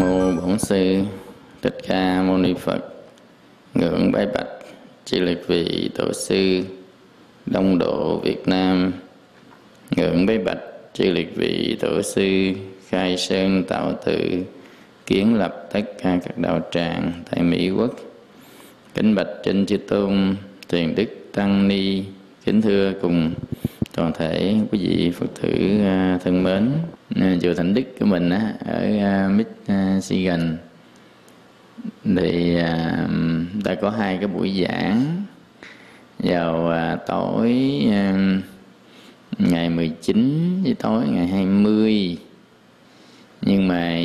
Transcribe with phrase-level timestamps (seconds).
[0.00, 1.02] nam mô bổn sư
[1.62, 2.80] thích ca mâu ni phật.
[3.74, 4.48] Ngưỡng bái bạch
[5.04, 6.62] chư lực vị tổ sư,
[7.46, 8.92] đông độ việt nam.
[9.96, 10.58] Ngưỡng bái bạch
[10.92, 12.52] chư lực vị tổ sư,
[12.88, 14.44] khai sơn tạo tự,
[15.06, 17.94] kiến lập tất cả các đạo tràng tại mỹ quốc.
[18.94, 20.36] Kính bạch trên chư tôn
[20.68, 22.02] thiền đức tăng ni,
[22.44, 23.34] kính thưa cùng
[23.96, 26.70] toàn thể quý vị phật tử à, thân mến.
[27.20, 29.28] À, chùa thánh đức của mình á ở à,
[29.68, 32.56] michigan à, thì
[33.64, 35.22] đã có hai cái buổi giảng
[36.18, 36.72] vào
[37.06, 37.52] tối
[39.38, 42.16] ngày 19 với tối ngày 20
[43.42, 43.98] nhưng mà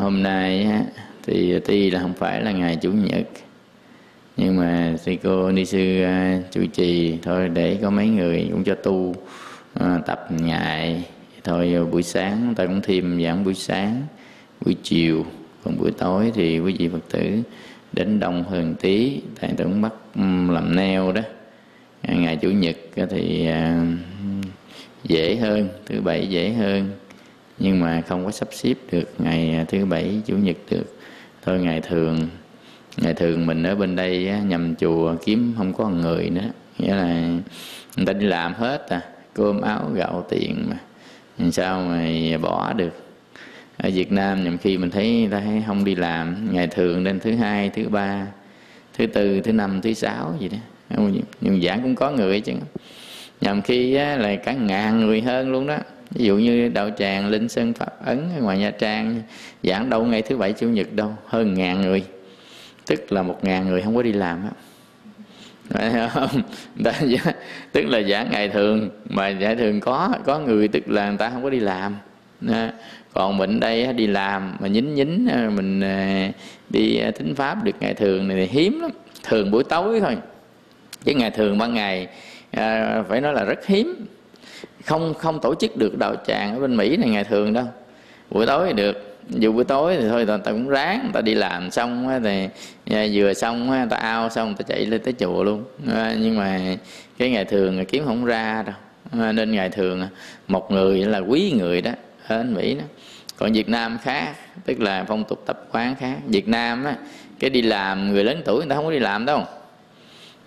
[0.00, 0.68] hôm nay
[1.22, 3.26] thì tuy là không phải là ngày chủ nhật
[4.36, 8.48] nhưng mà thầy cô ni sư à, uh, chủ trì thôi để có mấy người
[8.52, 9.14] cũng cho tu
[9.80, 11.04] uh, tập ngày
[11.44, 14.02] thôi à, buổi sáng ta cũng thêm giảng buổi sáng
[14.64, 15.26] buổi chiều.
[15.64, 17.42] Còn buổi tối thì quý vị phật tử
[17.92, 21.22] đến đông hơn tí tại tôi cũng bắt ừ, làm neo đó.
[22.02, 22.76] Ngày chủ nhật
[23.10, 23.98] thì uh,
[25.04, 26.90] dễ hơn thứ bảy dễ hơn.
[27.58, 30.96] Nhưng mà không có sắp xếp được ngày thứ bảy chủ nhật được.
[31.42, 32.28] Thôi ngày thường
[32.96, 36.50] ngày thường mình ở bên đây á, nhầm chùa kiếm không có người nữa.
[36.78, 37.28] Nghĩa là
[37.96, 39.00] người ta đi làm hết à
[39.34, 40.76] cơm áo gạo tiền mà.
[41.38, 42.08] Làm sao mà
[42.42, 43.04] bỏ được?
[43.76, 46.48] Ở Việt Nam nhầm khi mình thấy người ta thấy không đi làm.
[46.52, 48.26] Ngày thường đến thứ hai thứ ba
[48.98, 50.58] thứ tư thứ năm thứ sáu gì đó.
[51.40, 52.52] Nhưng giảng cũng có người chứ.
[53.40, 55.78] Nhầm khi á, là cả ngàn người hơn luôn đó.
[56.10, 59.22] Ví dụ như đạo tràng linh sơn pháp ấn ngoài nha trang
[59.62, 62.02] giảng đâu ngày thứ bảy chủ nhật đâu hơn ngàn người
[62.96, 64.50] tức là một ngàn người không có đi làm á.
[65.68, 66.42] Phải không?
[67.72, 71.30] Tức là giảng ngày thường mà giải thường có có người tức là người ta
[71.30, 71.96] không có đi làm.
[73.12, 76.30] Còn mình đây đi làm mà nhín nhín à, mình à,
[76.70, 78.90] đi à, thính pháp được ngày thường này thì hiếm lắm.
[79.22, 80.16] Thường buổi tối thôi.
[81.04, 82.08] Chứ ngày thường ban ngày
[82.50, 84.06] à, phải nói là rất hiếm.
[84.84, 87.64] Không không tổ chức được đạo tràng ở bên mỹ này ngày thường đâu.
[88.30, 91.34] Buổi tối thì được dù buổi tối thì thôi người ta cũng ráng ta đi
[91.34, 92.48] làm xong thì
[92.90, 95.64] à, vừa xong ta ao xong ta chạy lên tới chùa luôn.
[95.94, 96.60] À, nhưng mà
[97.18, 98.74] cái ngày thường kiếm không ra đâu.
[99.20, 100.08] À, nên ngày thường
[100.48, 101.90] một người là quý người đó
[102.26, 102.84] ở anh mỹ đó.
[103.36, 104.34] Còn việt nam khác
[104.64, 106.16] tức là phong tục tập quán khác.
[106.26, 106.96] Việt nam á
[107.38, 109.44] cái đi làm người lớn tuổi người ta không có đi làm đâu.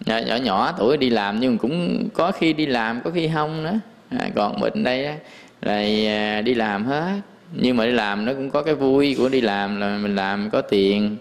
[0.06, 3.80] Nhỏ nhỏ tuổi đi làm nhưng cũng có khi đi làm có khi không nữa.
[4.10, 5.16] À, còn mình đây á,
[5.62, 7.22] là đi làm hết
[7.56, 10.50] nhưng mà đi làm nó cũng có cái vui của đi làm là mình làm
[10.50, 11.18] có tiền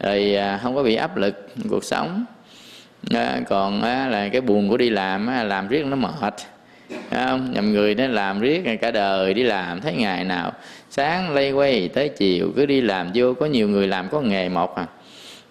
[0.00, 2.24] rồi à, không có bị áp lực cuộc sống.
[3.14, 6.34] À, còn á, là cái buồn của đi làm á, làm riết nó mệt
[7.10, 7.52] không?
[7.52, 10.52] Nhầm người nó làm riết cả đời đi làm thấy ngày nào
[10.90, 14.48] sáng lây quay tới chiều cứ đi làm vô có nhiều người làm có nghề
[14.48, 14.86] một à.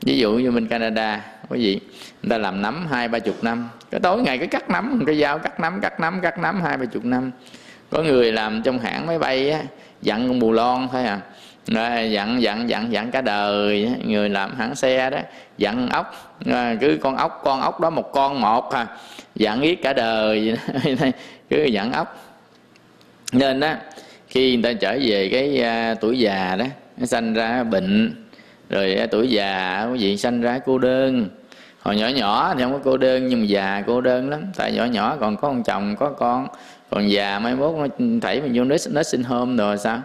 [0.01, 1.79] Ví dụ như bên Canada có gì
[2.23, 5.19] người ta làm nấm hai ba chục năm cái tối ngày cứ cắt nấm cái
[5.19, 7.31] dao cắt nấm cắt nấm cắt nấm hai ba chục năm.
[7.89, 9.61] Có người làm trong hãng máy bay á
[10.01, 11.19] dặn con bù lon thôi à?
[11.67, 13.89] Rồi dặn dặn dặn dặn cả đời.
[14.05, 15.19] Người làm hãng xe đó
[15.57, 16.37] dặn ốc.
[16.45, 18.87] Rồi cứ con ốc con ốc đó một con một à.
[19.35, 20.57] Dặn biết cả đời.
[21.49, 22.17] Cứ dặn ốc.
[23.31, 23.73] Nên đó
[24.27, 26.65] khi người ta trở về cái uh, tuổi già đó
[26.97, 28.25] nó sanh ra bệnh.
[28.69, 31.29] Rồi uh, tuổi già quý vị sanh ra cô đơn.
[31.81, 34.41] Hồi nhỏ nhỏ thì không có cô đơn nhưng mà già cô đơn lắm.
[34.55, 36.47] Tại nhỏ nhỏ còn có ông chồng có con
[36.91, 37.87] còn già mai mốt nó
[38.21, 40.01] thảy mình vô nó, nó sinh hôm rồi sao?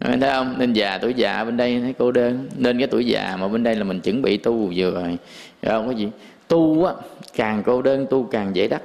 [0.00, 0.54] Thấy không?
[0.58, 2.48] Nên già tuổi già bên đây thấy cô đơn.
[2.56, 5.18] Nên cái tuổi già mà bên đây là mình chuẩn bị tu vừa rồi.
[5.66, 5.86] Không?
[5.86, 6.08] Có gì?
[6.48, 6.92] Tu á
[7.36, 8.82] càng cô đơn tu càng dễ đắc.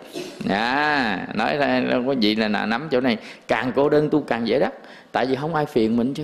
[0.49, 3.17] À nói ra có gì là nắm chỗ này.
[3.47, 4.73] Càng cô đơn tu càng dễ đắc.
[5.11, 6.23] Tại vì không ai phiền mình chứ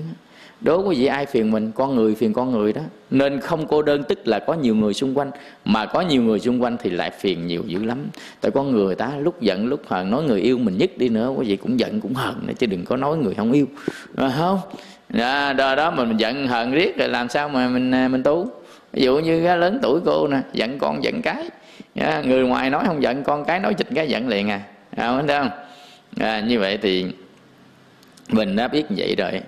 [0.66, 1.72] đố quý vị ai phiền mình?
[1.76, 2.82] Con người phiền con người đó.
[3.12, 5.32] Nên không cô đơn tức là có nhiều người xung quanh
[5.66, 7.98] mà có nhiều người xung quanh thì lại phiền nhiều dữ lắm.
[8.42, 11.30] Tại con người ta lúc giận lúc hờn nói người yêu mình nhất đi nữa
[11.38, 13.66] quý vị cũng giận cũng hờn nữa chứ đừng có nói người không yêu.
[14.16, 14.60] À, không?
[15.14, 18.24] À, đó, đó, đó mình giận hờn riết rồi làm sao mà mình à, mình
[18.24, 18.52] tu?
[18.94, 21.50] Ví dụ như lớn tuổi cô nè giận con giận cái.
[21.96, 24.62] À, người ngoài nói không giận con cái nói chịch cái giận liền à.
[24.96, 25.50] à không thấy không?
[26.20, 27.06] À, như vậy thì
[28.30, 29.42] mình đã biết vậy rồi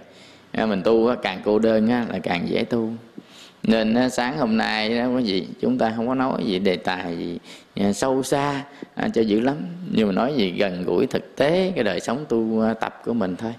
[0.65, 2.89] mình tu càng cô đơn là càng dễ tu.
[3.63, 7.17] Nên sáng hôm nay đó có gì chúng ta không có nói gì đề tài
[7.17, 7.37] gì
[7.75, 8.63] à, sâu xa
[8.95, 9.55] à, cho dữ lắm.
[9.91, 13.13] Nhưng mà nói gì gần gũi thực tế cái đời sống tu à, tập của
[13.13, 13.53] mình thôi.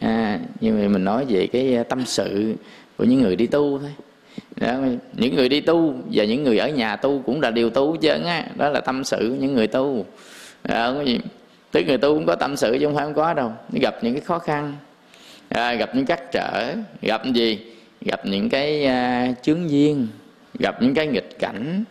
[0.00, 2.54] À, nhưng mà mình nói về cái tâm sự
[2.98, 3.90] của những người đi tu thôi.
[4.56, 4.78] Đó,
[5.12, 8.08] những người đi tu và những người ở nhà tu cũng là điều tu chứ
[8.08, 10.06] á đó là tâm sự những người tu.
[10.64, 10.94] Đó,
[11.72, 13.52] tức người tu cũng có tâm sự chứ không phải không có đâu.
[13.72, 14.74] Gặp những cái khó khăn
[15.50, 17.58] à, gặp những trắc trở gặp gì?
[18.00, 20.08] Gặp những cái à, chướng duyên
[20.58, 21.84] gặp những cái nghịch cảnh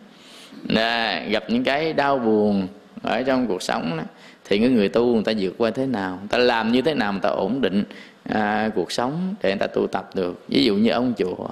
[0.75, 2.67] à, gặp những cái đau buồn
[3.01, 4.03] ở trong cuộc sống đó.
[4.45, 6.15] Thì người người tu người ta vượt qua thế nào?
[6.19, 7.83] Người ta làm như thế nào người ta ổn định
[8.23, 10.43] à, cuộc sống để người ta tu tập được?
[10.47, 11.47] Ví dụ như ông chùa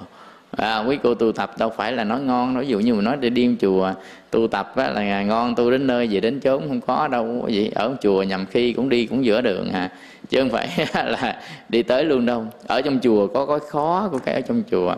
[0.56, 3.16] à, quý cô tu tập đâu phải là nói ngon ví dụ như mình nói
[3.20, 3.92] để điên chùa
[4.30, 7.48] tu tập á, là ngon tu đến nơi về đến chốn không có đâu có
[7.48, 9.90] gì ở chùa nhầm khi cũng đi cũng giữa đường à
[10.28, 10.68] chứ không phải
[11.04, 12.46] là đi tới luôn đâu.
[12.66, 14.94] Ở trong chùa có cái khó của cái ở trong chùa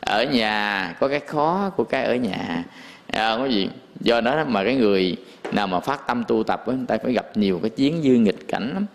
[0.00, 2.64] ở nhà có cái khó của cái ở nhà.
[3.06, 3.68] À, có gì?
[4.00, 5.16] Do đó mà cái người
[5.52, 8.48] nào mà phát tâm tu tập người ta phải gặp nhiều cái chiến dư nghịch
[8.48, 8.86] cảnh lắm.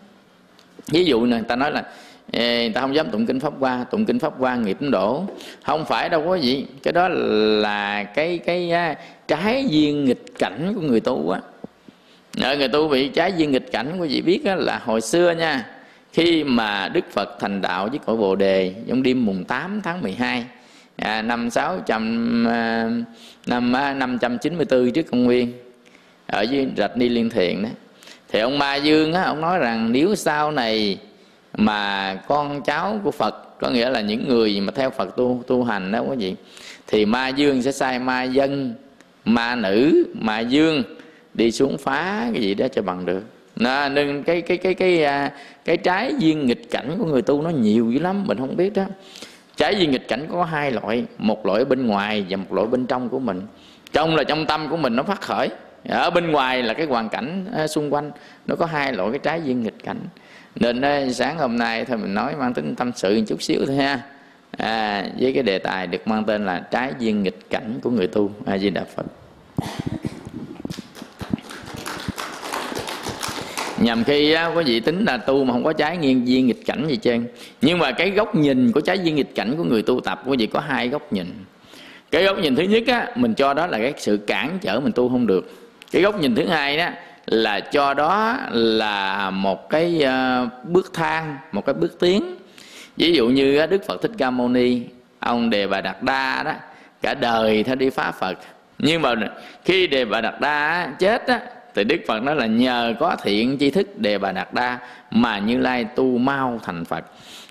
[0.87, 1.83] Ví dụ này người ta nói là
[2.43, 5.23] người ta không dám tụng kinh pháp qua, tụng kinh pháp qua nghiệp đổ
[5.63, 6.65] không phải đâu có gì.
[6.83, 8.71] Cái đó là cái cái
[9.27, 11.39] trái duyên nghịch cảnh của người tu á.
[12.41, 15.31] Ờ, người tu bị trái duyên nghịch cảnh quý vị biết á, là hồi xưa
[15.31, 15.65] nha
[16.13, 20.01] khi mà Đức Phật thành đạo với cõi Bồ Đề trong đêm mùng 8 tháng
[20.01, 20.45] 12
[20.95, 22.89] à, năm 600 à,
[23.45, 25.53] năm à, 594 trước công nguyên
[26.27, 27.69] ở dưới rạch Ni Liên Thiện đó
[28.29, 30.97] thì ông Ma Dương á, ông nói rằng nếu sau này
[31.57, 35.63] mà con cháu của Phật có nghĩa là những người mà theo Phật tu tu
[35.63, 36.35] hành đó quý vị
[36.87, 38.73] thì Ma Dương sẽ sai ma dân
[39.25, 40.83] ma nữ ma dương
[41.33, 43.23] đi xuống phá cái gì đó cho bằng được.
[43.55, 45.31] Nó nên cái cái cái cái cái,
[45.65, 48.73] cái trái duyên nghịch cảnh của người tu nó nhiều dữ lắm mình không biết
[48.73, 48.83] đó.
[49.57, 52.85] Trái duyên nghịch cảnh có hai loại một loại bên ngoài và một loại bên
[52.85, 53.41] trong của mình.
[53.93, 55.49] Trong là trong tâm của mình nó phát khởi
[55.89, 58.11] ở bên ngoài là cái hoàn cảnh à, xung quanh
[58.47, 59.99] nó có hai loại cái trái duyên nghịch cảnh
[60.55, 63.75] nên sáng hôm nay thôi mình nói mang tính tâm sự một chút xíu thôi
[63.75, 64.01] ha.
[64.57, 68.07] À, với cái đề tài được mang tên là trái duyên nghịch cảnh của người
[68.07, 69.05] tu a di đà phật.
[73.77, 76.65] Nhằm khi á, quý vị tính là tu mà không có trái nghiêng duyên nghịch
[76.65, 77.27] cảnh gì trên
[77.61, 80.37] nhưng mà cái góc nhìn của trái duyên nghịch cảnh của người tu tập quý
[80.37, 81.27] vị có hai góc nhìn.
[82.11, 84.91] Cái góc nhìn thứ nhất á mình cho đó là cái sự cản trở mình
[84.91, 85.51] tu không được.
[85.91, 86.89] Cái góc nhìn thứ hai đó
[87.25, 92.35] là cho đó là một cái ờ, bước thang, một cái bước tiến.
[92.97, 94.81] Ví dụ như đức phật thích ca mâu ni,
[95.19, 96.53] ông đề bà đạt đa đó,
[97.01, 98.37] cả đời theo đi phá phật.
[98.77, 99.15] Nhưng mà
[99.65, 101.39] khi đề bà đạt đa chết á,
[101.75, 104.77] thì đức phật nói là nhờ có thiện chi thức đề bà đạt đa
[105.11, 107.05] mà như lai tu mau thành phật.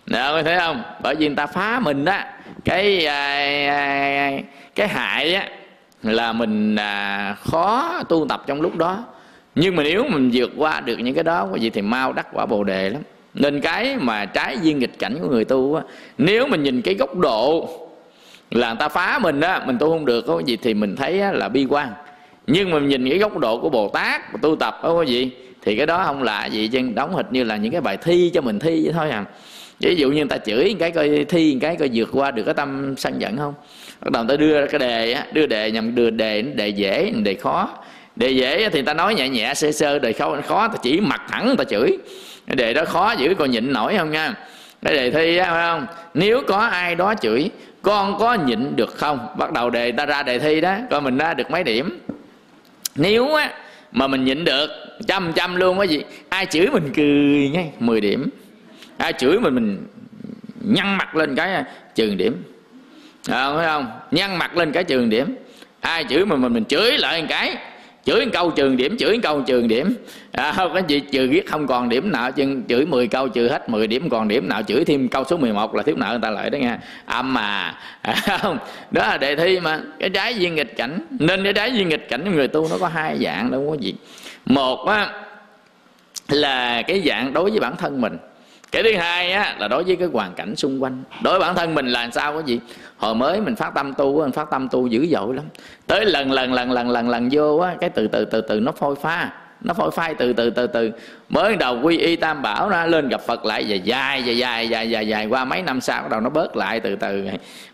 [0.07, 0.83] Đó thấy không?
[1.03, 2.19] Bởi vì người ta phá mình đó
[2.65, 3.25] cái à,
[3.69, 4.31] à,
[4.75, 5.49] cái hại á,
[6.03, 9.05] là mình à, khó tu tập trong lúc đó
[9.55, 12.47] nhưng mà nếu mình vượt qua được những cái đó gì thì mau đắc quả
[12.47, 13.03] bồ đề lắm.
[13.35, 15.83] Nên cái mà trái duyên nghịch cảnh của người tu á,
[16.19, 17.69] nếu mình nhìn cái góc độ
[18.51, 21.13] là người ta phá mình á, mình tu không được có gì thì mình thấy
[21.33, 21.89] là bi quan.
[22.47, 25.31] Nhưng mà mình nhìn cái góc độ của bồ tát, của tu tập có gì
[25.63, 28.31] thì cái đó không là gì, chứ đóng hệt như là những cái bài thi
[28.35, 29.25] cho mình thi vậy thôi à.
[29.81, 32.55] Ví dụ như người ta chửi cái coi thi cái coi vượt qua được cái
[32.55, 33.55] tâm sân giận không?
[34.01, 37.11] Bắt đầu người ta đưa cái đề á, đưa đề nhằm, đưa đề đề dễ,
[37.11, 37.69] đề khó
[38.17, 41.23] đề dễ thì ta nói nhẹ nhẹ sơ sơ đề khó khó ta chỉ mặt
[41.29, 41.99] thẳng ta chửi.
[42.47, 44.35] Đề đó khó giữ còn nhịn nổi không nha.
[44.83, 45.87] Cái đề thi á phải không?
[46.15, 47.51] Nếu có ai đó chửi
[47.83, 49.29] con có nhịn được không?
[49.39, 52.01] Bắt đầu đề ta ra đề thi đó coi mình ra được mấy điểm.
[52.97, 53.51] Nếu á
[53.93, 54.71] mà mình nhịn được
[55.07, 58.31] trăm trăm luôn cái gì ai chửi mình cười ngay 10 điểm.
[58.97, 59.87] Ai chửi mình mình
[60.61, 62.43] nhăn mặt lên cái à, trường điểm.
[63.29, 63.91] À, phải không?
[64.11, 65.37] Nhăn mặt lên cái trường điểm.
[65.81, 67.57] Ai chửi mình mình mình chửi lại một cái
[68.05, 69.95] chửi câu trường điểm chửi câu trường điểm.
[70.33, 73.49] À, không có gì trừ giết không còn điểm nào chân chửi 10 câu trừ
[73.49, 76.19] hết 10 điểm còn điểm nào chửi thêm câu số 11 là thiếu nợ người
[76.23, 76.79] ta lại đó nha.
[77.07, 77.75] Âm mà.
[78.03, 78.59] À, không
[78.91, 79.81] đó là đề thi mà.
[79.99, 81.01] Cái trái duyên nghịch cảnh.
[81.11, 83.77] Nên cái trái duyên nghịch cảnh của người tu nó có hai dạng đâu có
[83.81, 83.95] gì.
[84.47, 85.11] Một á
[86.29, 88.17] là cái dạng đối với bản thân mình
[88.75, 91.03] cái thứ hai á là đối với cái hoàn cảnh xung quanh.
[91.23, 92.61] Đối với bản thân mình là sao cái gì
[92.97, 95.45] hồi mới mình phát tâm tu mình phát tâm tu dữ dội lắm.
[95.87, 98.73] Tới lần lần lần lần lần lần vô á cái từ từ từ từ nó
[98.73, 99.31] phôi pha.
[99.61, 100.91] Nó phôi phai từ từ từ từ.
[101.29, 104.69] Mới đầu quy y tam bảo ra lên gặp phật lại dài dài dài dài
[104.69, 107.25] dài dài dài qua mấy năm sau bắt đầu nó bớt lại từ từ.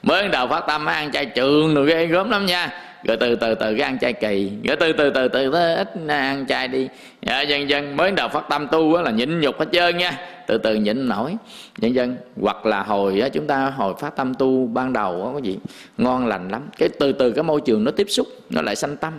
[0.02, 2.70] Mới đầu phát tâm ăn chay trường rồi ghê gớm lắm nha.
[3.04, 4.50] Rồi từ từ từ cái ăn chay kỳ.
[4.64, 6.88] Rồi từ từ từ từ tới ít ăn chay đi.
[7.22, 10.12] Dạ, dần dần mới đầu phát tâm tu là nhịn nhục hết trơn nha
[10.50, 11.36] từ từ nhịn nổi.
[11.78, 15.32] Nhân dân hoặc là hồi á, chúng ta hồi phát tâm tu ban đầu á,
[15.32, 15.58] có gì
[15.98, 16.62] ngon lành lắm.
[16.78, 19.12] Cái từ từ cái môi trường nó tiếp xúc nó lại sanh tâm.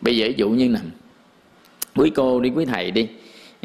[0.00, 0.78] Bây giờ ví dụ như nè
[1.96, 3.08] quý cô đi quý thầy đi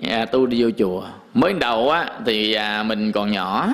[0.03, 1.03] à, tu đi vô chùa.
[1.33, 3.73] Mới đầu á thì à, mình còn nhỏ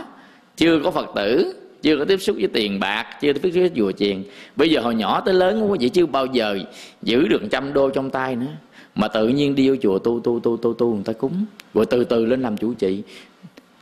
[0.58, 3.72] chưa có phật tử chưa có tiếp xúc với tiền bạc chưa tiếp xúc với
[3.76, 4.24] chùa chiền.
[4.56, 6.60] Bây giờ hồi nhỏ tới lớn quá vậy chưa bao giờ
[7.02, 8.48] giữ được trăm đô trong tay nữa.
[8.96, 11.46] Mà tự nhiên đi vô chùa tu tu tu tu tu người ta cúng.
[11.74, 13.02] Rồi từ từ lên làm chủ trì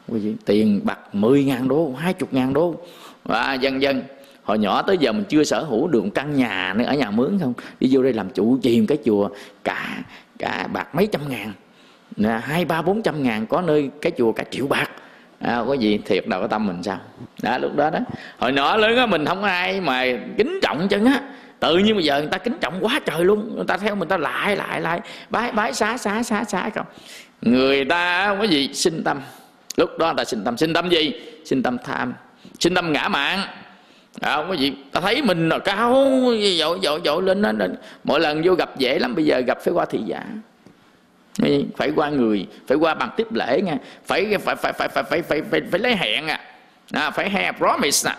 [0.08, 2.76] quý vị tiền bạc 10 ngàn đô 20 ngàn đô.
[3.24, 4.04] Và dân dân
[4.44, 7.12] hồi nhỏ tới giờ mình chưa sở hữu được một căn nhà nữa ở nhà
[7.12, 7.54] mướn không?
[7.80, 9.30] Đi vô đây làm chủ trì cái chùa
[9.64, 10.04] cả
[10.40, 11.54] cả bạc mấy trăm ngàn.
[12.42, 14.90] Hai ba bốn trăm ngàn có nơi cái chùa cả triệu bạc.
[15.40, 16.98] À, có gì thiệt đâu có tâm mình sao?
[17.44, 18.00] Đó lúc đó đó.
[18.38, 20.06] Hồi nhỏ lớn á mình không ai mà
[20.38, 21.22] kính trọng chân á.
[21.60, 23.56] Tự nhiên bây giờ người ta kính trọng quá trời luôn.
[23.56, 25.02] Người ta theo mình ta lại lại lại.
[25.30, 26.86] Bái bái xá xá xá xá không?
[27.42, 29.20] Người ta có gì sinh tâm
[29.78, 31.14] lúc đó ta sinh tâm sinh tâm gì?
[31.46, 32.14] Sinh tâm tham
[32.60, 33.40] sinh tâm ngã mạng.
[34.22, 34.74] À, không có gì.
[34.92, 35.94] Ta thấy mình là cao
[36.60, 37.52] dội dội dội lên đó,
[38.04, 40.24] mỗi lần vô gặp dễ lắm bây giờ gặp phải qua thị giả.
[41.78, 45.22] Phải qua người phải qua bằng tiếp lễ nha phải phải phải phải phải phải
[45.22, 46.40] phải, phải, phải lấy hẹn à.
[46.92, 48.18] à phải have promise à.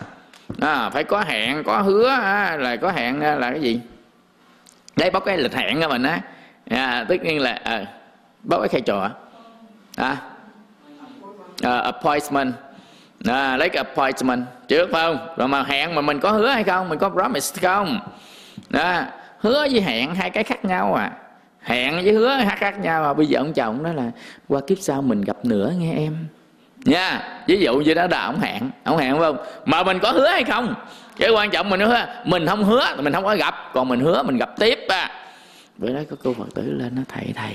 [0.61, 3.79] à phải có hẹn có hứa à, là có hẹn à, là cái gì?
[4.95, 6.21] Đây bóc cái lịch hẹn của mình á.
[6.69, 7.85] À, tất nhiên là à,
[8.43, 9.09] bóc cái khai trò.
[9.95, 10.17] À,
[11.63, 12.53] uh, appointment.
[13.25, 14.45] À, lấy cái appointment.
[14.67, 15.27] Trước phải không?
[15.37, 16.89] Rồi mà hẹn mà mình có hứa hay không?
[16.89, 17.99] Mình có promise không?
[18.69, 19.01] Đó,
[19.39, 21.11] hứa với hẹn hai cái khác nhau à.
[21.61, 24.11] Hẹn với hứa hát khác nhau mà bây giờ ông chồng đó là
[24.47, 26.25] qua kiếp sau mình gặp nữa nghe em.
[26.85, 28.69] Nha ví dụ như đó là ông hẹn.
[28.83, 29.37] Ông hẹn phải không?
[29.65, 30.75] Mà mình có hứa hay không?
[31.17, 33.55] Cái quan trọng mình hứa mình không hứa thì mình không có gặp.
[33.73, 35.11] Còn mình hứa mình gặp tiếp à.
[35.77, 37.53] Bữa đó có cô phật tử lên nó thầy thầy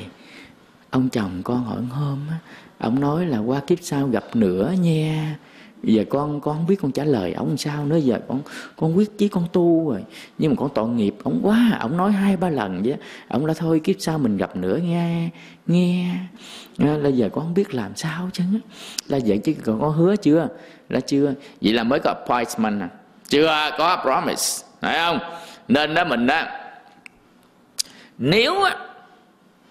[0.93, 2.37] ông chồng con hỏi hôm á,
[2.79, 5.37] ông nói là qua kiếp sau gặp nữa nha.
[5.83, 8.43] Giờ con con không biết con trả lời ông sao nữa, giờ con
[8.77, 10.05] con quyết chí con tu rồi.
[10.39, 12.97] Nhưng mà con tội nghiệp ông quá, ông nói hai ba lần vậy
[13.29, 15.29] ông là thôi kiếp sau mình gặp nữa nghe.
[15.67, 16.17] Nghe
[16.79, 18.45] là giờ con không biết làm sao chứ.
[19.09, 20.49] Là vậy chứ, còn có hứa chưa?
[20.89, 21.35] Là chưa.
[21.61, 22.89] Vậy là mới có appointment à.
[23.29, 25.19] Chưa có promise, phải không?
[25.69, 26.43] Nên đó mình đó,
[28.19, 28.77] nếu á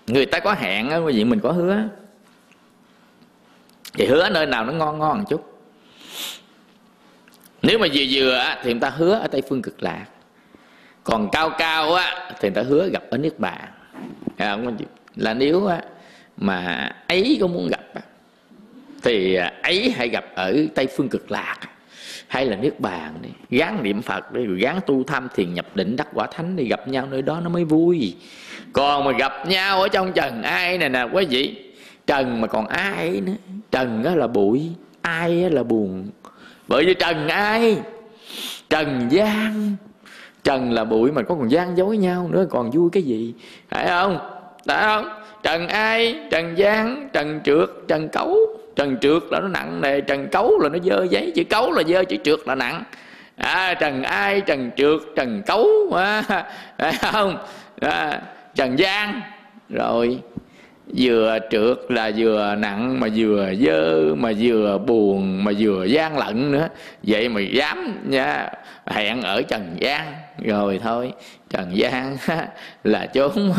[0.07, 1.83] người ta có hẹn á quý vị mình có hứa
[3.93, 5.59] thì hứa nơi nào nó ngon ngon một chút.
[7.61, 10.05] Nếu mà vừa vừa thì người ta hứa ở tây phương cực lạc.
[11.03, 13.69] Còn cao cao á, thì người ta hứa gặp ở nước bạn.
[14.37, 14.57] À,
[15.15, 15.81] Là nếu á,
[16.37, 18.01] mà ấy có muốn gặp á,
[19.03, 21.57] thì ấy hãy gặp ở tây phương cực lạc
[22.31, 23.29] hay là nước bàn đi.
[23.49, 26.63] Gán niệm phật đi, rồi gán tu tham thiền nhập định, đắc quả thánh đi,
[26.63, 28.15] gặp nhau nơi đó nó mới vui.
[28.73, 31.71] Còn mà gặp nhau ở trong trần ai này nè, quý vị?
[32.07, 33.33] Trần mà còn ai nữa?
[33.71, 34.69] Trần đó là bụi,
[35.01, 36.09] ai là buồn.
[36.67, 37.77] Bởi vì trần ai?
[38.69, 39.75] Trần gian.
[40.43, 43.33] Trần là bụi mà có còn gian dối nhau nữa, còn vui cái gì?
[43.69, 44.19] Phải không?
[44.67, 45.09] Phải không?
[45.43, 46.15] Trần ai?
[46.31, 47.09] Trần gian?
[47.13, 47.69] Trần trượt?
[47.87, 48.37] Trần cấu?
[48.75, 51.83] Trần trượt là nó nặng nề trần cấu là nó dơ giấy chữ cấu là
[51.83, 52.83] dơ chữ trượt là nặng.
[53.35, 56.21] À, trần ai trần trượt trần cấu à,
[56.77, 57.37] phải không?
[57.81, 58.21] À,
[58.55, 59.21] trần gian.
[59.69, 60.19] Rồi
[60.97, 66.51] vừa trượt là vừa nặng mà vừa dơ mà vừa buồn mà vừa gian lận
[66.51, 66.67] nữa.
[67.03, 68.49] Vậy mà dám nha
[68.87, 70.13] hẹn ở trần gian.
[70.45, 71.13] Rồi thôi
[71.49, 72.17] trần gian
[72.83, 73.53] là chốn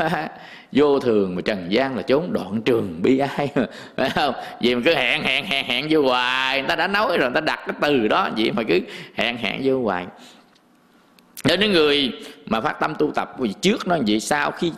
[0.72, 3.48] vô thường mà trần gian là chốn đoạn trường bi ai.
[3.96, 4.34] Phải không?
[4.60, 6.60] Vì mà cứ hẹn hẹn hẹn hẹn vô hoài.
[6.60, 8.30] Người ta đã nói rồi người ta đặt cái từ đó.
[8.36, 8.80] Vậy mà cứ
[9.14, 10.06] hẹn hẹn vô hoài.
[11.44, 12.12] Nên những người
[12.46, 14.72] mà phát tâm tu tập vì trước nó vậy sau khi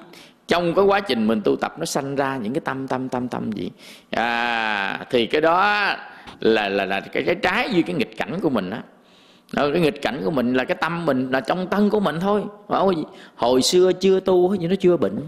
[0.49, 3.29] trong cái quá trình mình tu tập nó sanh ra những cái tâm tâm tâm
[3.29, 3.71] tâm gì?
[4.11, 5.95] À, thì cái đó
[6.41, 8.83] là là là cái, cái trái với cái nghịch cảnh của mình á.
[9.55, 12.21] Ờ, cái nghịch cảnh của mình là cái tâm mình là trong thân của mình
[12.21, 12.43] thôi.
[12.67, 12.95] Ôi,
[13.37, 15.21] hồi xưa chưa tu thì nó chưa bệnh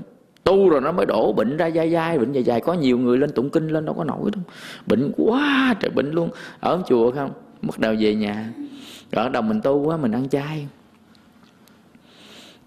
[0.46, 2.18] tu rồi nó mới đổ bệnh ra dai dai.
[2.18, 4.42] Bệnh dài dài có nhiều người lên tụng kinh lên đâu có nổi đâu.
[4.86, 6.30] Bệnh quá trời bệnh luôn.
[6.60, 7.30] Ở chùa không?
[7.62, 8.48] Bắt đầu về nhà.
[9.12, 10.66] Rồi đầu mình tu quá mình ăn chay.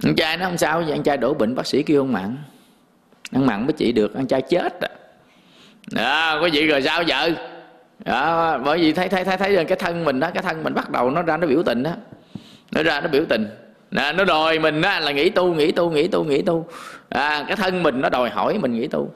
[0.04, 0.92] Ăn chay nó không sao vậy.
[0.92, 2.38] Ăn chay đổ bệnh bác sĩ kêu ăn mặn.
[3.32, 4.90] Ăn mặn mới chị được ăn chay chết à.
[5.92, 7.30] Đó có gì rồi sao vợ?
[8.06, 10.92] Đó, bởi vì thấy thấy thấy thấy cái thân mình đó cái thân mình bắt
[10.92, 11.92] đầu nó ra nó biểu tình đó.
[12.72, 13.48] Nó ra nó biểu tình
[13.92, 16.66] nè, nó đòi mình á, là nghĩ tu nghĩ tu nghĩ tu nghĩ tu.
[17.10, 19.12] À, cái thân mình nó đòi hỏi mình nghĩ tu.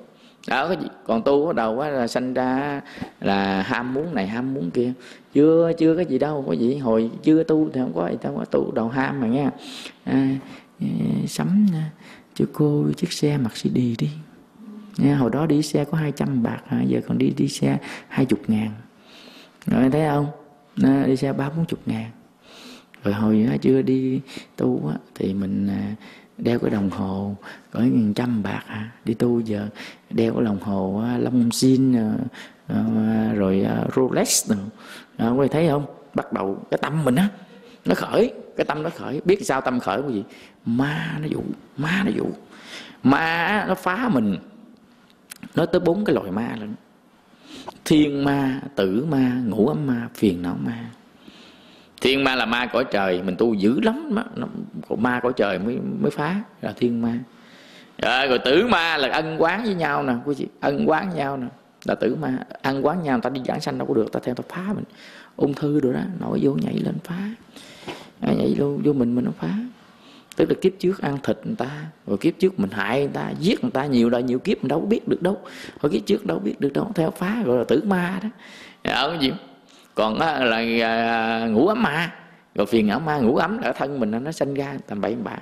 [0.48, 0.88] Đó cái gì?
[1.08, 2.82] Còn tu bắt đầu quá là sanh ra
[3.22, 4.94] là ham muốn này ham muốn kia.
[5.34, 6.78] Chưa chưa cái gì đâu có gì.
[6.78, 9.50] Hồi chưa tu thì không có gì đâu có tu đầu ham mà nghe.
[10.04, 10.30] À,
[10.80, 10.86] ừ,
[11.28, 11.90] sắm à,
[12.36, 14.10] cho cô chiếc xe mặc CD đi.
[14.98, 17.78] Nha, hồi đó đi xe có 200 bạc à, giờ còn đi đi xe
[18.08, 18.72] 20 ngàn.
[19.66, 20.28] Rồi thấy không?
[20.84, 22.10] À, đi xe ba bốn chục ngàn
[23.04, 24.22] rồi hồi đó chưa đi
[24.56, 25.96] tu á, thì mình à,
[26.38, 27.36] đeo cái đồng hồ
[27.72, 28.92] có nghìn trăm bạc à.
[29.06, 29.68] đi tu giờ
[30.10, 31.96] đeo cái đồng hồ à, lông long xin
[33.36, 34.58] rồi rolex rồi
[35.18, 35.86] à, quý à, thấy không?
[36.14, 37.30] Bắt đầu cái tâm mình á
[37.86, 39.22] nó khởi cái tâm nó khởi.
[39.26, 40.24] Biết sao tâm khởi cái gì
[40.66, 41.42] ma nó dụ
[41.78, 42.26] ma nó dụ.
[43.04, 44.38] Ma nó phá mình
[45.56, 46.76] nó tới bốn cái loại ma lên.
[47.86, 50.90] Thiên ma tử ma ngũ ấm ma phiền não ma
[52.04, 54.48] thiên ma là ma cõi trời mình tu dữ lắm nó,
[54.98, 57.14] ma cõi trời mới mới phá là thiên ma.
[58.02, 61.18] Rồi, rồi tử ma là ân quán với nhau nè quý vị ân quán với
[61.18, 61.48] nhau nè.
[61.86, 64.36] Là tử ma ăn quán nhau ta đi giảng sanh đâu có được ta theo
[64.36, 64.84] ta phá mình.
[65.36, 67.30] Ung thư rồi đó nổi vô nhảy lên phá.
[68.22, 69.54] À, nhảy vô, vô mình mình nó phá.
[70.36, 73.32] Tức là kiếp trước ăn thịt người ta rồi kiếp trước mình hại người ta
[73.40, 75.38] giết người ta nhiều đời nhiều kiếp mình đâu có biết được đâu.
[75.80, 78.30] Hồi kiếp trước đâu biết được đâu theo phá gọi là tử ma đó.
[78.84, 79.34] Dạ, không cái gì
[79.96, 82.14] còn á, là à, ngủ ấm ma
[82.56, 85.16] rồi phiền não ma à, ngủ ấm ở thân mình nó sinh ra tầm bậy
[85.16, 85.38] bạ.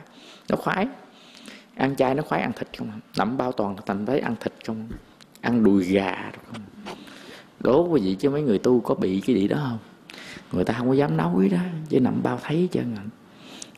[0.50, 0.88] Nó khoái.
[1.76, 2.98] Ăn chay nó khoái ăn thịt không à.
[3.18, 4.88] nằm bao toàn là thành thấy ăn thịt không?
[5.42, 6.62] Ăn đùi gà không?
[7.60, 9.78] Đố quý vị chứ mấy người tu có bị cái gì đó không?
[10.52, 11.58] Người ta không có dám nói đó
[11.90, 13.04] chứ nằm bao thấy chứ à.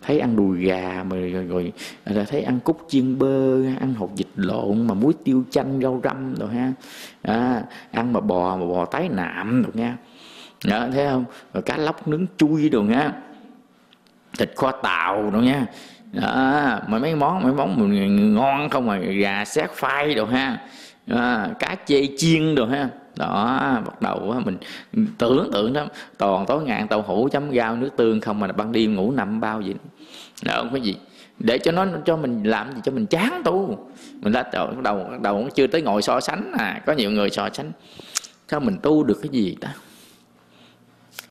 [0.02, 1.74] thấy ăn đùi gà mà rồi, rồi,
[2.06, 6.02] rồi thấy ăn cúc chiên bơ ăn hột vịt lộn mà muối tiêu chanh rau
[6.04, 6.74] răm rồi ha.
[7.22, 9.98] À, ăn mà bò mà bò tái nạm rồi nha
[10.66, 11.26] đó, thấy không?
[11.54, 13.12] Rồi cá lóc nướng chui đồ nha.
[14.38, 15.66] Thịt kho tàu đồ nha.
[16.12, 20.58] Đó, mà mấy món mấy món mình ngon không mà gà xét phai đồ ha.
[21.08, 22.90] À, cá chê chiên đồ ha.
[23.16, 24.58] Đó bắt đầu mình
[25.18, 25.86] tưởng tượng đó
[26.18, 29.40] toàn tối ngàn tàu hũ chấm rau nước tương không mà ban đêm ngủ nằm
[29.40, 29.74] bao gì
[30.44, 30.96] đó không có gì.
[31.40, 33.88] Để cho nó cho mình làm gì cho mình chán tu.
[34.22, 37.50] Mình đã đầu đầu đầu chưa tới ngồi so sánh à có nhiều người so
[37.54, 37.72] sánh.
[38.48, 39.74] Sao mình tu được cái gì ta?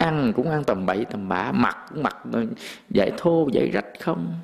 [0.02, 2.44] Ăn cũng ăn tầm bậy tầm bạ mặc cũng mặc ờ,
[2.90, 4.34] dạy thô dạy rách không?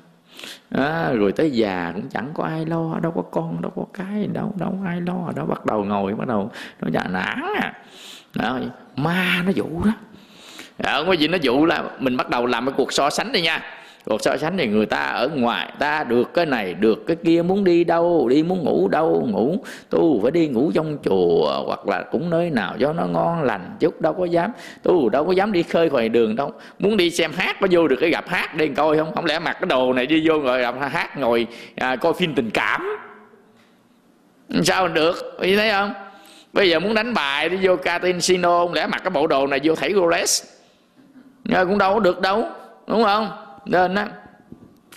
[0.71, 4.27] À, rồi tới già cũng chẳng có ai lo đâu có con đâu có cái
[4.33, 6.51] đâu đâu ai lo đó bắt đầu ngồi bắt đầu
[6.81, 7.73] nó già dạ nản à.
[8.35, 8.59] Đó,
[8.95, 9.91] ma nó dụ đó.
[10.77, 13.31] Ờ, không có gì nó dụ là mình bắt đầu làm cái cuộc so sánh
[13.31, 13.61] đi nha
[14.05, 17.41] cuộc so sánh thì người ta ở ngoài ta được cái này được cái kia
[17.41, 19.57] muốn đi đâu đi muốn ngủ đâu ngủ.
[19.89, 23.75] Tu phải đi ngủ trong chùa hoặc là cũng nơi nào cho nó ngon lành
[23.79, 24.51] chút đâu có dám.
[24.83, 26.53] Tu đâu có dám đi khơi ngoài đường đâu.
[26.79, 29.15] Muốn đi xem hát có vô được cái gặp hát đi coi không?
[29.15, 32.35] Không lẽ mặc cái đồ này đi vô rồi gặp hát ngồi à, coi phim
[32.35, 32.97] tình cảm?
[34.63, 35.37] Sao được?
[35.41, 35.93] Như thấy không?
[36.53, 39.75] Bây giờ muốn đánh bài đi vô casino lẽ mặc cái bộ đồ này vô
[39.75, 40.43] thảy Rolex?
[41.53, 42.45] Ờ, cũng đâu có được đâu
[42.87, 43.29] đúng không?
[43.65, 44.07] Nên á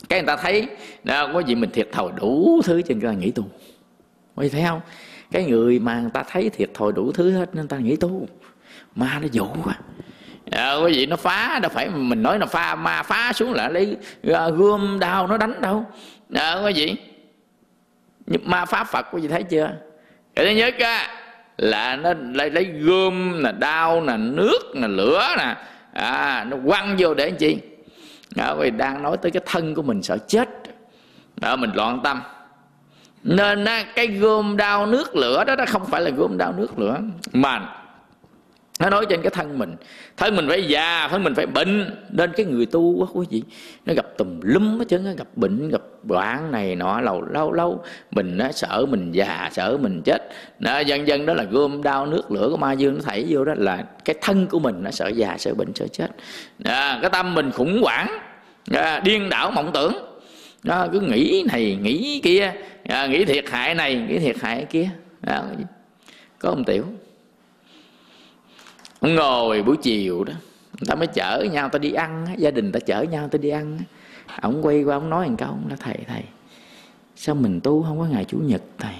[0.09, 0.69] cái người ta thấy
[1.05, 3.45] đó, có gì mình thiệt thòi đủ thứ cho người ta nghĩ tu.
[4.35, 4.81] Quý thấy không?
[5.33, 8.29] Cái người mà người ta thấy thiệt thòi đủ thứ hết nên ta nghĩ tu.
[8.95, 9.75] Ma nó dụ quá.
[10.51, 13.69] À, quý vị nó phá đâu phải mình nói là pha ma phá xuống là
[13.69, 13.97] lấy
[14.27, 15.85] ờ, gươm đao nó đánh đâu.
[16.35, 16.97] À, quý vị
[18.45, 19.71] ma phá phật quý vị thấy chưa?
[20.35, 21.09] Cái thứ nhất á
[21.59, 25.57] là nó lấy, lấy gươm nè đao nè nước nè lửa nè
[25.93, 27.59] à, nó quăng vô để làm chi?
[28.37, 30.49] Đó, vì đang nói tới cái thân của mình sợ chết.
[31.37, 32.23] Đó mình loạn tâm.
[33.25, 36.99] Nên cái gươm đao nước lửa đó nó không phải là gươm đao nước lửa
[37.33, 37.82] mà
[38.83, 39.77] nó nói trên cái thân mình.
[40.17, 41.91] Thân mình phải già thân mình phải bệnh.
[42.11, 43.43] Nên cái người tu quá quý vị
[43.87, 47.85] nó gặp tùm lum hết trơn gặp bệnh gặp đoạn này nọ lâu lâu lâu.
[48.11, 50.29] Mình nó sợ mình già sợ mình chết.
[50.61, 53.45] Nó dần dần đó là gươm đau nước lửa của ma dương nó thảy vô
[53.45, 56.09] đó là cái thân của mình nó sợ già sợ bệnh sợ chết.
[56.65, 58.19] À, cái tâm mình khủng hoảng.
[58.73, 59.93] À, điên đảo mộng tưởng.
[60.65, 62.53] Nó cứ nghĩ này nghĩ kia.
[62.85, 64.89] À, nghĩ thiệt hại này nghĩ thiệt hại kia.
[65.27, 65.43] À,
[66.39, 66.85] có ông tiểu
[69.03, 70.33] ngồi buổi chiều đó,
[70.81, 73.49] người ta mới chở nhau ta đi ăn gia đình ta chở nhau ta đi
[73.49, 73.79] ăn
[74.41, 76.23] ông quay qua ông nói một câu là thầy thầy,
[77.17, 78.95] sao mình tu không có ngày chủ nhật, thầy?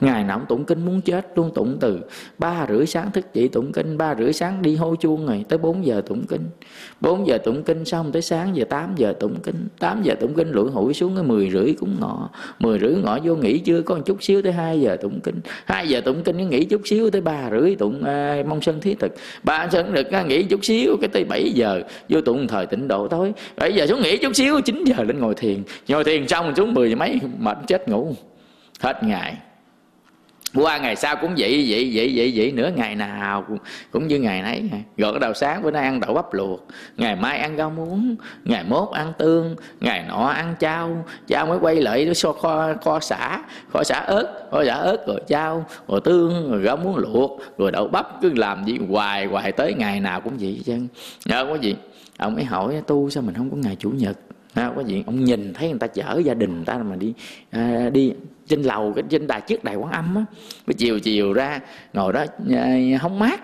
[0.00, 2.00] Ngày nào cũng tụng kinh muốn chết luôn tụng từ
[2.38, 5.58] ba rưỡi sáng thức dậy tụng kinh ba rưỡi sáng đi hô chuông rồi tới
[5.58, 6.48] 4 giờ tụng kinh.
[7.00, 9.68] 4 giờ tụng kinh xong tới sáng giờ 8 giờ tụng kinh.
[9.78, 12.30] 8 giờ tụng kinh lụi hụi xuống cái 10 rưỡi cũng ngọ.
[12.58, 15.40] 10 rưỡi ngọ vô nghỉ chưa có một chút xíu tới 2 giờ tụng kinh.
[15.64, 18.94] 2 giờ tụng kinh nghỉ chút xíu tới ba rưỡi tụng à, mong sân thí
[18.94, 19.14] thực.
[19.42, 21.82] Ba sân được à, nghỉ chút xíu cái tới 7 giờ.
[22.08, 25.18] Vô tụng thời tịnh độ tối 7 giờ xuống nghỉ chút xíu 9 giờ lên
[25.18, 25.62] ngồi thiền.
[25.88, 28.14] Ngồi thiền xong xuống 10 giờ mấy mệt chết ngủ.
[28.80, 29.36] Hết ngày
[30.56, 33.58] qua ngày sau cũng vậy vậy vậy vậy vậy nữa ngày nào cũng,
[33.90, 34.70] cũng như ngày nấy.
[34.96, 36.66] Rồi cái đầu sáng bữa nay ăn đậu bắp luộc
[36.96, 41.58] ngày mai ăn rau muống ngày mốt ăn tương ngày nọ ăn chao chao mới
[41.58, 43.42] quay lại so kho kho xả
[43.72, 47.70] kho xả ớt kho xả ớt rồi chao rồi tương rồi rau muống luộc rồi
[47.72, 48.06] đậu bắp.
[48.22, 50.78] Cứ làm gì hoài hoài tới ngày nào cũng vậy chứ
[51.24, 51.76] nhớ có gì?
[52.18, 54.18] Ông ấy hỏi tu sao mình không có ngày chủ nhật?
[54.54, 55.02] Ha có gì?
[55.06, 57.12] Ông nhìn thấy người ta chở gia đình người ta mà đi
[57.50, 58.12] à, đi
[58.48, 60.24] trên lầu cái trên đài trước đài quán âm á.
[60.66, 61.60] Cái chiều chiều ra
[61.92, 63.40] ngồi đó không hóng mát.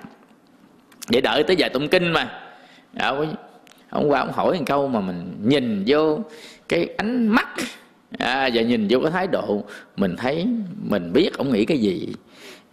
[1.09, 2.41] Để đợi tới giờ tụng kinh mà.
[2.99, 3.13] Dạ, à,
[3.91, 6.19] hôm qua ông hỏi một câu mà mình nhìn vô
[6.69, 7.49] cái ánh mắt.
[8.19, 9.65] À, và nhìn vô cái thái độ
[9.97, 10.47] mình thấy
[10.89, 12.09] mình biết ông nghĩ cái gì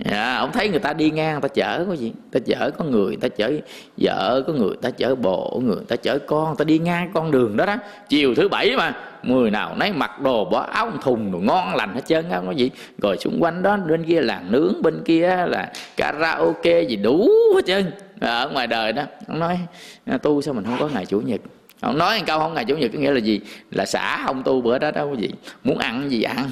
[0.06, 2.14] à, ông thấy người ta đi ngang người ta chở có gì?
[2.32, 3.52] Ta chở có người ta chở
[3.98, 7.58] vợ có người ta chở bộ người ta chở con ta đi ngang con đường
[7.58, 7.76] đó đó.
[8.10, 11.96] Chiều thứ bảy mà người nào nấy mặc đồ bỏ áo thùng đồ ngon lành
[11.96, 12.70] hết trơn không có gì.
[12.98, 17.66] Rồi xung quanh đó bên kia làng nướng bên kia là karaoke gì đủ hết
[17.66, 17.92] trơn.
[18.20, 19.60] Ờ, ở ngoài đời đó ông nói
[20.06, 21.42] à, tu sao mình không có ngày chủ nhật?
[21.82, 23.40] Ông nói câu không ngày chủ nhật có nghĩa là gì?
[23.72, 25.30] Là xả không tu bữa đó đâu có gì.
[25.64, 26.52] Muốn ăn gì ăn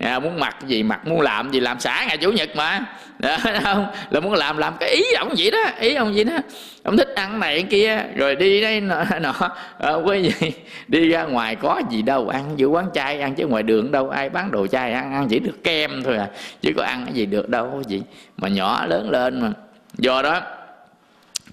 [0.00, 2.84] à, muốn mặc gì mặc muốn làm gì làm xả ngày chủ nhật mà.
[3.18, 3.86] Đó, không?
[4.10, 6.36] Là muốn làm làm cái ý ông vậy đó ý ông vậy đó.
[6.82, 9.50] Ông thích ăn này ăn kia rồi đi đây nọ, nọ.
[9.78, 10.52] À, cái gì?
[10.88, 14.10] Đi ra ngoài có gì đâu ăn giữa quán chay ăn chứ ngoài đường đâu
[14.10, 16.28] ai bán đồ chay ăn ăn chỉ được kem thôi à.
[16.62, 18.02] Chứ có ăn cái gì được đâu gì
[18.36, 19.50] mà nhỏ lớn lên mà.
[19.98, 20.40] Do đó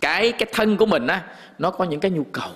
[0.02, 1.22] cái cái thân của mình á
[1.60, 2.50] nó có những cái nhu cầu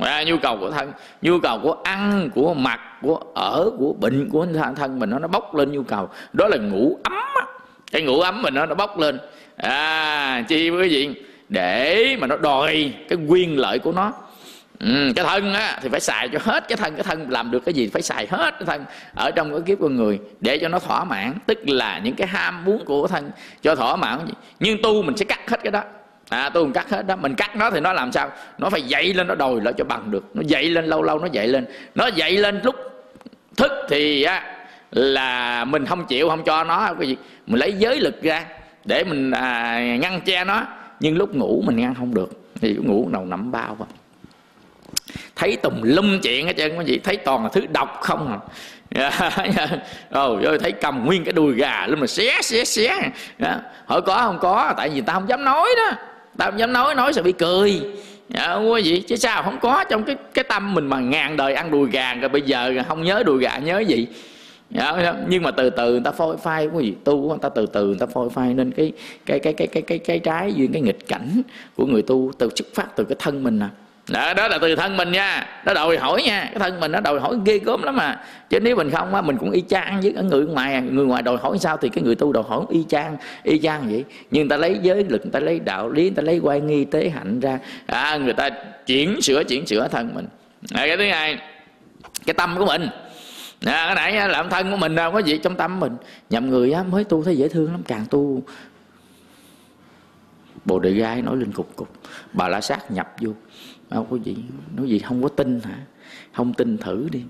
[0.00, 4.28] à, nhu cầu của thân nhu cầu của ăn của mặc của ở của bệnh
[4.30, 6.08] của thân mình nó nó bốc lên nhu cầu.
[6.32, 7.46] Đó là ngủ ấm á.
[7.92, 9.18] cái ngủ ấm mình nó nó bốc lên.
[9.56, 11.10] À chi quý vị
[11.48, 14.12] để mà nó đòi cái quyền lợi của nó.
[14.80, 16.94] Ừ, cái thân á thì phải xài cho hết cái thân.
[16.94, 18.84] Cái thân làm được cái gì phải xài hết cái thân.
[19.14, 21.32] Ở trong cái kiếp con người để cho nó thỏa mãn.
[21.46, 23.30] Tức là những cái ham muốn của thân
[23.62, 24.18] cho thỏa mãn.
[24.60, 25.82] Nhưng tu mình sẽ cắt hết cái đó
[26.28, 27.16] à tôi cắt hết đó.
[27.16, 28.30] Mình cắt nó thì nó làm sao?
[28.58, 30.24] Nó phải dậy lên nó đòi lại cho bằng được.
[30.34, 31.66] Nó dậy lên lâu lâu nó dậy lên.
[31.94, 32.74] Nó dậy lên lúc
[33.56, 34.42] thức thì á
[34.90, 36.94] là mình không chịu không cho nó.
[36.98, 37.16] Cái gì?
[37.46, 38.44] Mình lấy giới lực ra
[38.84, 40.62] để mình à, ngăn che nó.
[41.00, 42.30] Nhưng lúc ngủ mình ngăn không được.
[42.60, 43.88] Thì ngủ đầu nằm bao vào
[45.36, 48.40] thấy tùm lum chuyện hết trơn cái gì thấy toàn là thứ độc không à.
[50.10, 53.10] Rồi thấy cầm nguyên cái đùi gà lên mà xé xé xé.
[53.86, 54.74] Hỏi có không có?
[54.76, 55.96] Tại vì ta không dám nói đó
[56.38, 57.80] tao không dám nói nói sẽ bị cười.
[58.28, 61.54] Dạ, có gì chứ sao không có trong cái cái tâm mình mà ngàn đời
[61.54, 64.06] ăn đùi gà rồi bây giờ không nhớ đùi gà nhớ gì.
[64.70, 67.66] Dạ, nhưng mà từ từ người ta phôi phai có gì tu người ta từ
[67.66, 68.92] từ người ta phôi phai nên cái
[69.26, 71.42] cái cái cái cái cái cái trái duyên cái nghịch cảnh
[71.76, 73.70] của người tu từ xuất phát từ cái thân mình à
[74.10, 75.46] đó, đó là từ thân mình nha.
[75.64, 76.40] Nó đòi hỏi nha.
[76.50, 78.20] Cái thân mình nó đòi hỏi ghê gớm lắm mà.
[78.50, 80.80] Chứ nếu mình không á mình cũng y chang với người ngoài à.
[80.80, 83.88] người ngoài đòi hỏi sao thì cái người tu đòi hỏi y chang y chang
[83.88, 84.04] vậy.
[84.30, 86.60] Nhưng người ta lấy giới lực người ta lấy đạo lý người ta lấy quay
[86.60, 87.58] nghi tế hạnh ra.
[87.86, 88.50] À, người ta
[88.86, 90.26] chuyển sửa chuyển sửa thân mình.
[90.74, 91.38] À, cái thứ hai
[92.26, 92.88] cái tâm của mình.
[93.64, 95.96] À, cái nãy làm thân của mình đâu có gì trong tâm mình.
[96.30, 98.42] Nhầm người á mới tu thấy dễ thương lắm càng tu.
[100.64, 101.88] Bồ đề gai nói lên cục cục
[102.32, 103.32] bà la sát nhập vô
[103.90, 104.36] đâu có gì
[104.76, 105.78] nói gì không có tin hả?
[106.32, 107.22] Không tin thử đi.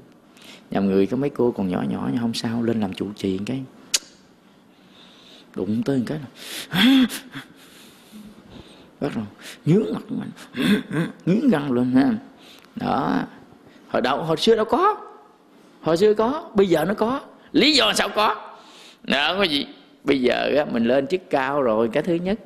[0.70, 3.38] Nhà người có mấy cô còn nhỏ nhỏ nhưng không sao lên làm chủ trì
[3.46, 3.62] cái.
[5.54, 6.26] Đụng tới cái là
[9.00, 9.24] bắt đầu
[9.64, 10.30] nhướng mặt mình
[11.26, 12.14] nhướng răng lên ha.
[12.76, 13.22] Đó.
[13.88, 14.96] Hồi đầu hồi xưa đâu có.
[15.80, 17.20] Hồi xưa có bây giờ nó có.
[17.52, 18.56] Lý do sao có?
[19.02, 19.66] Đó có gì.
[20.04, 22.38] Bây giờ á, mình lên chức cao rồi cái thứ nhất.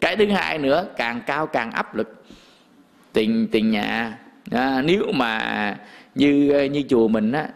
[0.00, 2.25] Cái thứ hai nữa càng cao càng áp lực
[3.16, 4.18] tiền tiền nhà.
[4.50, 5.76] À, nếu mà
[6.14, 7.48] như như chùa mình á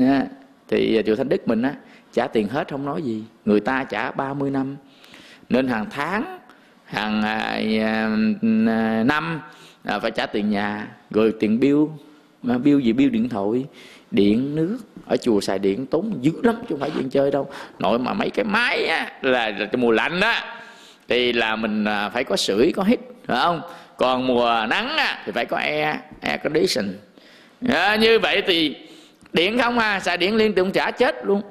[0.00, 0.26] à,
[0.68, 1.74] thì chùa Thánh Đức mình á
[2.12, 3.24] trả tiền hết không nói gì.
[3.44, 4.76] Người ta trả 30 năm.
[5.48, 6.38] Nên hàng tháng
[6.84, 8.08] hàng à, à,
[8.66, 9.40] à, năm
[9.84, 11.78] à, phải trả tiền nhà rồi tiền bill.
[12.48, 12.92] À, bill gì?
[12.92, 13.64] Bill điện thoại
[14.10, 14.78] điện nước.
[15.06, 17.50] Ở chùa xài điện tốn dữ lắm chứ không phải chuyện chơi đâu.
[17.78, 20.56] Nội mà mấy cái máy á là, là mùa lạnh á
[21.08, 23.60] thì là mình à, phải có sưởi có hít phải không?
[24.00, 26.94] Còn mùa nắng á, thì phải có air air condition.
[27.68, 28.76] À, như vậy thì
[29.32, 31.42] điện không à xài điện liên tục trả chết luôn.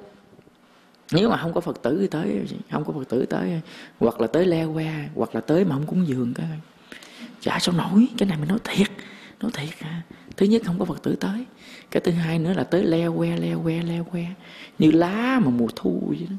[1.11, 2.39] Nếu mà không có phật tử thì tới
[2.71, 3.61] không có phật tử tới
[3.99, 6.47] hoặc là tới leo que hoặc là tới mà không cúng dường cái
[7.41, 8.87] chả sao nổi cái này mình nói thiệt
[9.41, 10.01] nói thiệt à.
[10.37, 11.45] thứ nhất không có phật tử tới.
[11.91, 14.25] Cái thứ hai nữa là tới leo que leo que leo que
[14.79, 16.35] như lá mà mùa thu vậy đó.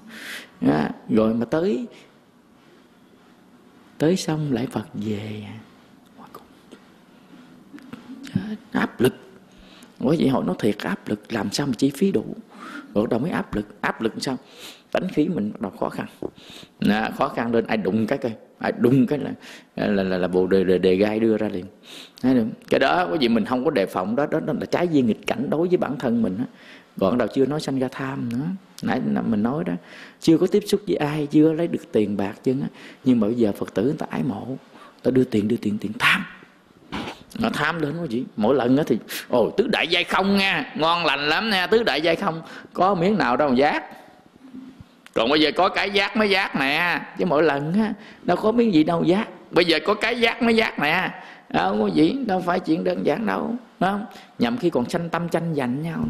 [0.72, 1.86] À, rồi mà tới
[3.98, 5.69] tới xong lại phật về à
[8.72, 9.14] áp lực.
[9.98, 12.24] Bởi vậy hội nó thiệt áp lực làm sao mà chi phí đủ?
[12.94, 13.66] Rồi đâu mới áp lực.
[13.80, 14.36] Áp lực sao?
[14.92, 16.06] Tánh khí mình bắt đầu khó khăn.
[16.80, 18.32] À, khó khăn lên ai đụng cái coi.
[18.58, 19.32] Ai đụng cái là
[19.76, 21.64] là là, là bộ đề, đề đề gai đưa ra liền.
[22.68, 25.06] Cái đó có gì mình không có đề phòng đó đó, đó là trái duyên
[25.06, 26.44] nghịch cảnh đối với bản thân mình á.
[27.00, 28.46] Còn đầu chưa nói sanh ra tham nữa.
[28.82, 29.72] Nãy mình nói đó
[30.20, 32.54] chưa có tiếp xúc với ai chưa lấy được tiền bạc chứ
[33.04, 34.56] nhưng mà bây giờ phật tử người ta ái mộ.
[35.02, 36.22] Ta đưa tiền đưa tiền tiền tham
[37.38, 40.72] nó tham đến quá chị mỗi lần á thì ồ tứ đại giai không nha
[40.74, 43.84] ngon lành lắm nha tứ đại giai không có miếng nào đâu giác.
[45.14, 48.52] Còn bây giờ có cái giác mới giác nè chứ mỗi lần á đâu có
[48.52, 49.28] miếng gì đâu giác.
[49.50, 51.10] Bây giờ có cái giác mới giác nè
[51.48, 54.06] đâu có gì đâu phải chuyện đơn giản đâu đúng không?
[54.38, 56.04] Nhầm khi còn tranh tâm tranh giành nhau.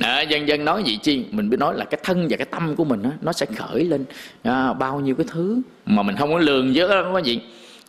[0.00, 2.76] À, dân dân nói gì chi mình biết nói là cái thân và cái tâm
[2.76, 4.04] của mình đó, nó sẽ khởi lên
[4.42, 7.40] à, bao nhiêu cái thứ mà mình không có lường với đó có gì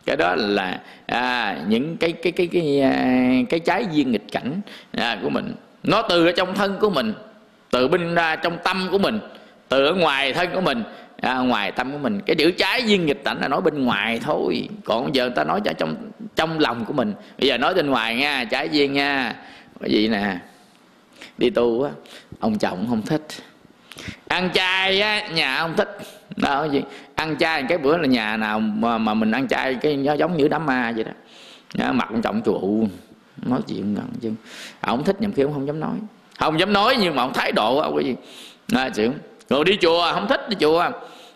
[0.06, 4.60] cái đó là à, những cái cái cái cái cái, cái trái duyên nghịch cảnh
[4.92, 5.54] à, của mình.
[5.82, 7.14] Nó từ ở trong thân của mình
[7.70, 9.20] từ bên ra trong tâm của mình
[9.68, 10.82] từ ở ngoài thân của mình.
[11.20, 12.20] À, ngoài tâm của mình.
[12.26, 14.68] Cái chữ trái duyên nghịch cảnh là nói bên ngoài thôi.
[14.84, 15.96] Còn giờ người ta nói cho trong
[16.36, 17.14] trong lòng của mình.
[17.38, 19.34] Bây giờ nói bên ngoài nha trái duyên nha.
[19.80, 20.36] Bởi vì nè
[21.38, 21.90] đi tu á
[22.40, 23.22] ông chồng không thích.
[24.28, 25.98] Ăn chay á nhà ông thích
[26.36, 26.82] đó gì
[27.14, 30.36] ăn chay cái bữa là nhà nào mà, mà mình ăn chay cái nó giống
[30.36, 31.12] như đám ma vậy đó.
[31.74, 32.88] Nó mặt ông trọng trụ
[33.46, 34.32] nói chuyện gần chứ.
[34.80, 35.94] Ông thích nhầm khi ông không dám nói.
[36.38, 38.14] Không dám nói nhưng mà ông thái độ ông cái gì?
[38.72, 39.12] Nói chuyện
[39.48, 40.90] rồi đi chùa không thích đi chùa.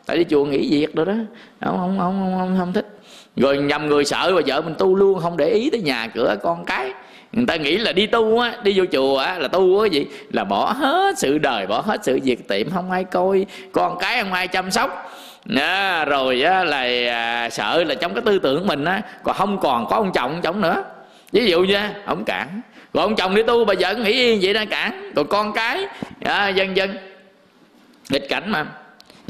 [0.07, 1.15] Tại đi chùa nghỉ việc rồi đó.
[1.61, 2.99] Ông không không không, không, không thích.
[3.37, 6.37] Rồi nhầm người sợ bà vợ mình tu luôn không để ý tới nhà cửa
[6.43, 6.93] con cái
[7.33, 10.07] người ta nghĩ là đi tu á đi vô chùa á là tu á gì?
[10.33, 13.47] Là bỏ hết sự đời bỏ hết sự việc tiệm không ai coi.
[13.73, 15.13] Con cái không ai chăm sóc.
[15.57, 19.59] À, rồi á, là à, sợ là trong cái tư tưởng mình á còn không
[19.59, 20.85] còn có ông chồng ông chồng nữa.
[21.33, 22.61] Ví dụ như ông cản.
[22.93, 25.13] Còn ông chồng đi tu bà vợ nghĩ yên vậy đó cản.
[25.17, 25.87] Còn con cái
[26.25, 26.97] à, dân dân.
[28.11, 28.67] Nghịch cảnh mà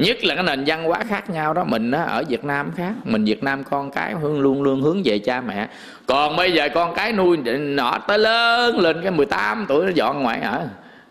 [0.01, 2.93] nhất là cái nền văn hóa khác nhau đó mình đó, ở Việt Nam khác.
[3.05, 5.69] Mình Việt Nam con cái hướng luôn luôn hướng về cha mẹ.
[6.07, 10.23] Còn bây giờ con cái nuôi nọ tới lớn lên cái 18 tuổi nó dọn
[10.23, 10.69] ngoại ở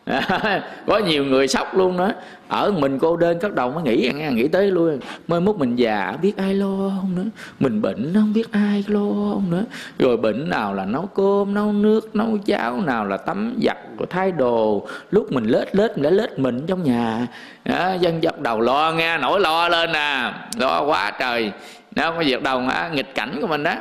[0.88, 2.12] có nhiều người sốc luôn đó.
[2.48, 5.76] Ở mình cô đơn các đầu mới nghĩ nghe nghĩ tới luôn mới mốt mình
[5.76, 7.24] già biết ai lo không nữa.
[7.60, 9.64] Mình bệnh không biết ai lo không nữa.
[10.00, 14.08] Rồi bệnh nào là nấu cơm nấu nước nấu cháo nào là tắm giặt rồi
[14.10, 14.88] thay đồ.
[15.12, 17.28] Lúc mình lết lết mình đã lết mình trong nhà.
[17.66, 20.48] Đó, dân dập đầu lo nghe nổi lo lên à.
[20.58, 21.52] Lo quá trời.
[21.96, 22.62] Nó có việc đầu
[22.94, 23.76] nghịch cảnh của mình đó.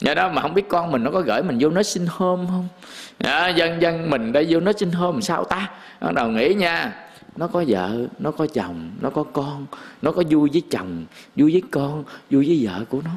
[0.00, 2.46] Do đó mà không biết con mình nó có gửi mình vô nó xin hôm
[2.46, 2.68] không?
[3.24, 5.70] À, dân dân mình đây vô nó sinh hôm sao ta?
[6.00, 6.92] Bắt đầu nghĩ nha
[7.36, 9.66] nó có vợ nó có chồng nó có con
[10.02, 11.04] nó có vui với chồng
[11.36, 13.10] vui với con vui với vợ của nó.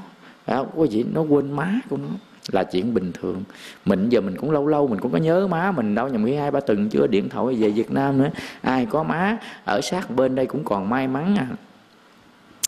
[0.45, 2.07] À, có gì nó quên má của nó
[2.51, 3.43] là chuyện bình thường.
[3.85, 6.35] Mình giờ mình cũng lâu lâu mình cũng có nhớ má mình đâu nhầm khi
[6.35, 8.29] hai ba tuần chưa điện thoại về Việt Nam nữa.
[8.61, 11.47] Ai có má ở sát bên đây cũng còn may mắn à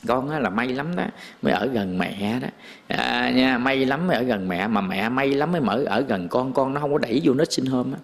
[0.06, 1.04] con á, là may lắm đó
[1.42, 2.48] mới ở gần mẹ đó.
[2.88, 6.02] À, nha may lắm mới ở gần mẹ mà mẹ may lắm mới mở ở
[6.02, 8.00] gần con con nó không có đẩy vô nó sinh hôm á.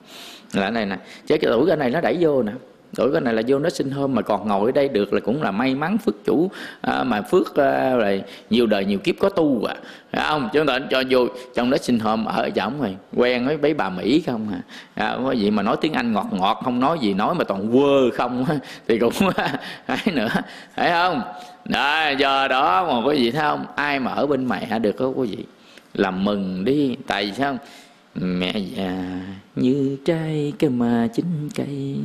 [0.54, 2.52] Là này nè chứ cái tuổi cái này nó đẩy vô nè
[2.98, 5.20] đổi cái này là vô nó sinh hôm mà còn ngồi ở đây được là
[5.20, 6.52] cũng là may mắn phước chủ
[6.82, 9.76] à, mà phước à, rồi nhiều đời nhiều kiếp có tu à.
[10.12, 10.50] Đấy không?
[10.54, 13.90] Chúng ta cho vô trong đó sinh hôm ở giọng rồi quen với mấy bà
[13.90, 14.62] mỹ không à,
[14.96, 17.72] à có gì mà nói tiếng anh ngọt ngọt không nói gì nói mà toàn
[17.72, 18.46] quơ không
[18.88, 19.14] thì cũng
[19.86, 20.30] ấy nữa
[20.76, 21.22] thấy không?
[21.66, 23.66] Đó, do đó mà có gì thấy không?
[23.76, 25.38] Ai mà ở bên mẹ được có gì?
[25.94, 27.58] Làm mừng đi tại vì sao?
[28.16, 29.22] Mẹ già
[29.56, 31.98] như trái cây mà chín cây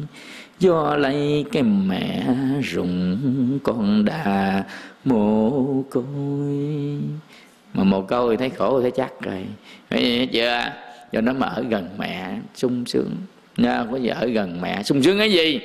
[0.58, 2.26] do lấy cái mẹ
[2.62, 4.64] rụng con đà
[5.04, 5.50] mồ
[5.90, 6.04] côi.
[7.74, 9.44] Mà mồ côi thấy khổ thấy chắc rồi.
[9.90, 10.64] Thấy chưa?
[11.12, 13.10] Cho nó mà ở gần mẹ sung sướng.
[13.56, 15.60] Nha có gì ở gần mẹ sung sướng cái gì.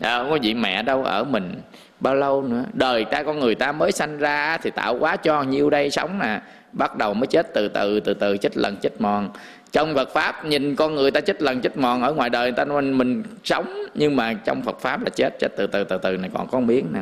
[0.00, 1.54] À, có gì mẹ đâu ở mình
[2.00, 2.64] bao lâu nữa.
[2.72, 6.18] Đời ta con người ta mới sanh ra thì tạo quá cho nhiêu đây sống
[6.18, 6.40] nè.
[6.72, 9.28] Bắt đầu mới chết từ từ từ từ chết lần chết mòn
[9.72, 12.56] trong Phật pháp nhìn con người ta chết lần chết mòn ở ngoài đời người
[12.56, 15.98] ta mình mình sống nhưng mà trong Phật pháp là chết chết từ từ từ
[15.98, 17.00] từ này còn con biến nè.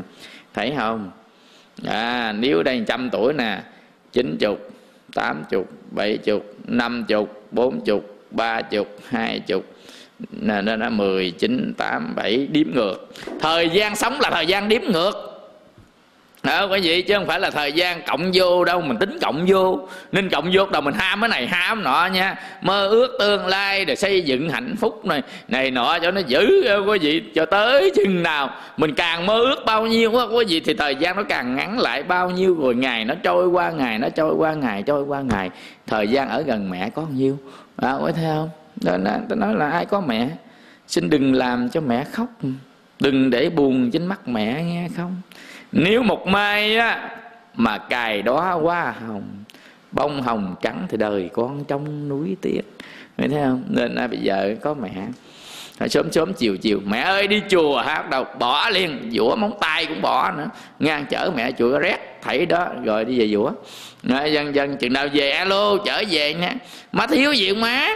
[0.54, 1.10] Thấy không?
[1.86, 3.62] À, nếu đây trăm tuổi nè
[4.12, 4.70] chín chục
[5.14, 9.64] tám chục bảy chục năm chục bốn chục ba chục hai chục
[10.30, 13.08] nên nó mười chín tám bảy điếm ngược.
[13.40, 15.29] Thời gian sống là thời gian điếm ngược
[16.42, 19.44] đó quý vị chứ không phải là thời gian cộng vô đâu mình tính cộng
[19.48, 19.88] vô.
[20.12, 22.36] Nên cộng vô đầu mình ham cái này ham nọ nha.
[22.62, 26.62] Mơ ước tương lai để xây dựng hạnh phúc này này nọ cho nó giữ
[26.66, 28.50] ờ, quý vị cho tới chừng nào.
[28.76, 31.78] Mình càng mơ ước bao nhiêu quá quý vị thì thời gian nó càng ngắn
[31.78, 32.56] lại bao nhiêu.
[32.60, 35.50] Rồi ngày nó trôi qua ngày nó trôi qua ngày trôi qua ngày.
[35.86, 37.38] Thời gian ở gần mẹ có bao nhiêu?
[37.76, 38.50] Ờ, à, quý thấy không?
[38.76, 40.28] Đó nó tôi nói là ai có mẹ?
[40.86, 42.26] Xin đừng làm cho mẹ khóc.
[43.00, 45.16] Đừng để buồn trên mắt mẹ nghe không?
[45.72, 47.10] Nếu một mai á
[47.54, 49.44] mà cài đó hoa hồng
[49.92, 52.62] bông hồng trắng thì đời con trong núi tiếc.
[53.18, 53.64] Thấy không?
[53.68, 55.06] Nên là bây giờ có mẹ?
[55.88, 59.52] Sớm sớm chiều chiều mẹ ơi đi chùa ha bắt đầu bỏ liền dũa móng
[59.60, 60.48] tay cũng bỏ nữa.
[60.78, 63.52] Ngang chở mẹ chùa rét thảy đó rồi đi về dũa
[64.32, 66.54] dân dân chừng nào về alo chở về nha.
[66.92, 67.88] Má thiếu gì không má?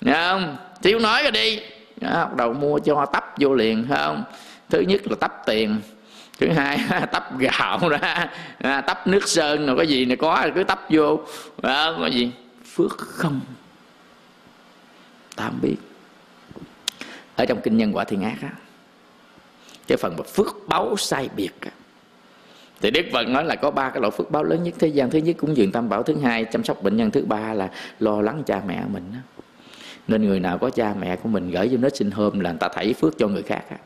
[0.00, 0.56] Nghe không?
[0.82, 1.60] Thiếu nói rồi đi.
[2.00, 4.24] Đó, bắt đầu mua cho tấp vô liền không?
[4.70, 5.76] Thứ nhất là tấp tiền
[6.40, 6.80] thứ hai
[7.12, 11.20] tấp gạo ra à, tấp nước sơn rồi có gì này có cứ tấp vô.
[11.62, 12.32] Đó, có gì?
[12.74, 13.40] Phước không?
[15.36, 15.76] Ta biết.
[17.36, 18.50] Ở trong kinh nhân quả thiên ác á
[19.90, 21.70] cái phần mà phước báu sai biệt á
[22.80, 25.10] thì đức phật nói là có ba cái loại phước báo lớn nhất thế gian.
[25.10, 27.70] Thứ nhất cũng dường tam bảo thứ hai chăm sóc bệnh nhân thứ ba là
[28.00, 29.42] lo lắng cha mẹ mình đó.
[30.08, 32.58] nên người nào có cha mẹ của mình gửi vô nết sinh hôm là người
[32.58, 33.76] ta thảy phước cho người khác á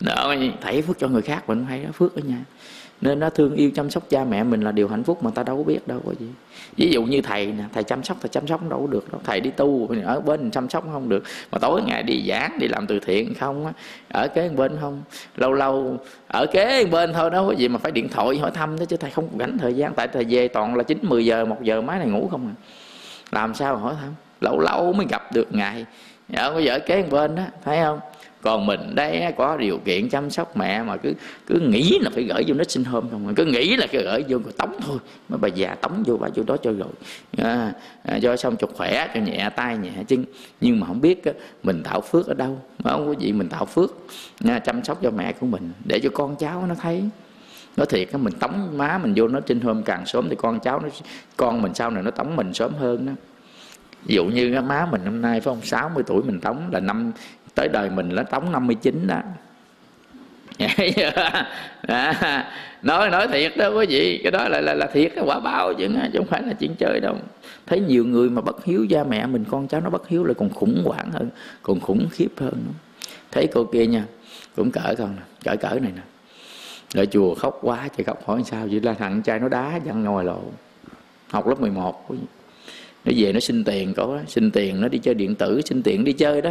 [0.00, 2.38] đó thảy phước cho người khác mình hay đó, phước ở nhà
[3.00, 5.42] nên nó thương yêu chăm sóc cha mẹ mình là điều hạnh phúc mà ta
[5.42, 6.26] đâu có biết đâu có gì
[6.76, 9.20] ví dụ như thầy nè, thầy chăm sóc, thầy chăm sóc đâu có được đâu.
[9.24, 11.24] Thầy đi tu ở bên chăm sóc không được.
[11.52, 13.72] Mà tối ngày đi giảng, đi làm từ thiện không á,
[14.08, 15.02] ở kế bên không.
[15.36, 15.96] Lâu lâu
[16.28, 18.96] ở kế bên thôi, đâu có gì mà phải điện thoại hỏi thăm đó chứ
[18.96, 19.94] thầy không gánh thời gian.
[19.94, 22.54] Tại thầy về toàn là chín, mười giờ, một giờ máy này ngủ không à.
[23.30, 24.14] Làm sao mà hỏi thăm?
[24.40, 25.86] Lâu lâu mới gặp được ngày
[26.32, 28.00] ở dạ, bây giờ kế bên đó, thấy không?
[28.42, 31.14] Còn mình đây có điều kiện chăm sóc mẹ mà cứ
[31.46, 33.32] cứ nghĩ là phải gửi vô nó sinh hôm không à.
[33.36, 34.98] cứ nghĩ là cái gửi vô rồi tống thôi
[35.28, 36.88] mấy bà già tống vô bà vô đó cho rồi.
[37.38, 37.72] À,
[38.02, 40.24] à, cho xong cho khỏe cho nhẹ tay nhẹ chân.
[40.60, 41.22] Nhưng mà không biết
[41.62, 42.58] mình tạo phước ở đâu?
[42.84, 43.90] Mà không có gì mình tạo phước.
[44.40, 47.04] Nha, chăm sóc cho mẹ của mình để cho con cháu nó thấy.
[47.76, 50.80] Nói thiệt mình tống má mình vô nó trên hôm càng sớm thì con cháu
[50.80, 50.88] nó
[51.36, 53.12] con mình sau này nó tống mình sớm hơn đó
[54.06, 55.62] ví dụ như má mình năm nay phải không?
[55.62, 57.12] 60 tuổi mình tống là năm
[57.60, 59.20] tới đời mình là tống 59 đó.
[61.82, 64.20] À, nói nói thiệt đó quý vị.
[64.22, 67.00] Cái đó là là, là thiệt cái quả báo chứ không phải là chuyện chơi
[67.00, 67.16] đâu.
[67.66, 70.34] Thấy nhiều người mà bất hiếu cha mẹ mình con cháu nó bất hiếu là
[70.34, 71.28] còn khủng hoảng hơn
[71.62, 72.54] còn khủng khiếp hơn
[73.30, 74.04] thấy cô kia nha
[74.56, 76.02] cũng cỡ con nè cỡ cỡ này nè.
[77.00, 78.80] Ở chùa khóc quá trời khóc hỏi sao vậy?
[78.80, 80.40] Là thằng trai nó đá văng ngồi lộ.
[81.30, 82.10] Học lớp 11
[83.04, 86.04] nó về nó xin tiền có xin tiền nó đi chơi điện tử xin tiền
[86.04, 86.50] đi chơi đó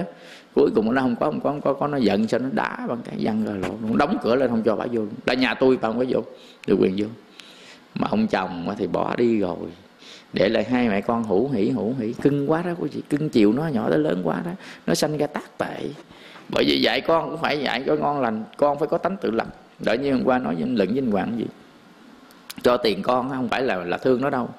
[0.56, 2.86] cuối cùng nó không có không có không có, có nó giận cho nó đá
[2.88, 5.54] bằng cái văn rồi lộ nó đóng cửa lên không cho bà vô là nhà
[5.54, 6.22] tôi bà không có vô
[6.68, 7.06] được quyền vô.
[7.96, 9.56] Mà ông chồng thì bỏ đi rồi.
[10.34, 12.14] Để lại hai mẹ con hữu hỉ hữu hỉ.
[12.14, 14.52] Cưng quá đó của chị cưng chiều nó nhỏ tới lớn quá đó.
[14.88, 15.90] Nó sanh ra tác tệ.
[16.50, 18.44] Bởi vì dạy con cũng phải dạy cho ngon lành.
[18.58, 19.48] Con phải có tánh tự lập.
[19.80, 21.46] Đợi như hôm qua nói với anh lận với hoàng gì?
[22.64, 24.50] Cho tiền con không phải là là thương nó đâu.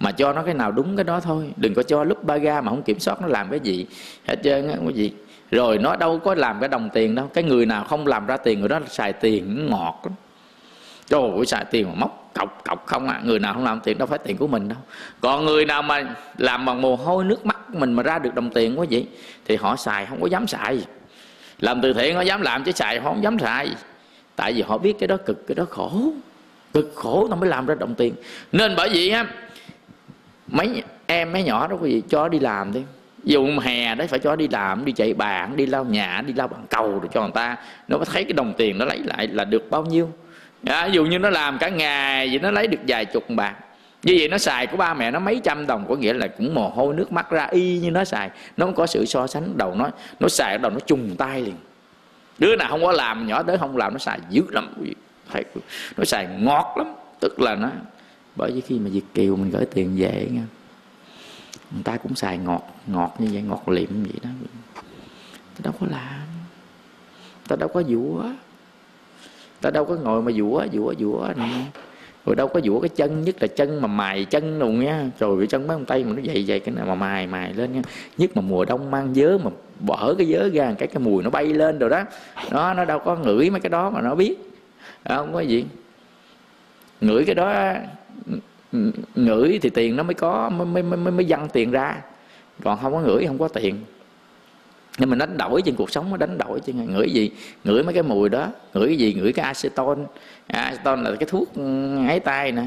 [0.00, 1.52] Mà cho nó cái nào đúng cái đó thôi.
[1.56, 3.86] Đừng có cho lúc ba ga mà không kiểm soát nó làm cái gì.
[4.28, 5.12] Hết trơn á cái gì
[5.50, 7.30] rồi nó đâu có làm cái đồng tiền đâu.
[7.34, 10.12] Cái người nào không làm ra tiền, người đó xài tiền ngọt lắm.
[11.06, 13.20] Trời ơi, xài tiền mà móc, cọc cọc không à.
[13.24, 14.78] Người nào không làm tiền đâu phải tiền của mình đâu.
[15.20, 18.50] Còn người nào mà làm bằng mồ hôi, nước mắt mình mà ra được đồng
[18.50, 19.06] tiền quá vậy,
[19.44, 20.80] thì họ xài, không có dám xài.
[21.60, 23.68] Làm từ thiện họ dám làm chứ xài họ không dám xài.
[24.36, 25.92] Tại vì họ biết cái đó cực, cái đó khổ.
[26.72, 28.14] Cực khổ nó mới làm ra đồng tiền.
[28.52, 29.26] Nên bởi vậy á,
[30.46, 32.82] mấy em, mấy nhỏ đó quý vị, cho đi làm đi
[33.24, 36.48] dù hè đấy phải cho đi làm đi chạy bạn đi lao nhà đi lao
[36.48, 37.56] bằng cầu để cho người ta.
[37.88, 40.10] Nó có thấy cái đồng tiền nó lấy lại là được bao nhiêu.
[40.66, 43.54] À, dù như nó làm cả ngày vậy nó lấy được vài chục bạc.
[44.02, 46.54] Như vậy nó xài của ba mẹ nó mấy trăm đồng có nghĩa là cũng
[46.54, 48.30] mồ hôi nước mắt ra y như nó xài.
[48.56, 51.54] Nó không có sự so sánh đầu nó nó xài đầu nó trùng tay liền.
[52.38, 54.74] Đứa nào không có làm nhỏ tới không làm nó xài dữ lắm
[55.32, 55.44] thấy
[55.96, 56.86] nó xài ngọt lắm.
[57.20, 57.68] Tức là nó
[58.36, 60.42] bởi vì khi mà Việt Kiều mình gửi tiền về nha
[61.74, 64.30] người ta cũng xài ngọt ngọt như vậy, ngọt liệm vậy đó.
[65.54, 66.26] Ta đâu có làm.
[67.48, 68.24] Ta đâu có dũa
[69.60, 71.64] ta đâu có ngồi mà dũa dũa dũa nè.
[72.26, 75.38] Rồi đâu có dũa cái chân, nhất là chân mà mài chân luôn nha rồi
[75.38, 77.72] cái chân mấy ông tay mà nó dày dày, cái này mà mài mài lên
[77.72, 77.82] nha
[78.18, 81.30] nhất mà mùa đông mang dớ mà bỏ cái dớ ra, cái cái mùi nó
[81.30, 82.02] bay lên rồi đó.
[82.50, 84.36] Nó nó đâu có ngửi mấy cái đó mà nó biết.
[85.08, 85.64] Không có gì.
[87.00, 87.74] Ngửi cái đó
[89.14, 91.96] ngửi thì tiền nó mới có mới mới mới, mới dăng tiền ra.
[92.64, 93.74] Còn không có ngửi không có tiền.
[94.98, 97.30] Nhưng mình đánh đổi trên cuộc sống nó đánh đổi trên ngửi gì?
[97.64, 98.48] Ngửi mấy cái mùi đó.
[98.74, 99.14] Ngửi cái gì?
[99.14, 100.02] Ngửi cái acetone.
[100.46, 102.62] Acetone là cái thuốc ngái tay nè.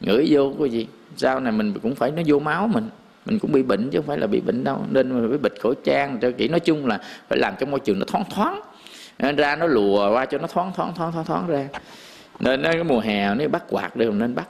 [0.00, 0.86] Ngửi vô cái gì?
[1.16, 2.88] Sau này mình cũng phải nó vô máu mình.
[3.26, 4.84] Mình cũng bị bệnh chứ không phải là bị bệnh đâu.
[4.90, 6.48] Nên mình phải bịt khẩu trang cho kỹ.
[6.48, 8.60] Nói chung là phải làm cho môi trường nó thoáng thoáng.
[9.36, 11.68] Ra nó lùa qua cho nó thoáng thoáng thoáng thoáng thoáng ra.
[12.40, 14.48] Nên cái mùa hè nếu bắt quạt đều nên bắt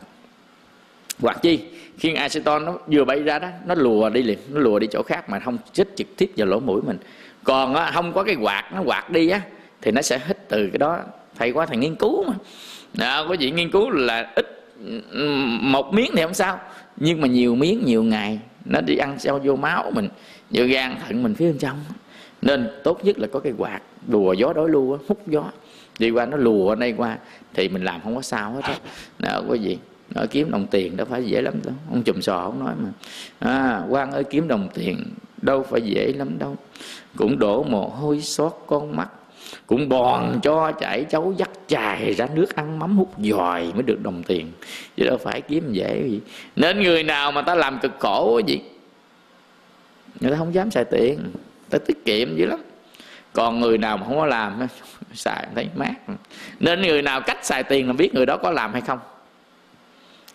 [1.23, 1.60] quạt chi
[1.98, 5.02] khi aceton nó vừa bay ra đó nó lùa đi liền nó lùa đi chỗ
[5.02, 6.98] khác mà không chích trực tiếp vào lỗ mũi mình.
[7.44, 9.40] Còn á, không có cái quạt nó quạt đi á
[9.83, 10.98] thì nó sẽ hít từ cái đó
[11.37, 12.35] thầy quá thầy nghiên cứu mà.
[12.94, 14.46] Đó, có gì nghiên cứu là ít
[15.60, 16.60] một miếng thì không sao
[16.96, 20.08] nhưng mà nhiều miếng nhiều ngày nó đi ăn sâu vô máu mình
[20.50, 21.85] vô gan thận mình phía bên trong.
[22.42, 25.44] Nên tốt nhất là có cái quạt đùa gió đối lưu hút gió.
[25.98, 27.16] Đi qua nó lùa đây qua
[27.54, 28.77] thì mình làm không có sao hết á.
[29.18, 29.79] Đó có gì
[30.15, 31.75] nói kiếm đồng tiền đâu phải dễ lắm đâu.
[31.90, 32.90] Ông chùm sò ông nói mà.
[33.38, 35.04] À, quan ơi kiếm đồng tiền
[35.42, 36.56] đâu phải dễ lắm đâu.
[37.17, 39.08] Cũng đổ mồ hôi xót con mắt.
[39.67, 44.02] Cũng bòn cho chảy cháu dắt chài ra nước ăn mắm hút giòi mới được
[44.02, 44.52] đồng tiền.
[44.96, 46.21] Chứ đâu phải kiếm dễ gì.
[46.56, 48.61] Nên người nào mà ta làm cực khổ gì
[50.21, 51.19] người ta không dám xài tiền.
[51.71, 52.61] Ta tiết kiệm dữ lắm.
[53.33, 54.67] Còn người nào mà không có làm
[55.15, 55.94] xài thấy mát.
[56.61, 58.98] Nên người nào cách xài tiền là biết người đó có làm hay không?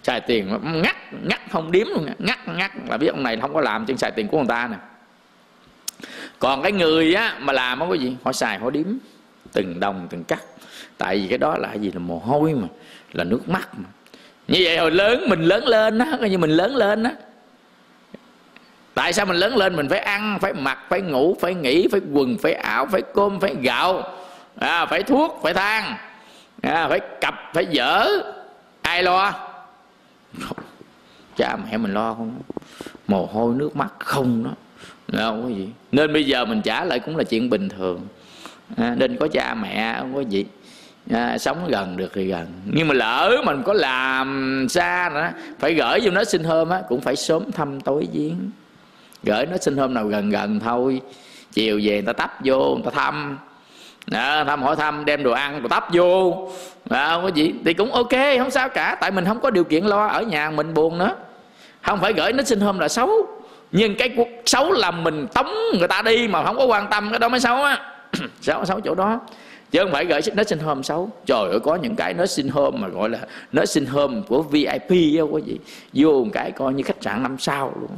[0.05, 2.05] Xài tiền ngắt ngắt không điếm luôn.
[2.19, 4.67] Ngắt ngắt là biết ông này không có làm trên xài tiền của người ta
[4.67, 4.77] nè.
[6.39, 8.17] Còn cái người á mà làm không có gì?
[8.23, 8.85] Họ xài họ điếm.
[9.53, 10.39] Từng đồng từng cắt.
[10.97, 11.91] Tại vì cái đó là gì?
[11.91, 12.67] Là mồ hôi mà
[13.13, 13.89] là nước mắt mà.
[14.47, 17.11] Như vậy hồi lớn mình lớn lên á coi như mình lớn lên á.
[18.93, 19.75] Tại sao mình lớn lên?
[19.75, 23.39] Mình phải ăn phải mặc phải ngủ phải nghỉ phải quần phải áo phải cơm
[23.39, 24.03] phải gạo
[24.59, 25.95] à, phải thuốc phải than
[26.61, 28.07] à, phải cặp phải dở.
[28.81, 29.33] Ai lo
[31.37, 32.41] cha mẹ mình lo không?
[33.07, 34.51] Mồ hôi nước mắt không đó.
[35.13, 35.69] Không có gì.
[35.91, 38.01] Nên bây giờ mình trả lại cũng là chuyện bình thường.
[38.77, 40.45] À, nên có cha mẹ không có gì.
[41.11, 42.47] À, sống gần được thì gần.
[42.65, 45.29] Nhưng mà lỡ mình có làm xa nữa
[45.59, 48.49] phải gửi vô nó xin hôm á cũng phải sớm thăm tối giếng.
[49.23, 51.01] Gửi nó xin hôm nào gần gần thôi.
[51.53, 53.37] Chiều về người ta tấp vô người ta thăm.
[54.07, 56.49] Đó, thăm hỏi thăm đem đồ ăn rồi tấp vô
[56.89, 57.53] à, không có gì.
[57.65, 58.97] Thì cũng ok không sao cả.
[59.01, 61.15] Tại mình không có điều kiện lo ở nhà mình buồn nữa.
[61.81, 63.09] Không phải gửi nó xin hôm là xấu.
[63.71, 67.09] Nhưng cái cuộc xấu là mình tống người ta đi mà không có quan tâm
[67.09, 67.79] cái đó mới xấu á.
[68.41, 69.19] Xấu xấu chỗ đó.
[69.71, 71.09] Chứ không phải gửi nó xin hôm xấu.
[71.25, 73.19] Trời ơi có những cái nó xin hôm mà gọi là
[73.51, 75.57] nó xin hôm của vip đâu có gì.
[75.93, 77.91] Vô một cái coi như khách sạn năm sao luôn.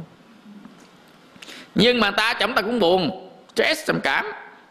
[1.74, 3.30] Nhưng mà ta chẳng ta cũng buồn.
[3.54, 4.26] Stress trầm cảm.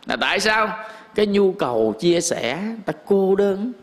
[0.06, 0.80] Là tại sao?
[1.16, 3.74] Cái nhu cầu chia sẻ ta cô đơn.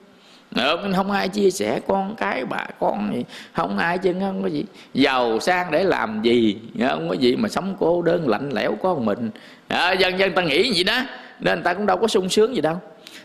[0.54, 3.24] Ờ, được, không ai chia sẻ con cái bà con gì.
[3.52, 4.64] Không ai chứ không có gì.
[4.94, 6.56] Giàu sang để làm gì
[6.88, 9.30] không có gì mà sống cô đơn lạnh lẽo có mình.
[9.68, 11.02] Ờ, à, dân dân ta nghĩ gì đó
[11.40, 12.80] nên ta cũng đâu có sung sướng gì đâu.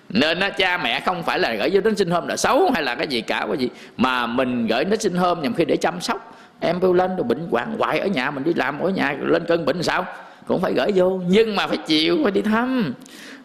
[0.09, 2.95] Nên cha mẹ không phải là gửi vô đến sinh hôm là xấu hay là
[2.95, 6.01] cái gì cả cái gì mà mình gửi đến sinh hôm nhằm khi để chăm
[6.01, 9.15] sóc em kêu lên rồi bệnh hoạn hoại ở nhà mình đi làm ở nhà
[9.19, 10.05] lên cơn bệnh sao?
[10.47, 12.93] Cũng phải gửi vô nhưng mà phải chịu phải đi thăm.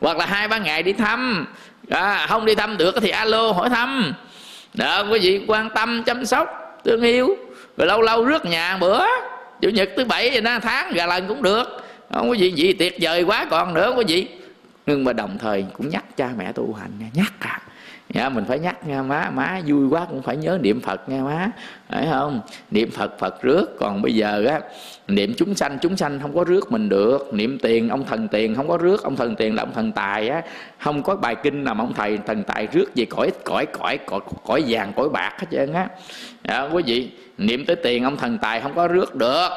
[0.00, 1.46] Hoặc là hai ba ngày đi thăm.
[1.90, 4.14] À, không đi thăm được thì alo hỏi thăm.
[4.74, 6.48] Đó quý vị quan tâm chăm sóc
[6.84, 7.36] thương yêu.
[7.76, 9.00] Rồi lâu lâu rước nhà bữa
[9.60, 11.84] chủ nhật thứ bảy vậy đó tháng gà lần cũng được.
[12.12, 14.28] Không có gì gì tiệt vời quá còn nữa quý vị
[14.86, 17.60] nhưng mà đồng thời cũng nhắc cha mẹ tu hành nhắc à
[18.14, 21.22] nha mình phải nhắc nha má má vui quá cũng phải nhớ niệm phật nha
[21.22, 21.50] má.
[21.90, 22.40] Phải không?
[22.70, 23.66] Niệm phật phật rước.
[23.78, 24.60] Còn bây giờ á
[25.08, 27.34] niệm chúng sanh chúng sanh không có rước mình được.
[27.34, 29.02] Niệm tiền ông thần tiền không có rước.
[29.02, 30.42] Ông thần tiền là ông thần tài á.
[30.78, 33.98] Không có bài kinh nào mà ông thầy thần tài rước gì cõi cõi cõi
[34.06, 35.88] cõi, cõi vàng cõi bạc hết trơn á.
[36.42, 39.48] À, quý vị niệm tới tiền ông thần tài không có rước được.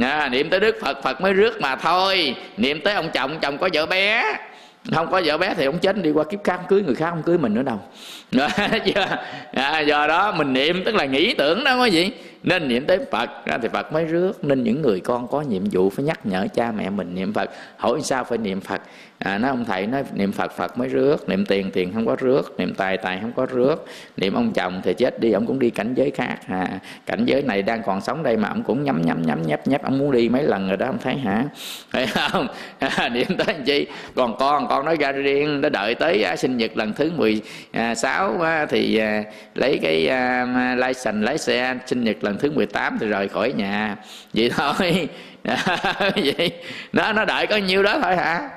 [0.00, 2.34] À, niệm tới đức phật phật mới rước mà thôi.
[2.56, 4.36] Niệm tới ông chồng chồng có vợ bé
[4.92, 7.22] không có vợ bé thì ông chết, đi qua kiếp khác, cưới người khác không
[7.22, 7.80] cưới mình nữa đâu.
[9.52, 12.12] à, do đó mình niệm tức là nghĩ tưởng đó quý vị
[12.42, 14.44] nên niệm tới phật ra thì phật mới rước.
[14.44, 17.50] Nên những người con có nhiệm vụ phải nhắc nhở cha mẹ mình niệm phật.
[17.76, 18.80] Hỏi sao phải niệm phật?
[19.18, 21.28] À, nói ông thầy nói niệm phật phật mới rước.
[21.28, 22.58] Niệm tiền tiền không có rước.
[22.58, 23.86] Niệm tài tài không có rước.
[24.16, 26.38] Niệm ông chồng thì chết đi ông cũng đi cảnh giới khác.
[26.48, 26.68] À,
[27.06, 29.82] cảnh giới này đang còn sống đây mà ông cũng nhắm nhắm nhắm nhấp nhấp
[29.82, 31.44] ông muốn đi mấy lần rồi đó ông thấy hả?
[31.92, 32.48] Thấy không?
[32.78, 33.86] À, niệm tới chi?
[34.14, 38.12] Còn con con nói ra riêng nó đợi tới à, sinh nhật lần thứ 16
[38.12, 38.19] à,
[38.70, 39.22] thì à,
[39.54, 40.46] lấy cái à,
[40.78, 43.96] license lái xe sinh nhật lần thứ 18 thì rời khỏi nhà.
[44.34, 45.08] Vậy thôi.
[46.16, 46.50] Vậy
[46.92, 48.50] nó nó đợi có nhiêu đó thôi hả?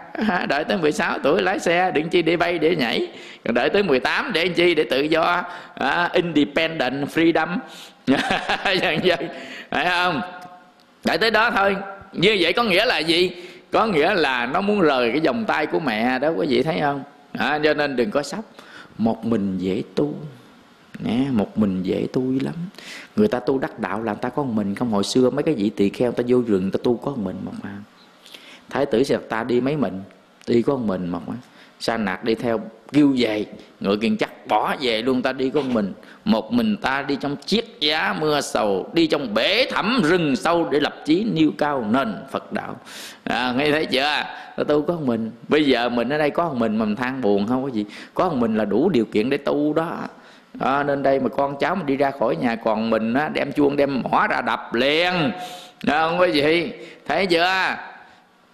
[0.50, 3.08] Đợi tới 16 tuổi lái xe đừng chi để bay để nhảy.
[3.46, 4.76] Còn đợi tới 18 để chi?
[4.76, 5.44] Để tự do
[5.76, 7.58] à, independent freedom.
[8.82, 9.20] Dần dần
[9.72, 10.22] phải không?
[11.06, 11.76] Đợi tới đó thôi.
[12.14, 13.32] Như vậy có nghĩa là gì?
[13.72, 16.80] Có nghĩa là nó muốn rời cái vòng tay của mẹ đó quý vị thấy
[16.82, 17.04] không?
[17.38, 18.46] À, cho nên đừng có sốc
[18.98, 20.16] một mình dễ tu.
[21.00, 22.56] Nè, một mình dễ tu lắm.
[23.16, 24.76] Người ta tu đắc đạo là người ta có một mình.
[24.76, 27.22] Không hồi xưa mấy cái vị tỳ kheo ta vô rừng ta tu có một
[27.24, 27.82] mình một mà.
[28.70, 30.02] Thái tử sẽ ta đi mấy mình?
[30.48, 31.36] Đi có một mình một mà
[31.84, 32.60] sa nạc đi theo
[32.94, 33.46] kêu về.
[33.80, 35.94] Ngựa kiền chắc bỏ về luôn ta đi con mình.
[36.26, 40.70] Một mình ta đi trong chiếc giá mưa sầu đi trong bể thẳm rừng sâu
[40.72, 42.76] để lập chí nêu cao nền phật đạo.
[43.24, 44.24] À, nghe thấy chưa?
[44.58, 45.32] Ta tu có mình.
[45.48, 47.86] Bây giờ mình ở đây có một mình mà mình than buồn không có gì.
[48.14, 49.98] Có một mình là đủ điều kiện để tu đó.
[50.60, 53.52] À, nên đây mà con cháu mà đi ra khỏi nhà còn mình á, đem
[53.52, 55.14] chuông đem mỏ ra đập liền.
[55.88, 56.72] À, không có gì.
[57.08, 57.76] Thấy chưa?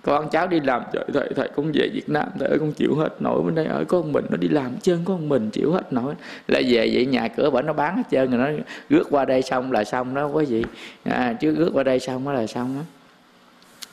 [0.02, 2.96] Con cháu đi làm trời thầy thầy con về Việt Nam thầy ơi con chịu
[2.96, 3.66] hết nổi bên đây.
[3.66, 6.16] Ở con mình nó đi làm chân con mình chịu hết nổi.
[6.48, 9.42] Là về vậy nhà cửa bởi nó bán hết trơn rồi nó rước qua đây
[9.42, 10.64] xong là xong đó có gì
[11.04, 12.82] à, chứ rước qua đây xong đó là xong đó.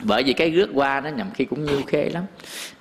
[0.04, 2.24] Bởi vì cái rước qua nó nhầm khi cũng nhiêu khê lắm.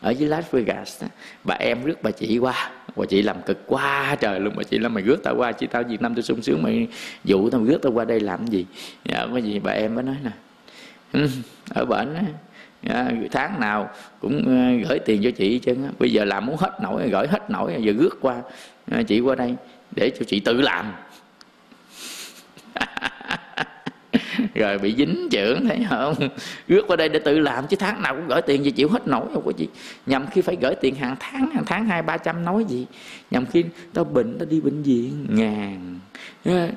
[0.02, 1.08] Ở dưới Las Vegas đó,
[1.44, 2.72] bà em rước bà chị qua.
[2.96, 5.68] Bà chị làm cực quá trời luôn bà chị là mày rước tao qua chị
[5.68, 6.88] tao Việt Nam tôi sung sướng mày
[7.24, 8.66] dụ tao rước tao qua đây làm gì?
[9.06, 10.32] Dạ, cái gì bà em mới nói nè.
[11.14, 11.28] Ừ,
[11.70, 12.08] ở bển
[13.32, 17.10] tháng nào cũng ờ, gửi tiền cho chị chứ bây giờ làm muốn hết nổi,
[17.10, 18.42] gửi hết nổi, giờ rước qua
[18.92, 19.56] ờ, chị qua đây
[19.96, 20.94] để cho chị tự làm.
[24.56, 26.16] Rồi bị dính trưởng thấy không?
[26.68, 29.08] Rước qua đây để tự làm chứ tháng nào cũng gửi tiền gì chịu hết
[29.08, 29.68] nổi không có chị
[30.06, 32.86] nhằm khi phải gửi tiền hàng tháng hàng tháng hai ba trăm nói gì.
[33.32, 36.00] Nhằm khi tao bệnh, tao đi bệnh viện, ngàn.
[36.46, 36.70] Ờ,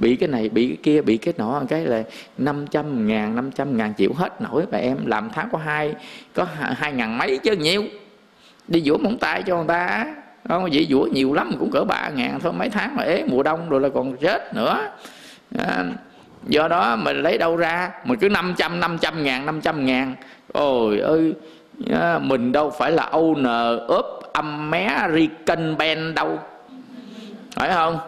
[0.00, 2.02] bị cái này bị cái kia bị cái nọ cái là
[2.38, 4.64] 500 ngàn 500 ngàn chịu hết nổi.
[4.70, 5.94] Và em làm tháng có hai
[6.34, 7.84] có hai ngàn mấy chứ nhiều.
[8.68, 10.06] Đi vũa móng tay cho người ta.
[10.48, 12.52] Không vậy vũa nhiều lắm cũng cỡ ba ngàn thôi.
[12.52, 14.88] Mấy tháng mà ế mùa đông rồi là còn chết nữa.
[15.58, 15.84] À,
[16.46, 17.90] do đó mình lấy đâu ra?
[18.04, 20.14] Mình cứ 500 500 ngàn 500 ngàn.
[20.52, 21.34] Ôi ơi
[21.90, 26.38] à, mình đâu phải là owner of American band đâu.
[27.56, 27.98] Phải không?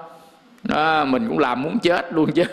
[0.69, 2.45] À, mình cũng làm muốn chết luôn chứ.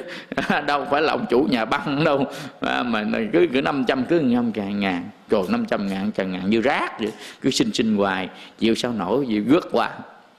[0.47, 2.25] À, đâu phải là ông chủ nhà băng đâu.
[2.61, 5.09] À, mà cứ cứ năm trăm cứ năm ngàn ngàn.
[5.29, 7.11] Rồi năm trăm ngàn ngàn ngàn như rác vậy.
[7.41, 8.29] Cứ sinh sinh hoài.
[8.59, 9.89] Chịu sao nổi gì rước qua.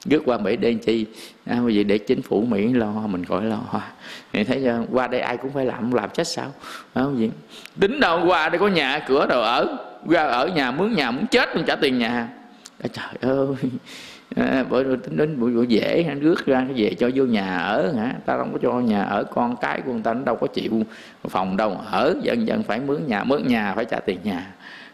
[0.05, 1.05] Rước qua mỹ đen chi?
[1.45, 3.59] À, vậy để chính phủ mỹ lo mình khỏi lo.
[4.33, 4.83] Thì thấy chưa?
[4.91, 6.51] qua đây ai cũng phải làm làm chết sao?
[6.95, 7.29] Không gì
[7.79, 9.77] tính đâu qua đây có nhà cửa đồ ở.
[10.09, 12.27] Ra ở nhà mướn nhà muốn chết mình trả tiền nhà.
[12.83, 13.55] À, trời ơi
[14.35, 17.91] à, bởi tính đến buổi, dễ anh rước ra cái về cho vô nhà ở
[17.97, 18.13] hả?
[18.25, 20.71] Ta không có cho nhà ở con cái của người ta nó đâu có chịu
[21.29, 21.77] phòng đâu.
[21.91, 24.47] Ở dần dần phải mướn nhà mướn nhà phải trả tiền nhà.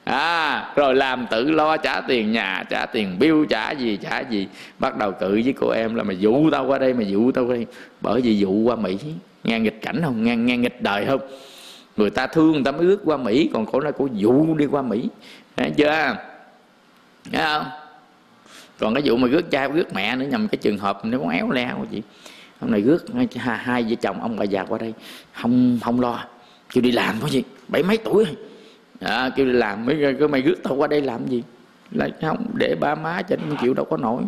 [0.04, 4.48] À rồi làm tự lo trả tiền nhà trả tiền bill trả gì trả gì.
[4.80, 7.46] Bắt đầu cự với cô em là mà dụ tao qua đây mà dụ tao
[7.46, 7.66] qua đây.
[8.02, 8.98] Bởi vì dụ qua mỹ
[9.44, 10.24] nghe nghịch cảnh không?
[10.24, 11.22] Nghe nghe nghịch đời không?
[11.98, 14.66] Người ta thương người ta mới ước qua mỹ còn cổ nói cổ dụ đi
[14.66, 15.10] qua mỹ.
[15.58, 16.16] Thấy chưa?
[17.32, 17.66] Thấy không?
[18.80, 21.30] Còn cái vụ mà rước cha rước mẹ nữa nhầm cái trường hợp nếu có
[21.30, 22.02] éo le gì
[22.60, 23.06] hôm nay rước
[23.36, 24.94] hai, hai vợ chồng ông bà già qua đây.
[25.34, 26.26] Không không lo.
[26.74, 28.26] Kêu đi làm có gì bảy mấy tuổi
[29.00, 31.44] à, kêu đi làm mấy cứ mày rước tao qua đây làm gì?
[31.92, 34.24] Lại không để ba má cho nó chịu đâu có nổi.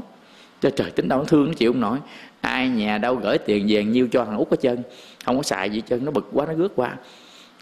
[0.62, 1.98] Cho trời tính đâu nó thương nó chịu không nổi.
[2.42, 4.84] Ai nhà đâu gửi tiền về nhiêu cho thằng út hết trơn.
[5.26, 6.96] Không có xài gì chân nó bực quá nó rước qua.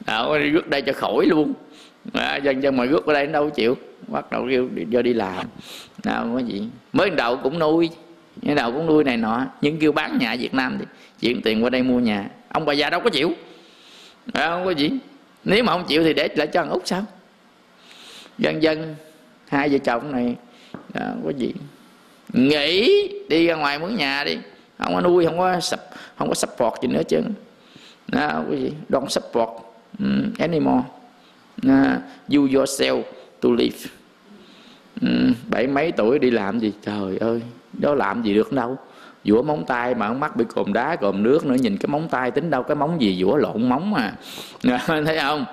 [0.06, 0.24] À,
[0.54, 1.54] rước đây cho khỏi luôn
[2.14, 3.78] à, dân dân mà rước ở đây nó đâu chịu.
[4.08, 5.46] Bắt đầu kêu do đi làm.
[6.04, 6.68] Nào có gì?
[6.94, 7.90] Mới đầu cũng nuôi
[8.42, 9.46] mới đầu cũng nuôi này nọ.
[9.62, 10.86] Nhưng kêu bán nhà Việt Nam thì
[11.20, 12.30] chuyển tiền qua đây mua nhà.
[12.50, 13.34] Ông bà già đâu có chịu.
[14.34, 14.92] À, không có gì.
[15.44, 17.04] Nếu mà không chịu thì để lại cho thằng út sao?
[18.38, 18.96] Dân dân
[19.48, 20.36] hai vợ chồng này
[20.94, 21.54] à, đó, có gì.
[22.34, 24.38] Nghỉ đi ra ngoài mướn nhà đi.
[24.78, 27.22] Không có nuôi không có sập không có support gì nữa chứ
[28.08, 28.74] đó, à, có gì.
[28.90, 29.50] Don't support
[30.00, 30.84] um, anymore
[31.68, 32.02] uh,
[32.36, 33.04] you yourself
[33.42, 33.78] to live.
[35.02, 35.08] Ừ,
[35.50, 36.74] bảy mấy tuổi đi làm gì?
[36.86, 37.42] Trời ơi
[37.74, 38.78] đó làm gì được đâu.
[39.26, 42.32] Vũa móng tay mà mắt bị cồn đá cồn nước nữa nhìn cái móng tay
[42.32, 44.14] tính đâu cái móng gì vũa lộn móng à.
[44.88, 45.46] Thấy không?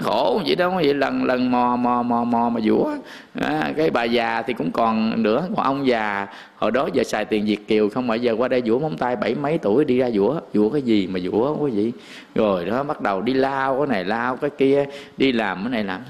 [0.00, 2.96] Khổ vậy đó vậy lần lần mò mò mò mò mà vũa.
[3.40, 6.26] À, cái bà già thì cũng còn nữa còn ông già.
[6.56, 9.16] Hồi đó giờ xài tiền việt kiều không mà giờ qua đây vũa móng tay
[9.16, 10.40] bảy mấy tuổi đi ra vũa.
[10.54, 11.92] Vũa cái gì mà vũa không có gì.
[12.34, 14.84] Rồi đó bắt đầu đi lao cái này lao cái kia
[15.16, 16.00] đi làm cái này làm.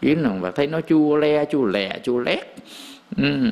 [0.00, 2.56] Kiếm nào và thấy nó chua le chua lè chua lét.
[3.16, 3.50] Ừ.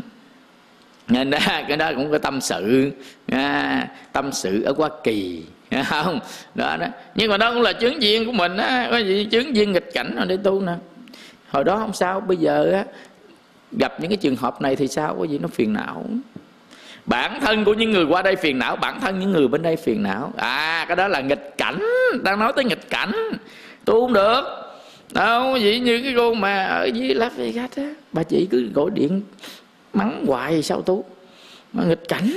[1.08, 1.38] nên đó
[1.68, 2.90] cái đó cũng có tâm sự.
[3.26, 5.42] À, tâm sự ở hoa kỳ.
[5.88, 6.20] không,
[6.54, 6.86] đó đó.
[7.14, 8.88] Nhưng mà đó cũng là chứng viên của mình á.
[8.90, 10.72] Có gì chứng viên nghịch cảnh rồi để tu nè.
[11.50, 12.84] Hồi đó không sao, bây giờ á,
[13.72, 15.16] gặp những cái trường hợp này thì sao?
[15.18, 16.04] Có gì nó phiền não.
[17.06, 19.76] Bản thân của những người qua đây phiền não, bản thân những người bên đây
[19.76, 20.32] phiền não.
[20.36, 21.82] À cái đó là nghịch cảnh.
[22.22, 23.12] Đang nói tới nghịch cảnh.
[23.84, 24.42] Tu không được.
[25.10, 28.90] Đâu vậy như cái cô mà ở dưới Las Vegas á, bà chị cứ gọi
[28.94, 29.22] điện
[29.92, 31.04] mắng hoài sao tu.
[31.72, 32.32] Mà nghịch cảnh.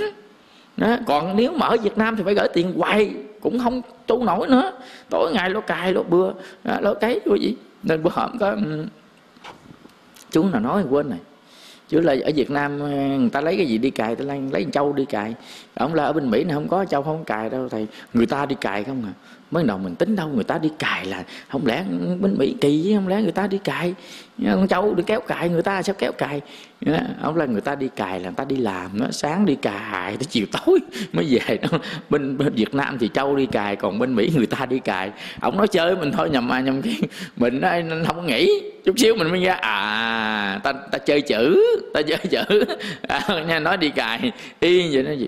[0.77, 0.97] Đó.
[1.05, 3.11] còn nếu mà ở Việt Nam thì phải gửi tiền hoài
[3.45, 4.71] cũng không tu nổi nữa.
[5.09, 6.31] Tối ngày lo cài lo bừa
[6.63, 7.55] à, lo cái cái gì.
[7.83, 8.57] Nên bữa hôm có
[10.31, 11.19] chú nào nói quên này.
[11.87, 14.41] Chứ là ở Việt Nam à, người ta lấy cái gì đi cài ta lấy,
[14.51, 15.35] lấy châu đi cài
[15.73, 17.87] ông là ở bên Mỹ này không có châu không cài đâu thầy.
[18.13, 19.13] Người ta đi cài không à?
[19.51, 21.83] Mới đầu mình tính đâu người ta đi cài là không lẽ
[22.19, 23.93] bên mỹ kỳ không lẽ người ta đi cài?
[24.45, 26.41] Con trâu đi kéo cài người ta sao kéo cài?
[27.21, 30.17] Ông là người ta đi cài là người ta đi làm nó sáng đi cài
[30.17, 30.79] tới chiều tối
[31.13, 31.57] mới về.
[31.57, 31.77] Đó
[32.09, 35.11] bên, bên việt nam thì châu đi cài còn bên mỹ người ta đi cài.
[35.39, 37.01] Ông nói chơi mình thôi nhầm ai nhầm cái
[37.37, 38.61] mình nói, không nghĩ.
[38.85, 41.61] Chút xíu mình mới ra à ta ta chơi chữ
[41.93, 42.65] ta chơi chữ.
[43.07, 45.27] À, nha nói đi cài y vậy đó gì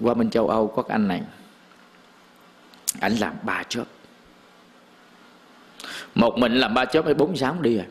[0.00, 1.20] qua bên châu âu có cái anh này
[3.00, 3.84] anh làm ba chớp.
[6.14, 7.86] Một mình làm ba chớp hay bốn sáng đi rồi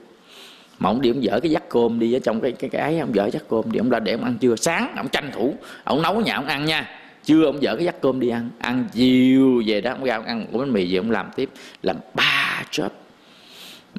[0.79, 2.99] mà ông đi ông dở cái dắt cơm đi ở trong cái cái cái ấy,
[2.99, 4.55] ông dở dắt cơm đi, ông ra để ông ăn trưa.
[4.55, 6.89] Sáng ông tranh thủ, ông nấu nhà ông ăn nha.
[7.23, 10.25] Trưa ông dở cái dắt cơm đi ăn ăn chiều về đó, ông ra ông
[10.25, 11.49] ăn một bánh mì về ông làm tiếp.
[11.83, 12.89] Làm ba chớp.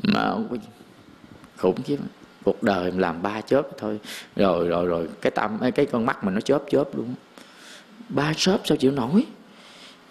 [0.03, 0.59] Mà ông
[1.57, 1.97] khủng khiếp.
[2.45, 4.01] Cuộc đời mình làm ba chớp thôi.
[4.37, 7.15] Rồi rồi rồi, cái tâm, cái con mắt mình nó chớp chớp luôn.
[8.09, 9.25] Ba chớp sao chịu nổi?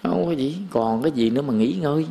[0.03, 0.57] Không có gì.
[0.71, 2.05] Còn cái gì nữa mà nghỉ ngơi?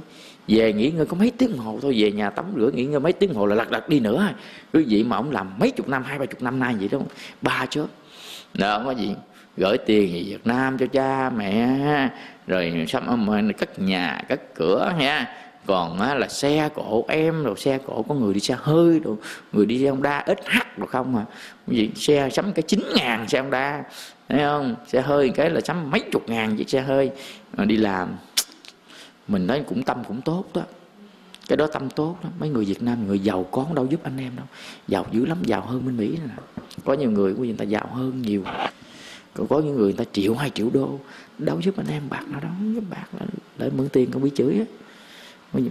[0.48, 1.94] Về nghỉ ngơi có mấy tiếng hồ thôi.
[1.98, 4.28] Về nhà tắm rửa nghỉ ngơi mấy tiếng hồ là lật đật đi nữa.
[4.72, 6.98] Cứ vậy mà ông làm mấy chục năm hai ba chục năm nay vậy đó.
[7.42, 7.86] Ba chớp
[8.54, 9.14] nợ không có gì.
[9.56, 11.78] Gửi tiền về Việt Nam cho cha mẹ.
[12.46, 13.28] Rồi sắm
[13.58, 15.34] cất nhà cất cửa nha.
[15.66, 19.16] Còn á, là xe cộ em rồi xe cộ có người đi xe hơi rồi.
[19.52, 21.24] Người đi xe Honda hắt rồi không à.
[21.66, 21.90] Gì?
[21.94, 23.82] Xe sắm cái chín ngàn xe Honda
[24.28, 24.74] thấy không?
[24.86, 27.10] Xe hơi cái là sắm mấy chục ngàn chiếc xe hơi.
[27.56, 28.16] Mà đi làm,
[29.28, 30.62] mình nói cũng tâm cũng tốt đó.
[31.48, 32.28] Cái đó tâm tốt đó.
[32.38, 34.46] mấy người Việt Nam, người giàu có đâu giúp anh em đâu.
[34.88, 36.34] Giàu dữ lắm, giàu hơn bên Mỹ nè.
[36.84, 38.42] Có nhiều người của người ta giàu hơn nhiều.
[39.34, 40.98] Còn có những người người ta triệu hai triệu đô.
[41.38, 43.26] Đâu giúp anh em, bạc nào đó giúp bạc là
[43.58, 44.64] để mượn tiền không biết chửi á.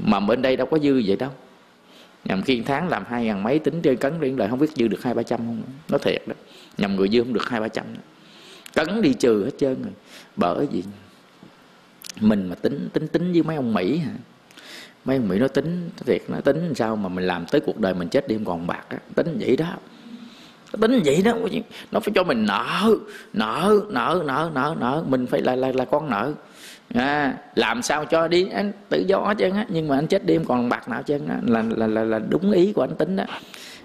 [0.04, 1.32] Mà bên đây đâu có dư vậy đâu.
[2.26, 4.88] Nhằm khi tháng làm hai ngàn mấy, tính trên cấn riêng lời không biết dư
[4.88, 5.62] được hai ba trăm không.
[5.90, 6.34] Nó thiệt đó.
[6.78, 7.86] Nhằm người dư không được hai ba trăm
[8.76, 9.94] cấn đi trừ hết trơn rồi.
[10.36, 10.84] Bởi vì
[12.22, 14.12] mình mà tính tính tính với mấy ông mỹ hả?
[15.06, 17.94] Mấy ông mỹ nó tính thiệt nó tính sao mà mình làm tới cuộc đời
[17.94, 18.98] mình chết đi không còn bạc á.
[19.16, 19.74] Tính vậy đó.
[20.82, 21.34] Tính vậy đó.
[21.92, 22.96] Nó phải cho mình nợ
[23.34, 25.04] nợ nợ nợ nợ nợ.
[25.08, 26.34] Mình phải là là là con nợ.
[26.94, 29.66] À, làm sao cho đi anh tự do chứ á.
[29.70, 31.40] Nhưng mà anh chết đêm còn bạc nào chứ á.
[31.48, 33.24] Là, là là là đúng ý của anh tính đó.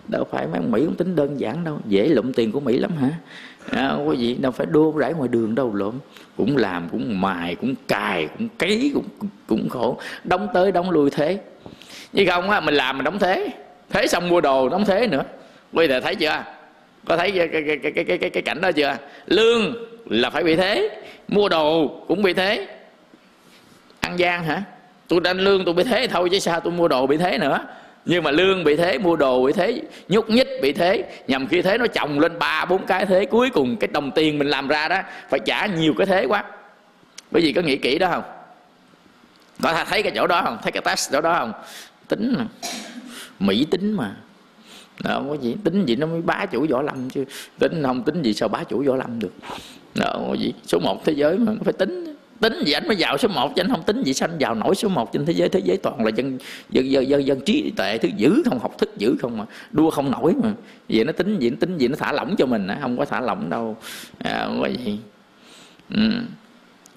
[0.09, 1.79] Đâu phải mấy ông mỹ cũng tính đơn giản đâu.
[1.89, 3.11] Dễ lụm tiền của mỹ lắm hả?
[3.71, 5.95] À, không có gì đâu phải đua rải ngoài đường đâu lộn.
[6.37, 9.99] Cũng làm cũng mài cũng cài cũng cấy cũng cũng khổ.
[10.25, 11.39] Đóng tới đóng lui thế.
[12.13, 13.49] Như không á mình làm mình đóng thế.
[13.91, 15.23] Thế xong mua đồ đóng thế nữa.
[15.73, 16.45] Bây giờ thấy chưa?
[17.05, 18.97] Có thấy cái cái, cái, cái, cái, cái cảnh đó chưa?
[19.27, 19.75] Lương
[20.07, 21.01] là phải bị thế.
[21.29, 22.67] Mua đồ cũng bị thế.
[24.01, 24.63] Ăn gian hả?
[25.09, 27.59] Tôi đánh lương tôi bị thế thôi chứ sao tôi mua đồ bị thế nữa?
[28.05, 31.63] Nhưng mà lương bị thế mua đồ bị thế nhúc nhích bị thế nhằm khi
[31.63, 34.69] thế nó chồng lên ba bốn cái thế cuối cùng cái đồng tiền mình làm
[34.69, 36.45] ra đó phải trả nhiều cái thế quá.
[37.31, 38.23] Bởi vì có nghĩ kỹ đó không?
[39.63, 40.59] Có thấy cái chỗ đó không?
[40.63, 41.53] Thấy cái test chỗ đó không?
[42.09, 42.47] Tính mà.
[43.39, 44.17] mỹ tính mà.
[45.05, 45.57] Đó, không có gì.
[45.65, 47.25] Tính gì nó mới bá chủ võ lâm chứ.
[47.59, 49.33] Tính không tính gì sao bá chủ võ lâm được?
[49.95, 50.53] Đó, không có gì.
[50.67, 53.57] Số một thế giới mà nó phải tính tính gì anh mới vào số 1
[53.57, 55.61] chứ anh không tính gì sao anh vào nổi số 1 trên thế giới thế
[55.65, 56.39] giới toàn là dân
[56.71, 59.91] dân dân dân, dân trí tệ thứ dữ không học thức dữ không mà đua
[59.91, 60.53] không nổi mà.
[60.89, 63.21] Vậy nó tính gì nó tính gì nó thả lỏng cho mình không có thả
[63.21, 63.77] lỏng đâu.
[64.19, 64.99] À, không có gì.
[65.95, 66.11] Ừ.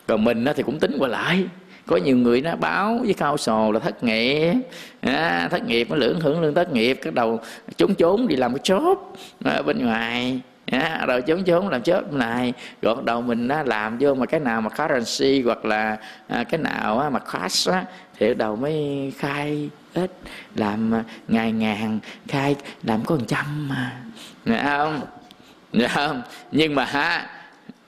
[0.07, 1.43] còn mình thì cũng tính qua lại.
[1.85, 4.53] Có nhiều người nó báo với cao sồ là thất nghiệp.
[5.01, 7.39] À, thất nghiệp nó lưỡng hưởng lương thất nghiệp các đầu
[7.77, 9.13] trốn trốn đi làm cái chốt
[9.45, 10.41] à, bên ngoài
[10.79, 14.25] ha, à, rồi chốn chốn làm chớp này gọn đầu mình á, làm vô mà
[14.25, 15.97] cái nào mà currency hoặc là
[16.27, 17.85] à, cái nào á, mà cash á,
[18.19, 20.11] thì đầu mới khai ít
[20.55, 23.91] làm à, ngày ngàn khai làm có một trăm mà.
[24.45, 25.01] Nghe không?
[25.73, 26.21] Nghe không?
[26.51, 27.29] Nhưng mà ha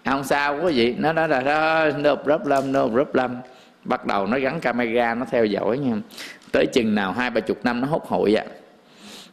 [0.05, 3.35] không sao quý gì nó nói là đó no problem no problem.
[3.83, 5.95] Bắt đầu nó gắn camera nó theo dõi nha.
[6.51, 8.45] Tới chừng nào hai ba chục năm nó hốt hội à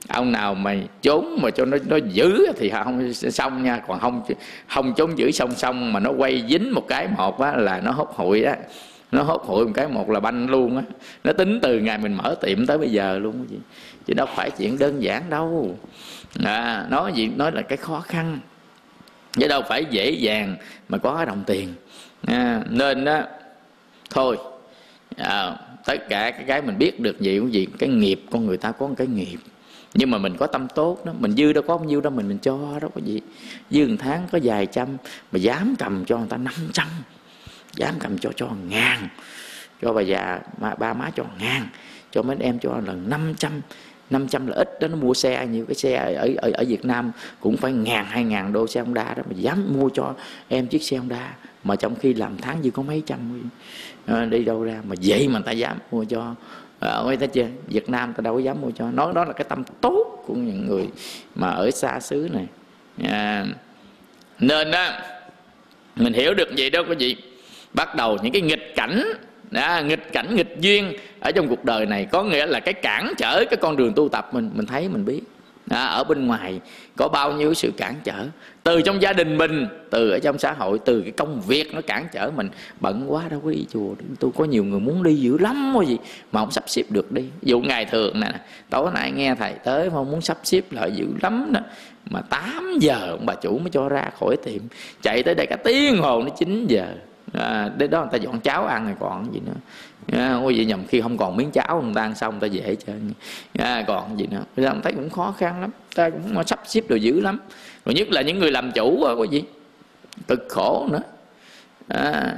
[0.09, 3.83] ông nào mà trốn mà cho nó nó giữ thì không xong nha.
[3.89, 4.23] Còn không
[4.69, 7.91] không trốn giữ song song mà nó quay dính một cái một á là nó
[7.91, 8.57] hốt hụi á.
[9.13, 10.83] Nó hốt hụi một cái một là banh luôn á.
[11.25, 13.57] Nó tính từ ngày mình mở tiệm tới bây giờ luôn chứ
[14.07, 15.77] chứ đâu phải chuyện đơn giản đâu.
[16.45, 18.39] À, nói gì nói là cái khó khăn.
[19.33, 20.57] Chứ đâu phải dễ dàng
[20.89, 21.75] mà có đồng tiền.
[22.27, 23.23] À, nên đó
[24.11, 24.37] thôi
[25.17, 28.57] à, tất cả cái cái mình biết được gì cũng gì cái nghiệp con người
[28.57, 29.39] ta có một cái nghiệp
[29.95, 31.13] nhưng mà mình có tâm tốt đó.
[31.19, 33.21] Mình dư đâu có bao nhiêu đâu, mình mình cho đó có gì.
[33.71, 34.89] Dư một tháng có vài trăm,
[35.33, 36.89] mà dám cầm cho người ta năm trăm.
[37.77, 39.09] Dám cầm cho cho ngàn.
[39.83, 41.67] Cho bà già mà ba má cho ngàn.
[42.11, 43.53] Cho mấy em cho lần năm trăm.
[44.11, 46.85] Năm trăm là ít đó, nó mua xe nhiều, cái xe ở ở ở Việt
[46.85, 49.23] Nam cũng phải ngàn, hai ngàn đô xe Honda đó.
[49.31, 50.15] Mà dám mua cho
[50.49, 53.19] em chiếc xe Honda, mà trong khi làm tháng dư có mấy trăm.
[54.07, 56.35] Ờ, đi đâu ra mà vậy mà ta dám mua cho
[56.89, 58.91] ở người ta chưa Việt Nam ta đâu có dám mua cho.
[58.91, 60.89] Nói đó là cái tâm tốt của những người
[61.35, 62.47] mà ở xa xứ này.
[63.05, 63.47] À,
[64.39, 64.89] nên đó
[65.97, 67.17] mình hiểu được gì đâu quý vị.
[67.73, 69.05] Bắt đầu những cái nghịch cảnh
[69.51, 73.13] đó, nghịch cảnh nghịch duyên ở trong cuộc đời này có nghĩa là cái cản
[73.19, 75.21] trở cái con đường tu tập mình mình thấy mình biết.
[75.67, 76.61] Đó, ở bên ngoài
[77.03, 78.27] có bao nhiêu sự cản trở?
[78.63, 81.81] Từ trong gia đình mình từ ở trong xã hội từ cái công việc nó
[81.81, 82.49] cản trở mình.
[82.81, 85.85] Bận quá đâu có đi chùa tôi có nhiều người muốn đi dữ lắm quá
[85.85, 85.99] gì
[86.33, 87.25] mà không sắp xếp được đi.
[87.43, 88.33] Dụ ngày thường nè
[88.71, 91.61] tối nay nghe thầy tới mà muốn sắp xếp lại dữ lắm đó
[92.11, 94.63] mà 8 giờ ông bà chủ mới cho ra khỏi tiệm.
[95.03, 96.87] Chạy tới đây cả tiếng hồ nó 9 giờ.
[97.33, 99.61] À, đến đó người ta dọn cháo ăn rồi còn gì nữa
[100.07, 102.55] à, quý vị nhầm khi không còn miếng cháo người ta ăn xong người ta
[102.55, 102.97] dễ chơi
[103.59, 104.45] à, còn gì nữa?
[104.57, 105.71] Bây giờ thấy cũng khó khăn lắm.
[105.95, 107.39] Ta cũng sắp xếp đồ dữ lắm.
[107.85, 109.43] Rồi nhất là những người làm chủ quá quý vị
[110.29, 111.03] cực khổ nữa.
[111.89, 112.35] À,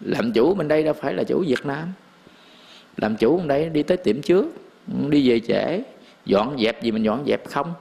[0.00, 1.92] làm chủ bên đây đâu phải là chủ Việt Nam.
[2.96, 4.46] Làm chủ bên đây đi tới tiệm trước
[5.08, 5.82] đi về trễ.
[6.26, 7.74] Dọn dẹp gì mình dọn dẹp không?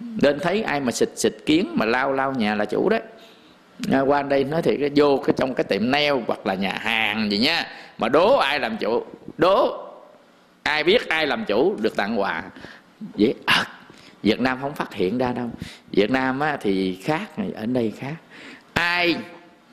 [0.00, 3.00] Nên thấy ai mà xịt xịt kiến mà lao lao nhà là chủ đấy.
[3.92, 7.30] À, qua đây nói thiệt vô cái trong cái tiệm nail hoặc là nhà hàng
[7.30, 7.66] gì nha
[8.00, 9.04] mà đố ai làm chủ?
[9.38, 9.86] Đố.
[10.62, 12.42] Ai biết ai làm chủ được tặng quà?
[13.16, 13.66] Dễ à,
[14.22, 15.50] Việt Nam không phát hiện ra đâu.
[15.90, 18.14] Việt Nam á, thì khác ở đây khác.
[18.72, 19.16] Ai?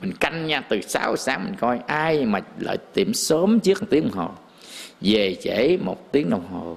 [0.00, 1.80] Mình canh nha từ 6 sáng mình coi.
[1.86, 4.30] Ai mà lại tiệm sớm trước một tiếng đồng hồ?
[5.00, 6.76] Về trễ một tiếng đồng hồ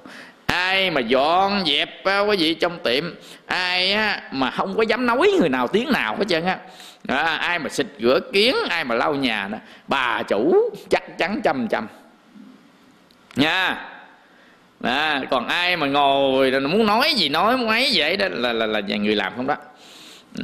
[0.71, 3.03] ai mà dọn dẹp á, quý vị trong tiệm
[3.45, 6.57] ai á, mà không có dám nói người nào tiếng nào hết trơn á.
[7.07, 9.57] À, ai mà xịt rửa kiến ai mà lau nhà đó
[9.87, 11.87] bà chủ chắc chắn trăm trăm.
[13.35, 13.87] Nha.
[14.83, 18.65] À, còn ai mà ngồi muốn nói gì nói muốn ấy vậy đó là là
[18.65, 19.55] là người làm không đó.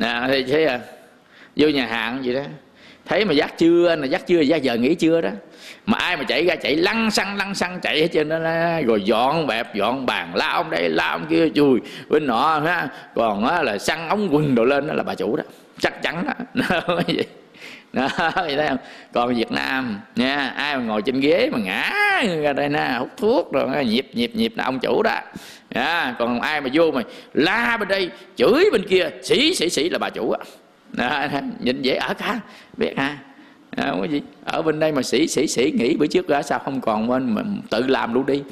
[0.02, 0.80] À, thì thế à
[1.56, 2.42] vô nhà hàng gì đó
[3.08, 5.30] thấy mà giác chưa là giác chưa giác giờ nghỉ chưa đó.
[5.86, 8.40] Mà ai mà chạy ra chạy lăn xăng lăn xăng chạy hết trên đó
[8.86, 11.80] rồi dọn bẹp dọn bàn la ông đây la ông kia chùi
[12.10, 12.88] bên nọ ha.
[13.16, 15.44] Còn á, là xăng ống quần đồ lên đó là bà chủ đó.
[15.80, 16.82] Chắc chắn đó.
[17.08, 17.26] Vậy
[17.94, 18.78] đó vậy thấy không?
[19.14, 21.92] Còn việt nam nha ai mà ngồi trên ghế mà ngã
[22.42, 25.20] ra đây nè hút thuốc rồi nhịp nhịp nhịp là ông chủ đó.
[25.70, 27.02] Nha, còn ai mà vô mà
[27.34, 30.40] la bên đây chửi bên kia sĩ sĩ sĩ là bà chủ á.
[30.98, 32.40] À, à, nhìn dễ ở cả
[32.78, 33.18] biết ha.
[33.78, 34.22] À, không có gì.
[34.46, 37.36] Ở bên đây mà sĩ sĩ sĩ nghĩ bữa trước ra sao không còn bên
[37.36, 38.44] mà tự làm luôn đi.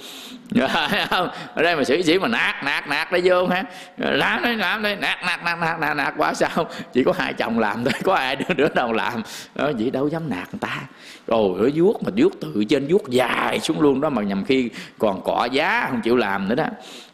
[1.09, 3.63] Không ở đây mà sĩ sĩ mà nạt nạt nạt để vô ha.
[3.97, 4.95] Làm đi làm đi.
[4.95, 6.67] Nạt nạt nạt nạt nạt nạt quá sao?
[6.93, 9.23] Chỉ có hai chồng làm thôi có ai đứa đứa đâu làm.
[9.55, 10.81] Đó, vậy đâu dám nạt người ta.
[11.27, 14.69] Rồi ở vuốt mà vuốt từ trên vuốt dài xuống luôn đó mà nhầm khi
[14.99, 16.65] còn cọ giá không chịu làm nữa đó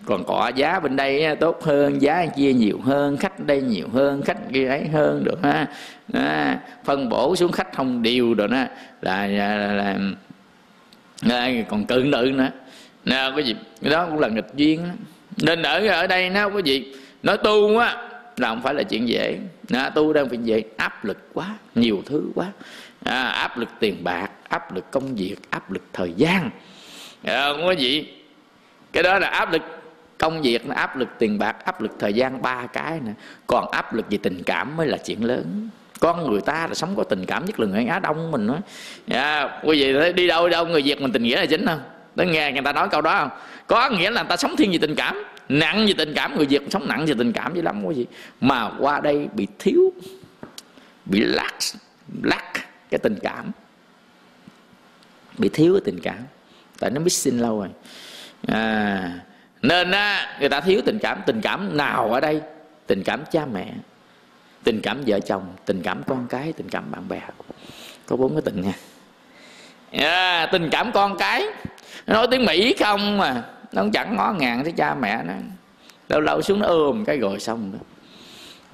[0.06, 4.22] còn cọ giá bên đây tốt hơn giá chia nhiều hơn khách đây nhiều hơn
[4.22, 5.68] khách kia ấy hơn được ha.
[6.08, 6.54] Đó.
[6.86, 8.58] phân bổ xuống khách không đều rồi đó
[9.02, 9.98] là, là, là,
[11.22, 12.50] là còn cự nữ nữa.
[13.06, 14.94] Nè cái gì đó cũng là nghịch duyên đó.
[15.38, 16.94] nên ở ở đây nó có gì
[17.24, 19.40] nói tu á là không phải là chuyện dễ.
[19.74, 22.48] À, tu đang chuyện dễ áp lực quá nhiều thứ quá.
[23.04, 26.50] À, áp lực tiền bạc áp lực công việc áp lực thời gian.
[27.24, 28.08] À, không có gì.
[28.92, 29.62] Cái đó là áp lực
[30.22, 33.12] công việc nó áp lực tiền bạc áp lực thời gian ba cái nè.
[33.48, 35.70] Còn áp lực về tình cảm mới là chuyện lớn.
[36.00, 38.60] Con người ta là sống có tình cảm nhất là người á đông mình nói
[39.08, 41.66] dạ, quý vị thấy đi đâu đi đâu người việt mình tình nghĩa là chính
[41.66, 41.82] không?
[42.16, 43.30] Tôi nghe người ta nói câu đó không?
[43.68, 46.46] Có nghĩa là người ta sống thiên về tình cảm nặng về tình cảm người
[46.46, 48.06] việt sống nặng về tình cảm dữ lắm quý vị.
[48.42, 49.94] Mà qua đây bị thiếu
[51.06, 51.54] bị lắc
[52.24, 52.44] lắc
[52.90, 53.52] cái tình cảm.
[55.38, 56.20] Bị thiếu cái tình cảm.
[56.80, 57.70] Tại nó missing lâu rồi.
[58.48, 59.12] À,
[59.62, 61.22] nên á người ta thiếu tình cảm.
[61.26, 62.42] Tình cảm nào ở đây?
[62.88, 63.68] Tình cảm cha mẹ
[64.64, 67.22] tình cảm vợ chồng tình cảm con cái tình cảm bạn bè.
[68.06, 68.74] Có bốn cái tình nha.
[69.92, 71.46] À, tình cảm con cái.
[72.08, 75.34] Nói tiếng mỹ không mà nó chẳng ngó ngàng tới cha mẹ nó.
[76.10, 77.80] Lâu lâu xuống nó ôm cái rồi xong đó.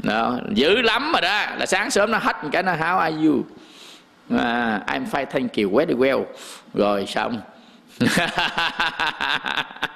[0.04, 1.46] đó dữ lắm rồi đó.
[1.58, 3.46] Là sáng sớm nó hết cái nó how are you?
[4.38, 6.24] À, I'm fine thank you very well.
[6.74, 7.42] Rồi xong.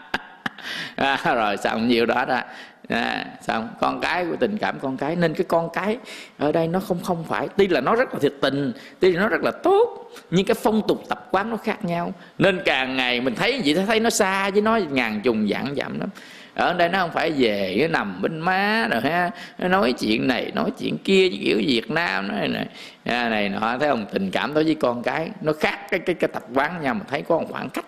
[0.96, 2.42] à, rồi xong nhiều đó đó.
[2.90, 5.16] À, xong con cái của tình cảm con cái.
[5.16, 5.98] Nên cái con cái
[6.38, 9.22] ở đây nó không không phải tuy là nó rất là thiệt tình tuy là
[9.22, 12.14] nó rất là tốt nhưng cái phong tục tập quán nó khác nhau.
[12.38, 16.00] Nên càng ngày mình thấy gì thấy nó xa với nó ngàn trùng dạng giảm
[16.00, 16.10] lắm.
[16.56, 20.28] Ở đây nó không phải về nó nằm bên má rồi ha nó nói chuyện
[20.28, 22.68] này nói chuyện kia kiểu Việt Nam nói này
[23.06, 24.06] này, này nọ thấy không?
[24.14, 27.02] Tình cảm đối với con cái nó khác cái cái cái tập quán nhau mà
[27.10, 27.86] thấy có một khoảng cách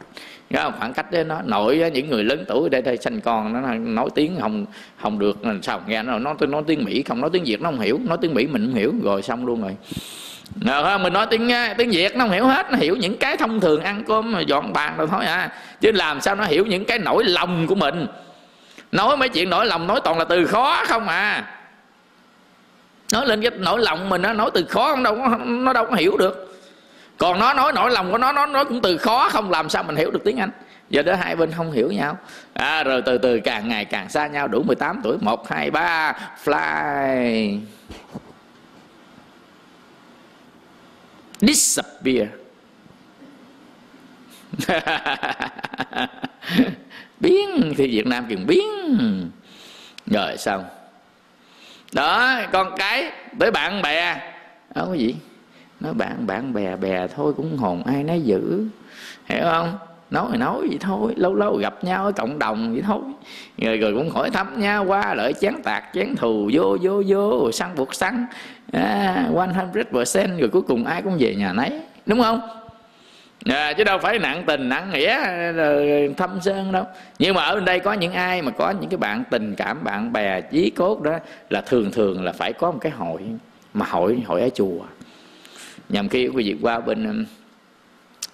[0.53, 3.73] đó, khoảng cách đấy nó nội những người lớn tuổi đây đây sanh con nó
[3.73, 4.65] nói tiếng không
[5.01, 5.37] không được.
[5.61, 8.17] Sao nghe nó nói nói tiếng mỹ không nói tiếng việt nó không hiểu nói
[8.21, 8.93] tiếng mỹ mình không hiểu.
[9.03, 9.75] Rồi xong luôn rồi.
[10.61, 13.37] Rồi, mình nói tiếng à, tiếng việt nó không hiểu hết nó hiểu những cái
[13.37, 15.51] thông thường ăn cơm dọn bàn rồi thôi à.
[15.81, 18.05] Chứ làm sao nó hiểu những cái nỗi lòng của mình?
[18.91, 21.45] Nói mấy chuyện nỗi lòng nói toàn là từ khó không à?
[23.11, 25.95] Nói lên cái nỗi lòng mình nó nói từ khó không đâu nó đâu có
[25.95, 26.52] hiểu được
[27.17, 29.83] còn nó nói nỗi lòng của nó nó nói cũng từ khó không làm sao
[29.83, 30.51] mình hiểu được tiếng anh.
[30.89, 32.17] Giờ đó hai bên không hiểu nhau.
[32.53, 35.17] À, rồi từ từ càng ngày càng xa nhau đủ 18 tuổi.
[35.21, 37.59] Một hai ba fly.
[41.39, 42.27] Disappear.
[47.19, 48.69] Biến thì Việt Nam kêu biến.
[50.05, 50.63] Rồi xong.
[51.93, 54.33] Đó con cái tới bạn bè.
[54.75, 55.15] Không có gì
[55.83, 58.65] nói bạn bạn bè bè thôi cũng hồn ai nấy giữ.
[59.25, 59.77] Hiểu không?
[60.09, 62.99] Nói thì nói vậy thôi lâu lâu gặp nhau ở cộng đồng vậy thôi.
[63.57, 67.29] Rồi, rồi cũng hỏi thăm nhau qua lợi chán tạc chán thù vô vô vô
[67.29, 68.25] rồi săn buộc săn.
[68.71, 71.71] À, 100% rồi cuối cùng ai cũng về nhà nấy
[72.05, 72.41] đúng không?
[73.45, 75.17] À, chứ đâu phải nặng tình nặng nghĩa
[76.13, 76.85] thâm sơn đâu.
[77.19, 80.13] Nhưng mà ở đây có những ai mà có những cái bạn tình cảm bạn
[80.13, 81.19] bè chí cốt đó
[81.49, 83.21] là thường thường là phải có một cái hội
[83.73, 84.79] mà hội hội ở chùa
[85.93, 87.25] nhằm khi quý vị qua bên um,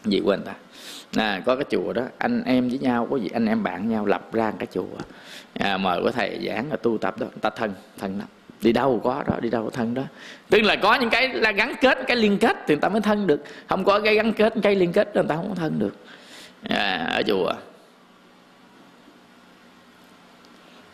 [0.06, 0.54] gì quên ta.
[1.18, 4.06] À, có cái chùa đó anh em với nhau có gì anh em bạn nhau
[4.06, 4.98] lập ra cái chùa.
[5.54, 8.28] À, mời có thầy giảng là tu tập đó ta thân thân lắm.
[8.62, 10.04] Đi đâu có đó đi đâu có thân đó.
[10.50, 13.02] Tức là có những cái là gắn kết cái liên kết thì người ta mới
[13.02, 13.44] thân được.
[13.70, 15.96] Không có cái gắn kết cái liên kết người ta không có thân được.
[16.70, 17.54] À, ở chùa.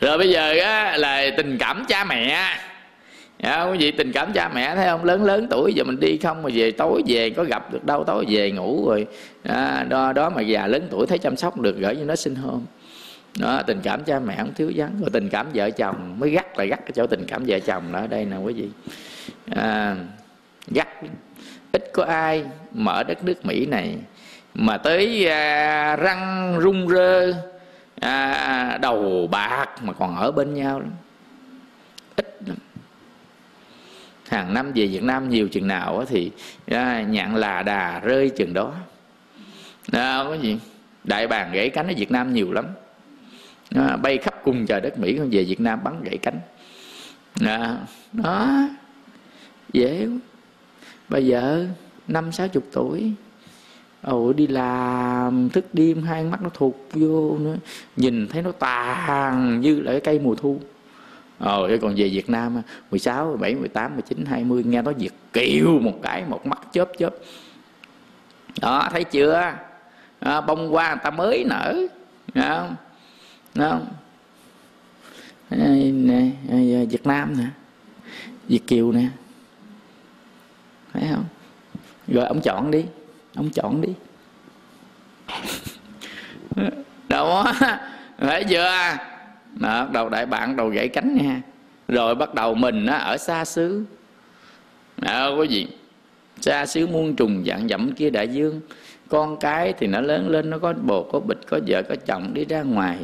[0.02, 2.58] Rồi bây giờ á, là tình cảm cha mẹ
[3.38, 5.04] à, quý vị tình cảm cha mẹ thấy không?
[5.04, 8.04] Lớn lớn tuổi giờ mình đi không mà về tối về có gặp được đâu
[8.04, 9.08] tối về ngủ rồi.
[9.44, 12.36] À, đó, đó mà già lớn tuổi thấy chăm sóc được gửi cho nó sinh
[12.36, 12.66] hôn
[13.40, 16.58] đó tình cảm cha mẹ không thiếu vắng rồi tình cảm vợ chồng mới gắt
[16.58, 18.70] là gắt cái chỗ tình cảm vợ chồng đó ở đây nè quý vị.
[19.56, 19.96] À,
[20.68, 20.88] gắt.
[21.72, 23.96] Ít có ai mở đất nước mỹ này
[24.54, 27.34] mà tới à, răng rung rơ
[28.00, 30.92] à, đầu bạc mà còn ở bên nhau lắm.
[32.16, 32.58] Ít lắm
[34.30, 36.32] hàng năm về Việt Nam nhiều chừng nào thì
[36.68, 38.74] à, nhạn là đà rơi chừng đó.
[39.92, 40.58] À, đó có gì.
[41.04, 42.66] Đại bàng gãy cánh ở Việt Nam nhiều lắm.
[43.76, 46.40] À, bay khắp cùng trời đất Mỹ về Việt Nam bắn gãy cánh.
[47.42, 47.78] À,
[48.14, 48.68] đó
[49.74, 50.08] dễ
[51.10, 51.68] bây giờ
[52.08, 53.12] năm sáu chục tuổi
[54.02, 57.56] ồ đi làm thức đêm hai mắt nó thụt vô nữa
[57.96, 60.60] nhìn thấy nó tàn như là cái cây mùa thu.
[61.40, 62.62] Ờ, cái còn về Việt Nam
[62.92, 67.16] 16, 17, 18, 19, 20 nghe nói Việt kiều một cái một mắt chớp chớp.
[68.62, 69.54] Đó thấy chưa?
[70.20, 71.88] À, bông hoa người ta mới nở
[72.34, 72.76] Đúng không?
[73.56, 73.88] Đúng không?
[75.50, 77.46] Nè, à, Việt Nam nè
[78.48, 79.06] Việt Kiều nè.
[80.94, 81.26] Thấy không?
[82.08, 82.86] Rồi ông chọn đi
[83.36, 83.94] ông chọn đi.
[87.10, 87.54] Đó
[88.18, 88.98] thấy chưa?
[89.56, 91.42] Đó, đầu đại bạn đầu gãy cánh nha.
[91.88, 93.84] Rồi bắt đầu mình á, ở xa xứ.
[94.98, 95.68] Đó, quý vị
[96.42, 98.62] xa xứ muôn trùng dạng dẫm kia đại dương.
[99.10, 102.34] Con cái thì nó lớn lên nó có bồ có bịch có vợ có chồng
[102.34, 102.98] đi ra ngoài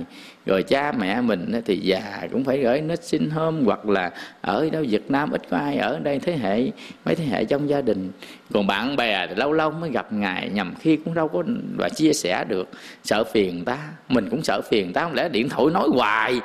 [0.45, 4.11] rồi cha mẹ mình thì già cũng phải gửi nít xin hôm hoặc là
[4.41, 6.71] ở đâu Việt Nam ít có ai ở đây thế hệ
[7.05, 8.11] mấy thế hệ trong gia đình.
[8.53, 11.43] Còn bạn bè thì lâu lâu mới gặp ngài nhầm khi cũng đâu có
[11.77, 12.69] và chia sẻ được.
[13.03, 13.77] Sợ phiền ta
[14.09, 16.39] mình cũng sợ phiền ta không lẽ điện thoại nói hoài?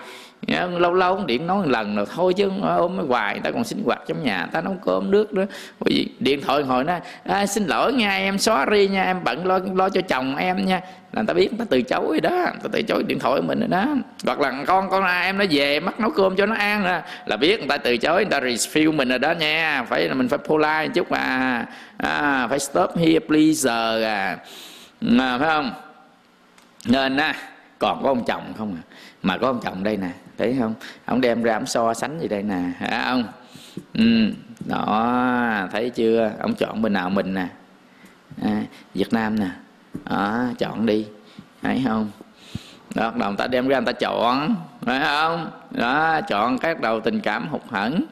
[0.78, 3.82] Lâu lâu điện nói một lần rồi thôi chứ ôm mới hoài ta còn sinh
[3.84, 5.46] hoạt trong nhà ta nấu cơm nước nữa.
[5.80, 9.24] Bởi vì điện thoại hồi nó à, xin lỗi nha em xóa ri nha em
[9.24, 10.80] bận lo lo cho chồng em nha
[11.16, 12.30] là người ta biết người ta từ chối rồi đó.
[12.30, 13.86] Người ta từ chối điện thoại mình rồi đó.
[14.24, 17.00] Hoặc là con con à, em nó về mắc nấu cơm cho nó ăn rồi
[17.26, 19.84] là biết người ta từ chối người ta refuse mình rồi đó nha.
[19.88, 24.38] Phải là mình phải polite chút à, à phải stop here please à,
[25.00, 25.72] ừ, à phải không?
[26.86, 27.34] Nên á
[27.78, 28.82] còn có ông chồng không à?
[29.22, 30.74] Mà có ông chồng đây nè thấy không?
[31.04, 33.24] Ông đem ra ông so sánh gì đây nè hả ông?
[33.94, 34.30] Ừ,
[34.66, 36.32] đó thấy chưa?
[36.40, 37.46] Ông chọn bên nào mình nè.
[38.42, 38.62] À,
[38.94, 39.48] Việt Nam nè
[40.04, 41.06] đó, chọn đi.
[41.62, 42.10] Thấy không?
[42.94, 45.50] Đó, đầu người ta đem ra người ta chọn phải không?
[45.70, 48.04] Đó chọn các đầu tình cảm hụt hẫng.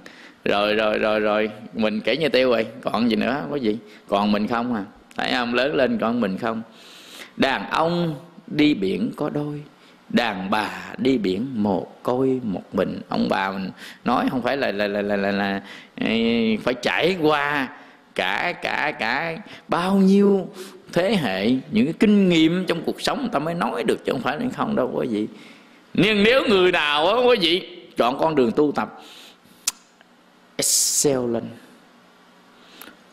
[0.45, 2.67] Rồi rồi rồi rồi mình kể như tiêu rồi.
[2.83, 3.43] Còn gì nữa?
[3.51, 3.79] Có gì?
[4.09, 4.85] Còn mình không à?
[5.17, 5.55] Thấy không?
[5.55, 6.63] Lớn lên còn mình không?
[7.37, 8.15] Đàn ông
[8.47, 9.63] đi biển có đôi
[10.09, 13.01] đàn bà đi biển một côi một mình.
[13.09, 13.71] Ông bà mình
[14.05, 15.61] nói không phải là là là là, là, là
[16.65, 17.69] phải trải qua
[18.15, 19.37] cả cả cả
[19.69, 20.49] bao nhiêu
[20.95, 24.13] thế hệ những cái kinh nghiệm trong cuộc sống người ta mới nói được chứ
[24.13, 25.27] không phải là không đâu quý vị
[25.95, 29.03] nhưng nếu người nào á quý vị chọn con đường tu tập
[30.57, 31.45] excellent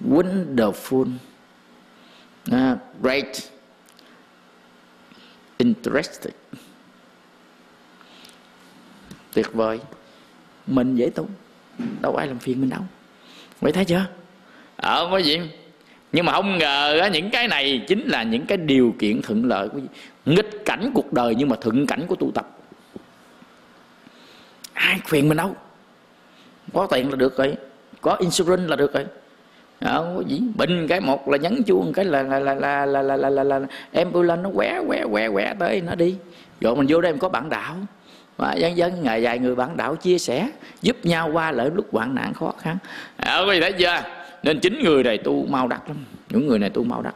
[0.10, 1.08] wonderful
[2.52, 3.38] uh, great
[5.58, 6.34] interesting
[9.34, 9.80] tuyệt vời
[10.68, 11.28] mình dễ tu
[12.02, 12.82] đâu ai làm phiền mình đâu.
[13.62, 14.06] Vậy thấy chưa?
[14.76, 15.40] Ờ quý vị
[16.12, 19.70] nhưng mà không ngờ những cái này chính là những cái điều kiện thuận lợi
[19.70, 19.80] của
[20.26, 22.58] nghịch cảnh cuộc đời nhưng mà thuận cảnh của tu tập.
[24.74, 25.56] Ai khuyên mình đâu?
[26.74, 27.56] Có tiền là được rồi
[28.02, 29.06] có insurance là được rồi.
[29.82, 30.42] Đó, có gì.
[30.56, 33.44] Bệnh cái một là nhấn chuông cái là là là là là là là, là,
[33.44, 36.16] là ambulance nó qué qué qué quẻ tới nó đi.
[36.62, 37.76] Rồi mình vô đây mình có bản đạo.
[38.38, 40.50] Và dân dân ngày dài người bạn đạo chia sẻ
[40.82, 42.78] giúp nhau qua lại lúc hoạn nạn khó khăn.
[43.18, 44.02] À, quý vị thấy chưa?
[44.44, 45.98] Nên chính người này tu mau đắc lắm.
[46.30, 47.16] Những người này tu mau đắc.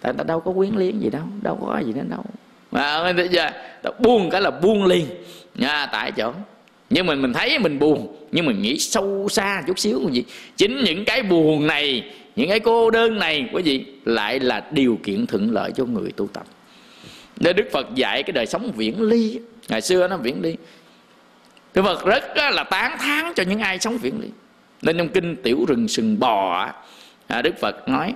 [0.00, 2.24] Tại ta đâu có quyến liếng gì đâu đâu có gì đến đâu.
[2.70, 3.50] Mà, bây giờ,
[3.82, 5.06] ta buông cái là buông liền.
[5.54, 6.32] Nha, tại chỗ.
[6.90, 10.24] Nhưng mình mình thấy mình buồn, nhưng mình nghĩ sâu xa chút xíu gì.
[10.56, 12.04] Chính những cái buồn này,
[12.36, 16.12] những cái cô đơn này quý vị lại là điều kiện thuận lợi cho người
[16.12, 16.44] tu tập.
[17.40, 19.38] Nên đức phật dạy cái đời sống viễn ly.
[19.68, 20.56] Ngày xưa nó viễn ly.
[21.74, 24.28] Đức phật rất là tán thán cho những ai sống viễn ly
[24.82, 26.68] nên trong kinh tiểu rừng sừng bò
[27.26, 28.14] à, đức phật nói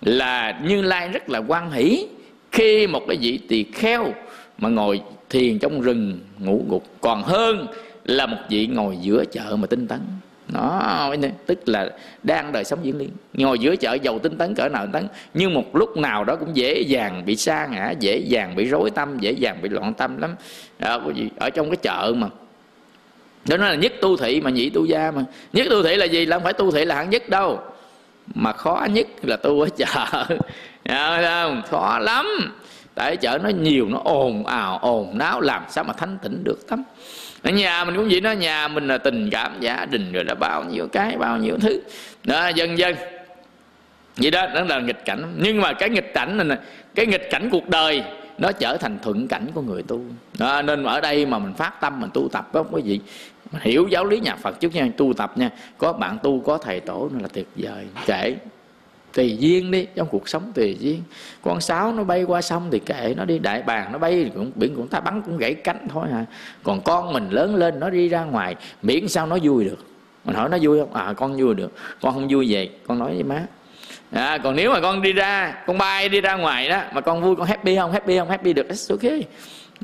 [0.00, 2.06] là như lai rất là quan hỷ
[2.52, 4.12] khi một cái vị tỳ kheo
[4.58, 5.00] mà ngồi
[5.30, 6.84] thiền trong rừng ngủ gục.
[7.00, 7.66] Còn hơn
[8.04, 10.00] là một vị ngồi giữa chợ mà tinh tấn.
[10.48, 11.14] Nó
[11.46, 11.90] tức là
[12.22, 15.54] đang đời sống diễn liên ngồi giữa chợ giàu tinh tấn cỡ nào tấn nhưng
[15.54, 19.18] một lúc nào đó cũng dễ dàng bị sa ngã dễ dàng bị rối tâm
[19.18, 20.34] dễ dàng bị loạn tâm lắm.
[20.78, 21.00] Đó,
[21.36, 22.28] ở trong cái chợ mà
[23.48, 25.24] đó nói là nhất tu thị mà nhị tu gia mà.
[25.52, 26.26] Nhất tu thị là gì?
[26.26, 27.60] Là không phải tu thị là hạng nhất đâu.
[28.34, 30.24] Mà khó nhất là tu ở chợ.
[30.88, 31.62] Không?
[31.70, 32.26] khó lắm.
[32.94, 36.68] Tại chợ nó nhiều nó ồn ào ồn náo làm sao mà thanh tịnh được
[36.68, 36.84] tắm
[37.42, 38.32] ở nhà mình cũng vậy đó.
[38.32, 41.80] Nhà mình là tình cảm gia đình rồi là bao nhiêu cái bao nhiêu thứ.
[42.24, 42.96] Đó dần dần.
[44.16, 45.34] Vậy đó đó là nghịch cảnh.
[45.38, 46.58] Nhưng mà cái nghịch cảnh này
[46.94, 48.02] cái nghịch cảnh cuộc đời
[48.38, 50.00] nó trở thành thuận cảnh của người tu.
[50.38, 53.00] Đó, nên ở đây mà mình phát tâm mình tu tập đó cái gì
[53.52, 55.50] hiểu giáo lý nhà Phật chút nha tu tập nha.
[55.78, 57.86] Có bạn tu có thầy tổ nó là tuyệt vời.
[58.06, 58.36] Kể
[59.14, 61.02] tùy duyên đi trong cuộc sống tùy duyên.
[61.42, 64.50] Con sáo nó bay qua sông thì kệ nó đi đại bàng nó bay cũng
[64.54, 66.24] biển cũng ta bắn cũng gãy cánh thôi hả?
[66.62, 69.78] Còn con mình lớn lên nó đi ra ngoài miễn sao nó vui được.
[70.24, 70.94] Mình hỏi nó vui không?
[70.94, 71.72] À con vui được.
[72.00, 72.70] Con không vui vậy.
[72.86, 73.46] con nói với má.
[74.10, 77.22] À, còn nếu mà con đi ra con bay đi ra ngoài đó mà con
[77.22, 77.92] vui con happy không?
[77.92, 78.28] Happy không?
[78.28, 79.24] Happy được that's okay.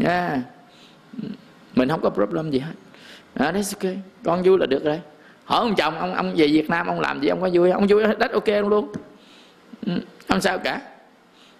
[0.04, 0.38] Yeah.
[1.74, 2.72] mình không có problem gì hết
[3.34, 5.00] à, that's okay con vui là được rồi.
[5.44, 7.86] Hỏi ông chồng ông ông về Việt Nam ông làm gì ông có vui ông
[7.86, 8.92] vui đất ok luôn
[9.86, 9.92] ừ,
[10.28, 10.80] không sao cả.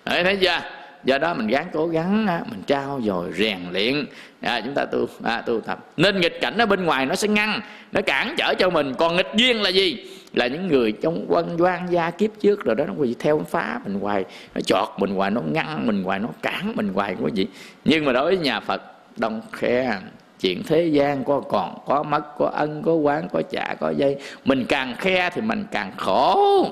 [0.05, 0.61] Đấy, thấy chưa?
[1.05, 4.07] Do đó mình gắng cố gắng mình trao dồi rèn luyện.
[4.41, 5.87] À, chúng ta tu à, tu tập.
[5.97, 7.61] Nên nghịch cảnh ở bên ngoài nó sẽ ngăn
[7.93, 8.95] nó cản trở cho mình.
[8.99, 10.07] Còn nghịch duyên là gì?
[10.33, 13.81] Là những người trong quân quan gia kiếp trước rồi đó nó gì theo phá
[13.85, 17.29] mình hoài nó chọt mình hoài nó ngăn mình hoài nó cản mình hoài có
[17.29, 17.47] gì.
[17.85, 18.83] Nhưng mà đối với nhà phật
[19.17, 19.99] đông khe
[20.41, 24.17] chuyện thế gian có còn có mất có ân có quán có trả có dây.
[24.45, 26.67] Mình càng khe thì mình càng khổ.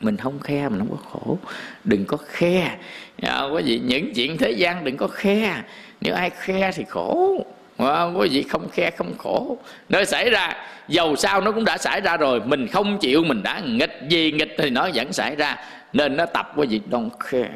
[0.00, 1.38] Mình không khe mình không có khổ.
[1.84, 2.76] Đừng có khe.
[3.22, 5.62] Dạ, có gì những chuyện thế gian đừng có khe.
[6.00, 7.44] Nếu ai khe thì khổ.
[7.78, 9.58] Dạ, có gì không khe không khổ.
[9.88, 10.56] Nó xảy ra
[10.88, 12.40] dầu sao nó cũng đã xảy ra rồi.
[12.40, 15.56] Mình không chịu mình đã nghịch gì nghịch thì nó vẫn xảy ra.
[15.92, 17.48] Nên nó tập cái vị don't khe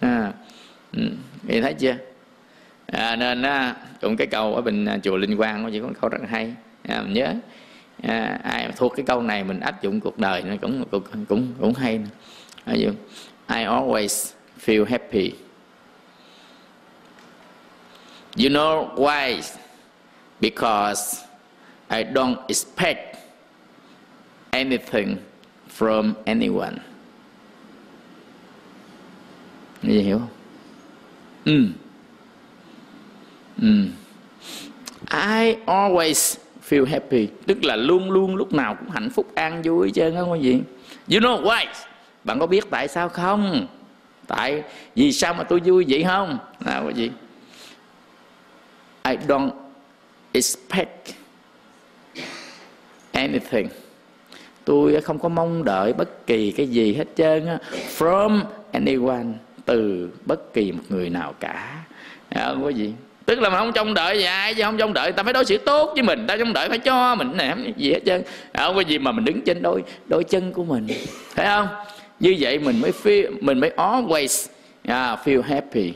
[0.00, 0.32] à,
[0.96, 1.02] ừ,
[1.62, 1.94] thấy chưa?
[2.92, 6.10] À, nên á cũng cái câu ở bên à, chùa linh quang chỉ có câu
[6.10, 6.54] rất hay.
[6.88, 7.34] À, mình nhớ
[8.02, 11.54] à, ai thuộc cái câu này mình áp dụng cuộc đời nó cũng cũng cũng
[11.60, 12.00] cũng hay
[12.66, 12.90] ví dụ
[13.48, 14.32] I always
[14.66, 15.32] feel happy.
[18.36, 19.40] You know why?
[20.40, 21.24] Because
[21.90, 23.16] I don't expect
[24.50, 25.16] anything
[25.78, 26.74] from anyone.
[29.82, 30.28] Nghe hiểu không?
[31.44, 31.81] Ừ
[33.62, 33.88] um
[35.10, 36.36] I always
[36.68, 37.28] feel happy.
[37.46, 40.40] Tức là luôn luôn lúc nào cũng hạnh phúc an vui chứ không á quý
[40.40, 40.60] vị.
[41.10, 41.66] You know why?
[42.24, 43.66] Bạn có biết tại sao không?
[44.26, 44.62] Tại
[44.94, 46.38] vì sao mà tôi vui vậy không?
[46.60, 47.10] Nào quý vị.
[49.04, 49.50] I don't
[50.32, 51.14] expect
[53.12, 53.68] anything.
[54.64, 57.58] Tôi không có mong đợi bất kỳ cái gì hết trơn á.
[57.98, 58.40] From
[58.72, 59.26] anyone
[59.64, 61.84] từ bất kỳ một người nào cả.
[62.28, 62.92] À, quý vị
[63.32, 65.44] tức là mình không trông đợi gì ai chứ không trông đợi ta phải đối
[65.44, 66.26] xử tốt với mình.
[66.26, 68.22] Ta trông đợi phải cho mình nè gì hết trơn.
[68.54, 70.86] Không có gì mà mình đứng trên đôi đôi chân của mình.
[71.36, 71.68] Thấy không?
[72.20, 74.48] Như vậy mình mới feel mình mới always
[74.84, 75.92] yeah, feel happy.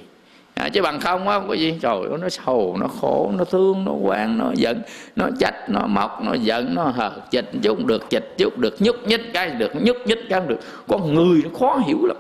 [0.55, 1.75] À, chứ bằng không á có gì.
[1.81, 4.83] Trời ơi nó sầu nó khổ nó thương nó quan nó giận
[5.17, 9.09] nó trách nó móc nó giận nó hờ chịch chút được chịch chút được nhúc
[9.09, 10.59] nhích cái được nhúc nhích cái được.
[10.89, 12.17] Con người nó khó hiểu lắm.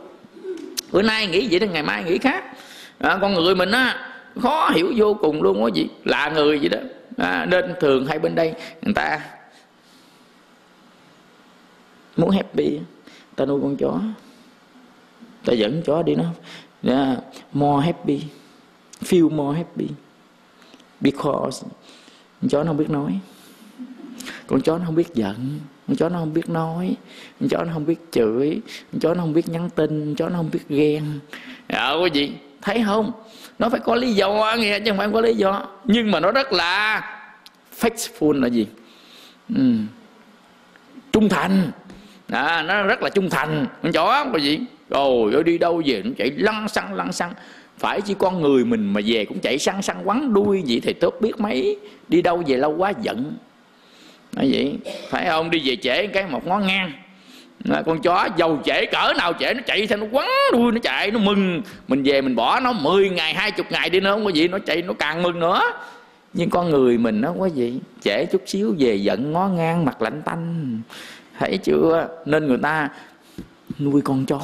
[0.92, 2.44] Bữa nay nghĩ vậy đến ngày mai nghĩ khác.
[2.98, 4.12] À, con người mình á
[4.42, 5.88] khó hiểu vô cùng luôn có gì?
[6.04, 6.78] Lạ người gì đó.
[7.16, 9.20] À, nên thường hay bên đây người ta
[12.16, 12.78] muốn happy.
[13.36, 14.00] Ta nuôi con chó.
[15.44, 16.24] Ta dẫn chó đi nó.
[16.82, 17.18] Yeah,
[17.52, 18.20] more happy.
[19.00, 19.86] Feel more happy.
[21.00, 21.66] Because
[22.40, 23.18] con chó nó không biết nói.
[24.46, 25.60] Con chó nó không biết giận.
[25.88, 26.96] Con chó nó không biết nói.
[27.40, 28.60] Con chó nó không biết chửi.
[28.92, 30.04] Con chó nó không biết nhắn tin.
[30.04, 31.20] Con chó nó không biết ghen.
[31.66, 32.32] À, quý vị
[32.62, 33.12] thấy không?
[33.58, 35.66] Nó phải có lý do nghe chứ không phải có lý do.
[35.84, 37.02] Nhưng mà nó rất là
[37.80, 38.66] faithful là gì?
[39.56, 39.62] Ừ.
[41.12, 41.70] trung thành.
[42.28, 43.66] À, nó rất là trung thành.
[43.82, 44.60] Con chó có gì.
[44.90, 47.32] Rồi đi đâu về cũng chạy lăn xăng lăn xăng.
[47.78, 50.92] Phải chỉ con người mình mà về cũng chạy săn săn quắn đuôi vậy thì
[50.92, 51.78] tốt biết mấy.
[52.08, 53.36] Đi đâu về lâu quá giận.
[54.32, 54.78] Nói vậy.
[55.10, 55.50] Phải không?
[55.50, 56.92] Đi về trễ cái một ngón ngang
[57.70, 60.78] à, con chó giàu trễ cỡ nào trễ nó chạy theo nó quấn đuôi nó
[60.82, 61.62] chạy nó mừng.
[61.88, 64.58] Mình về mình bỏ nó 10 ngày 20 ngày đi nữa không có gì nó
[64.58, 65.60] chạy nó càng mừng nữa.
[66.32, 67.80] Nhưng con người mình nó có gì.
[68.04, 70.80] Trễ chút xíu về giận ngó ngang mặt lạnh tanh.
[71.38, 72.08] Thấy chưa?
[72.26, 72.88] Nên người ta
[73.78, 74.40] nuôi con chó.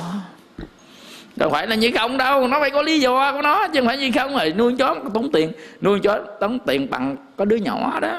[1.37, 3.87] Đâu phải là như không đâu nó phải có lý do của nó chứ không
[3.87, 5.53] phải như không rồi nuôi chó tốn tiền.
[5.81, 8.19] Nuôi chó tốn tiền bằng có đứa nhỏ đó.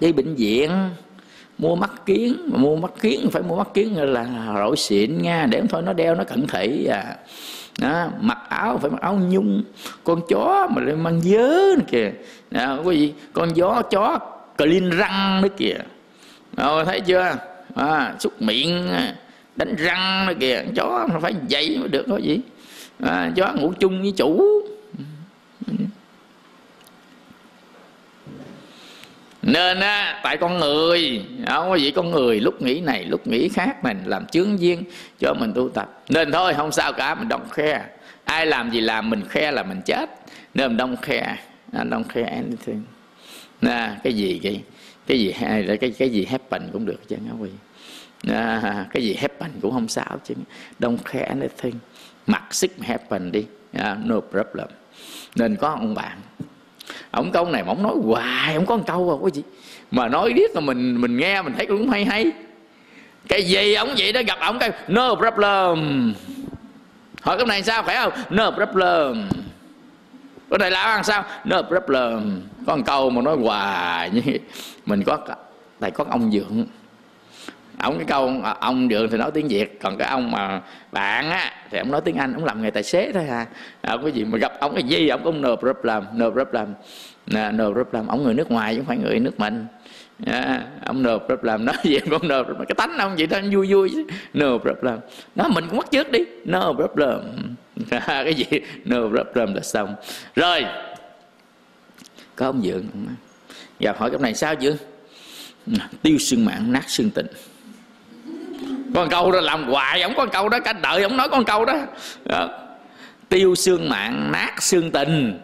[0.00, 0.70] Đi bệnh viện
[1.60, 5.46] mua mắt kiến mà mua mắt kiến phải mua mắt kiến là rỗi xịn nha
[5.50, 7.16] để thôi nó đeo nó cẩn thị à.
[7.80, 9.62] Đó, mặc áo phải mặc áo nhung
[10.04, 12.12] con chó mà lại mang dớ nữa kìa.
[12.50, 13.12] Đó, có gì?
[13.32, 14.18] Con gió chó
[14.58, 15.76] clean răng nữa kìa.
[16.56, 17.36] Rồi thấy chưa?
[17.74, 18.88] À, xúc miệng
[19.56, 20.64] đánh răng nữa kìa.
[20.76, 22.40] Chó phải dậy mới được có gì?
[23.02, 24.62] À, chó ngủ chung với chủ.
[29.42, 33.48] Nên á tại con người không có gì con người lúc nghĩ này lúc nghĩ
[33.48, 34.84] khác mình làm chướng duyên
[35.20, 36.02] cho mình tu tập.
[36.08, 37.84] Nên thôi không sao cả mình đông khe.
[38.24, 40.10] Ai làm gì làm mình khe là mình chết.
[40.54, 41.36] Nên mình đông khe
[41.72, 42.82] à, đông khe anything.
[43.60, 44.62] Nè cái gì cái
[45.06, 47.52] cái gì hay là cái cái gì happen cũng được chứ không gì.
[48.34, 50.34] À, cái gì happen cũng không sao chứ.
[50.78, 51.74] Đông khe anything.
[52.26, 53.44] Mặc sức happen đi.
[53.72, 54.68] À, no problem.
[55.36, 56.18] Nên có ông bạn
[57.10, 59.16] ông câu này mà ông nói hoài ông có một câu à.
[59.20, 59.42] Quý vị
[59.90, 62.30] mà nói biết là mình mình nghe mình thấy cũng hay hay.
[63.28, 66.12] Cái gì ông vậy đó, gặp ông cái, no problem.
[67.22, 68.12] Hỏi cái này sao phải không?
[68.30, 69.28] No problem.
[70.50, 71.24] Cái này làm ăn sao?
[71.44, 72.42] No problem.
[72.66, 74.22] Có một câu mà nói hoài như
[74.86, 75.18] mình có,
[75.80, 76.66] tại có ông dượng
[77.82, 80.60] ông cái câu ờ, ông đường thì nói tiếng việt còn cái ông mà
[80.92, 83.46] bạn á thì ông nói tiếng anh ông làm nghề tài xế thôi ha.
[83.82, 86.74] Ờ, à cái gì mà gặp ông cái gì ông cũng no problem no problem
[87.26, 89.66] nè no problem ông người nước ngoài chứ không phải người nước mình.
[90.26, 93.72] À, ông no problem nói gì cũng no problem cái tánh ông vậy đó, vui
[93.72, 94.04] vui chứ.
[94.34, 94.98] No problem
[95.34, 97.20] nó mình cũng mất trước đi no problem
[98.06, 98.60] cái gì?
[98.84, 99.94] No problem là xong.
[100.36, 100.64] Rồi
[102.36, 102.84] có ông dượng.
[103.80, 104.76] Gặp hỏi cái này sao dượng?
[106.02, 107.26] Tiêu xương mạng nát xương tình
[108.94, 111.64] con câu đó làm hoài ổng có câu đó cả đời ổng nói con câu
[111.64, 111.74] đó,
[112.24, 112.48] đó.
[113.28, 115.40] tiêu xương mạng nát xương tình.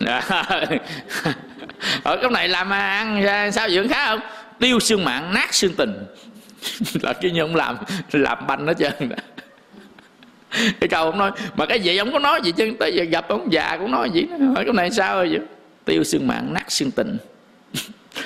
[2.02, 4.20] Ở cái này làm ăn sao dưỡng khá không?
[4.58, 6.04] Tiêu xương mạng nát xương tình.
[7.02, 7.76] Là cái như ông làm
[8.12, 8.92] làm banh hết trơn.
[10.80, 13.28] Cái câu ông nói mà cái gì ông có nói gì chứ tới giờ gặp
[13.28, 15.40] ông già cũng nói gì hỏi cái này sao rồi vậy?
[15.84, 17.16] Tiêu xương mạng nát xương tình.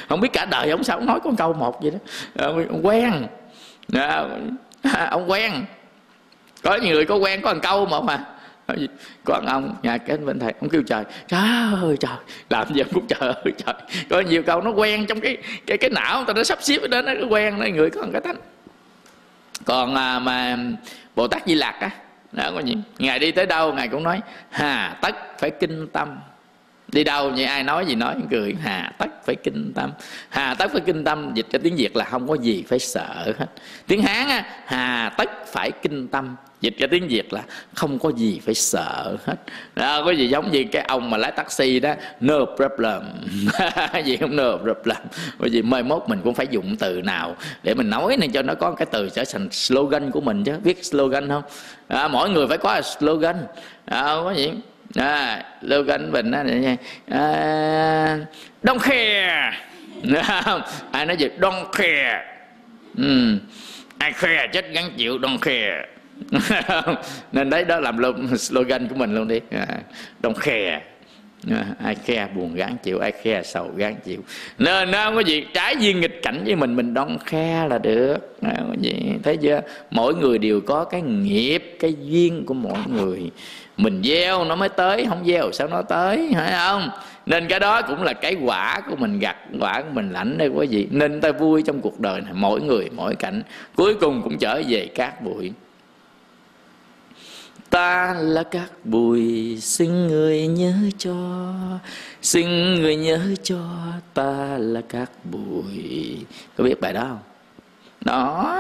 [0.09, 1.99] Không biết cả đời ông sao ông nói con câu một vậy đó.
[2.47, 3.13] Ông quen
[3.93, 4.29] à,
[5.11, 5.53] ông quen.
[6.63, 8.25] Có người có quen có thằng câu một mà.
[9.27, 11.41] Thằng ông nhà cái bên thầy ông kêu trời trời
[11.83, 12.17] ơi trời
[12.51, 13.75] làm gì cũng trời ơi trời.
[14.11, 15.37] Có nhiều câu nó quen trong cái
[15.67, 18.09] cái cái não người ta nó sắp xếp đến nó quen nó người có một
[18.13, 18.37] cái tánh
[19.65, 20.59] còn à, mà
[21.15, 21.91] bồ tát di lạc á
[22.33, 22.77] đó có gì?
[22.99, 24.21] Ngài đi tới đâu ngài cũng nói
[24.51, 26.19] hà tất phải kinh tâm
[26.93, 28.15] đi đâu như ai nói gì nói?
[28.31, 29.91] Cười hà tất phải kinh tâm.
[30.29, 33.33] Hà tất phải kinh tâm dịch cho tiếng việt là không có gì phải sợ
[33.39, 33.47] hết.
[33.87, 37.43] Tiếng hán á hà tất phải kinh tâm dịch ra tiếng việt là
[37.75, 39.37] không có gì phải sợ hết.
[39.75, 43.03] Đó, có gì giống như cái ông mà lái taxi đó no problem.
[44.05, 44.97] Gì không no problem?
[45.39, 48.43] Bởi vì mai mốt mình cũng phải dùng từ nào để mình nói nên cho
[48.43, 50.53] nó có cái từ trở thành slogan của mình chứ.
[50.63, 51.43] Viết slogan không?
[51.89, 53.37] À, mỗi người phải có slogan.
[53.85, 54.51] À, có gì?
[54.95, 56.43] À, slogan bình đó
[57.11, 58.19] à,
[58.63, 59.31] đông khè
[60.93, 62.23] ai nói gì đông khè
[62.99, 63.39] ừ.
[63.99, 65.85] ai khè chết gắn chịu đông khè
[67.33, 69.41] nên đấy đó làm luôn slogan của mình luôn đi.
[69.51, 69.67] À,
[70.21, 70.81] đông khè
[71.51, 74.21] à, ai khe buồn gán chịu ai khe sầu gán chịu.
[74.59, 77.79] Nên nó không có gì trái duyên nghịch cảnh với mình mình đón khe là
[77.79, 78.37] được.
[78.43, 78.93] Không có gì
[79.23, 79.61] thấy chưa?
[79.91, 83.31] Mỗi người đều có cái nghiệp cái duyên của mỗi người
[83.83, 86.91] mình gieo nó mới tới, không gieo sao nó tới, phải không?
[87.27, 90.49] Nên cái đó cũng là cái quả của mình gặt, quả của mình lãnh đây
[90.49, 90.89] quý vị.
[90.91, 93.43] Nên ta vui trong cuộc đời này, mỗi người, mỗi cảnh.
[93.77, 95.53] Cuối cùng cũng trở về cát bụi.
[97.71, 101.15] Ta là cát bụi, xin người nhớ cho,
[102.23, 103.61] xin người nhớ cho
[104.15, 106.17] ta là cát bụi.
[106.57, 107.19] Có biết bài đó không?
[108.01, 108.59] Đó.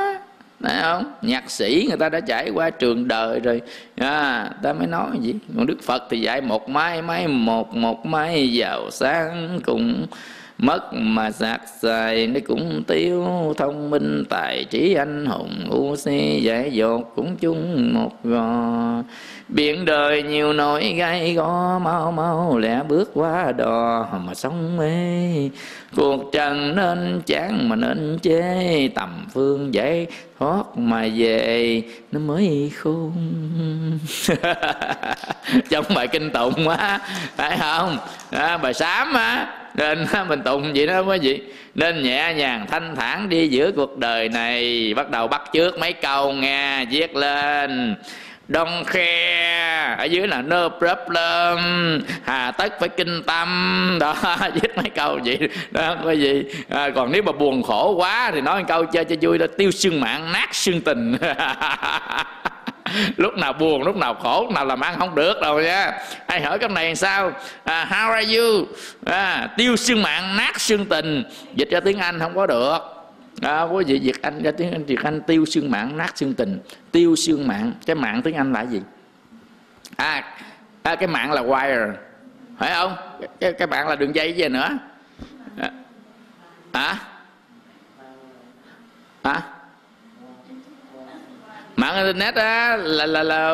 [0.62, 1.12] Thấy không?
[1.22, 3.62] Nhạc sĩ người ta đã trải qua trường đời rồi.
[3.96, 5.34] À, Ta mới nói gì?
[5.56, 10.06] Còn Đức Phật thì dạy một mai mai một Một mai giàu sáng cùng
[10.62, 13.26] mất mà sạc xài nó cũng tiêu
[13.56, 14.24] thông minh.
[14.28, 19.02] Tài trí anh hùng u si dạy dột cũng chung một gò.
[19.48, 25.50] Biển đời nhiều nỗi gai go mau mau lẻ bước qua đò mà sống mê.
[25.96, 30.06] Cuộc trần nên chán mà nên chê tầm phương dễ
[30.38, 31.82] thoát mà về
[32.12, 33.12] nó mới khôn.
[35.70, 37.00] Trong bài kinh tụng á
[37.36, 37.98] phải không?
[38.30, 41.40] À, bài sám á nên mình tụng vậy đó quý vị
[41.74, 44.94] nên nhẹ nhàng thanh thản đi giữa cuộc đời này.
[44.94, 47.96] Bắt đầu bắt trước mấy câu nghe viết lên.
[48.48, 51.58] Đông khe Ở dưới là no problem.
[52.24, 53.48] Hà tất phải kinh tâm.
[54.00, 54.14] Đó
[54.54, 55.38] viết mấy câu vậy.
[55.70, 59.04] Đó quý gì à, Còn nếu mà buồn khổ quá Thì nói một câu chơi
[59.04, 61.16] cho vui đó Tiêu xương mạng nát xương tình
[63.16, 65.98] lúc nào buồn lúc nào khổ lúc nào làm ăn không được đâu nha.
[66.28, 67.32] Hay hỏi cái này sao?
[67.64, 68.66] À, how are you?
[69.04, 71.24] À, tiêu xương mạng nát xương tình.
[71.54, 72.78] Dịch ra tiếng anh không có được.
[73.40, 76.34] À, quý vị việt anh ra tiếng anh việt anh tiêu xương mạng nát xương
[76.34, 76.60] tình.
[76.92, 78.80] Tiêu xương mạng cái mạng tiếng anh là gì?
[79.96, 80.24] À,
[80.82, 81.92] à cái mạng là wire.
[82.58, 82.96] Phải không?
[83.40, 84.68] Cái, cái mạng là đường dây gì nữa?
[85.58, 85.70] À,
[86.72, 86.96] hả?
[89.22, 89.42] À?
[91.82, 93.48] Mạng internet á là là là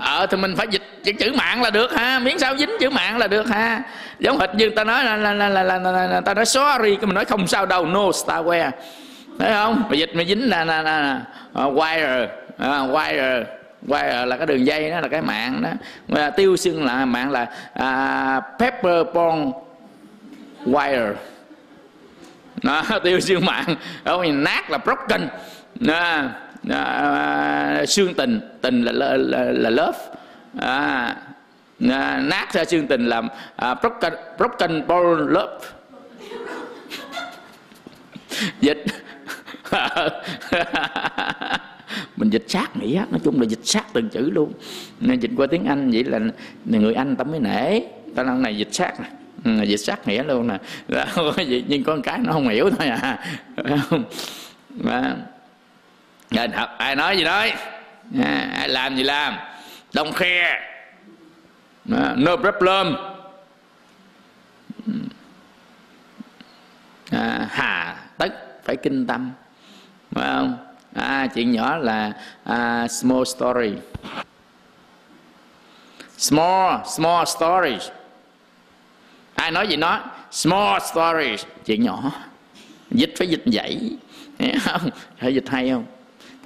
[0.00, 2.90] ờ thì mình phải dịch chữ, chữ mạng là được ha miếng sao dính chữ
[2.90, 3.82] mạng là được ha
[4.18, 6.96] giống hệt như ta nói là là là là, là, là, là ta nói sorry
[6.96, 8.70] cái mình nói không sao đâu no starware
[9.38, 11.20] thấy không mà dịch mà dính là là, là, là
[11.66, 13.44] uh, wire uh, wire
[13.86, 15.70] wire là cái đường dây đó là cái mạng đó
[16.08, 19.54] mà tiêu xưng là mạng là uh, pepper bond
[20.66, 21.12] wire
[22.62, 25.28] nó tiêu xương mạng không nát là broken
[25.88, 26.34] à,
[26.68, 29.98] à, xương tình tình là là, là, là love
[30.60, 31.16] à,
[31.90, 35.58] à, nát ra xương tình làm à, broken broken bone love
[38.60, 38.84] dịch.
[42.16, 44.52] Mình dịch sát nghĩa nói chung là dịch sát từng chữ luôn.
[45.00, 46.18] Nên dịch qua tiếng anh vậy là
[46.64, 47.80] người anh ta mới nể.
[48.14, 49.10] Ta lần này dịch sát này
[49.44, 50.58] ừ, dịch sát nghĩa luôn nè.
[51.68, 53.18] Nhưng con cái nó không hiểu thôi à
[56.32, 57.52] nên học ai nói gì nói?
[58.22, 59.36] À, ai làm gì làm?
[59.92, 60.60] Don't care
[61.92, 62.96] à, no problem
[67.10, 69.30] à, hà tất phải kinh tâm.
[70.10, 70.56] Phải không?
[70.94, 72.12] À, chuyện nhỏ là
[72.44, 73.72] à, small story.
[76.18, 77.88] Small small stories
[79.34, 79.98] ai nói gì nói?
[80.30, 82.12] Small stories chuyện nhỏ.
[82.90, 83.96] Dịch phải dịch vậy
[84.64, 84.90] không?
[85.18, 85.84] Phải dịch hay không?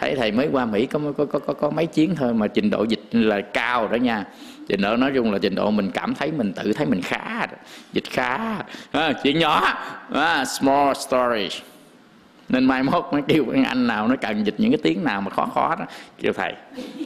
[0.01, 2.70] Thấy thầy mới qua mỹ có có có có, có mấy chuyến thôi mà trình
[2.70, 4.24] độ dịch là cao đó nha.
[4.68, 7.47] Trình độ nói chung là trình độ mình cảm thấy mình tự thấy mình khá.
[7.93, 8.39] Dịch khá.
[8.93, 9.74] À, chuyện nhỏ.
[10.12, 11.48] À, small story.
[12.48, 15.20] Nên mai mốt mới kêu cái anh nào nó cần dịch những cái tiếng nào
[15.20, 15.85] mà khó khó đó
[16.23, 16.52] kêu thầy.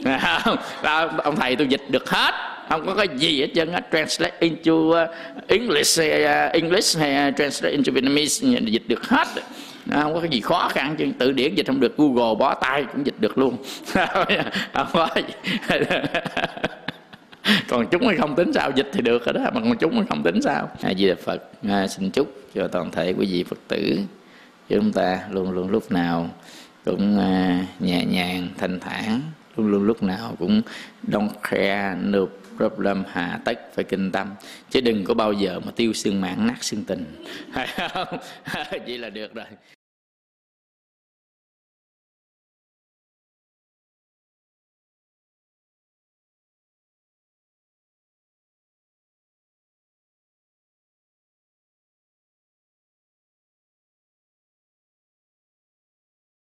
[0.83, 2.33] À, ông thầy tôi dịch được hết.
[2.69, 3.81] Không có cái gì hết trơn á.
[3.91, 4.95] Translate into uh,
[5.47, 9.27] English uh, English hay uh, translate into Vietnamese dịch được hết.
[9.89, 12.53] À, không có cái gì khó khăn chứ tự điển dịch không được google bó
[12.53, 13.57] tay cũng dịch được luôn.
[14.73, 15.09] Không có
[17.69, 20.05] còn chúng mới không tính sao dịch thì được rồi đó mà còn chúng mới
[20.09, 20.69] không tính sao.
[20.81, 23.99] A di đà phật à, xin chúc cho toàn thể quý vị phật tử.
[24.69, 26.29] Chúng ta luôn luôn lúc nào
[26.85, 29.21] cũng à, nhẹ nhàng thanh thản
[29.57, 30.61] luôn luôn lúc nào cũng
[31.07, 34.29] don't care nộp problem hạ tất, phải kinh tâm.
[34.69, 37.05] Chứ đừng có bao giờ mà tiêu xương mạng nát xương tình.
[38.85, 39.45] Vậy là được rồi.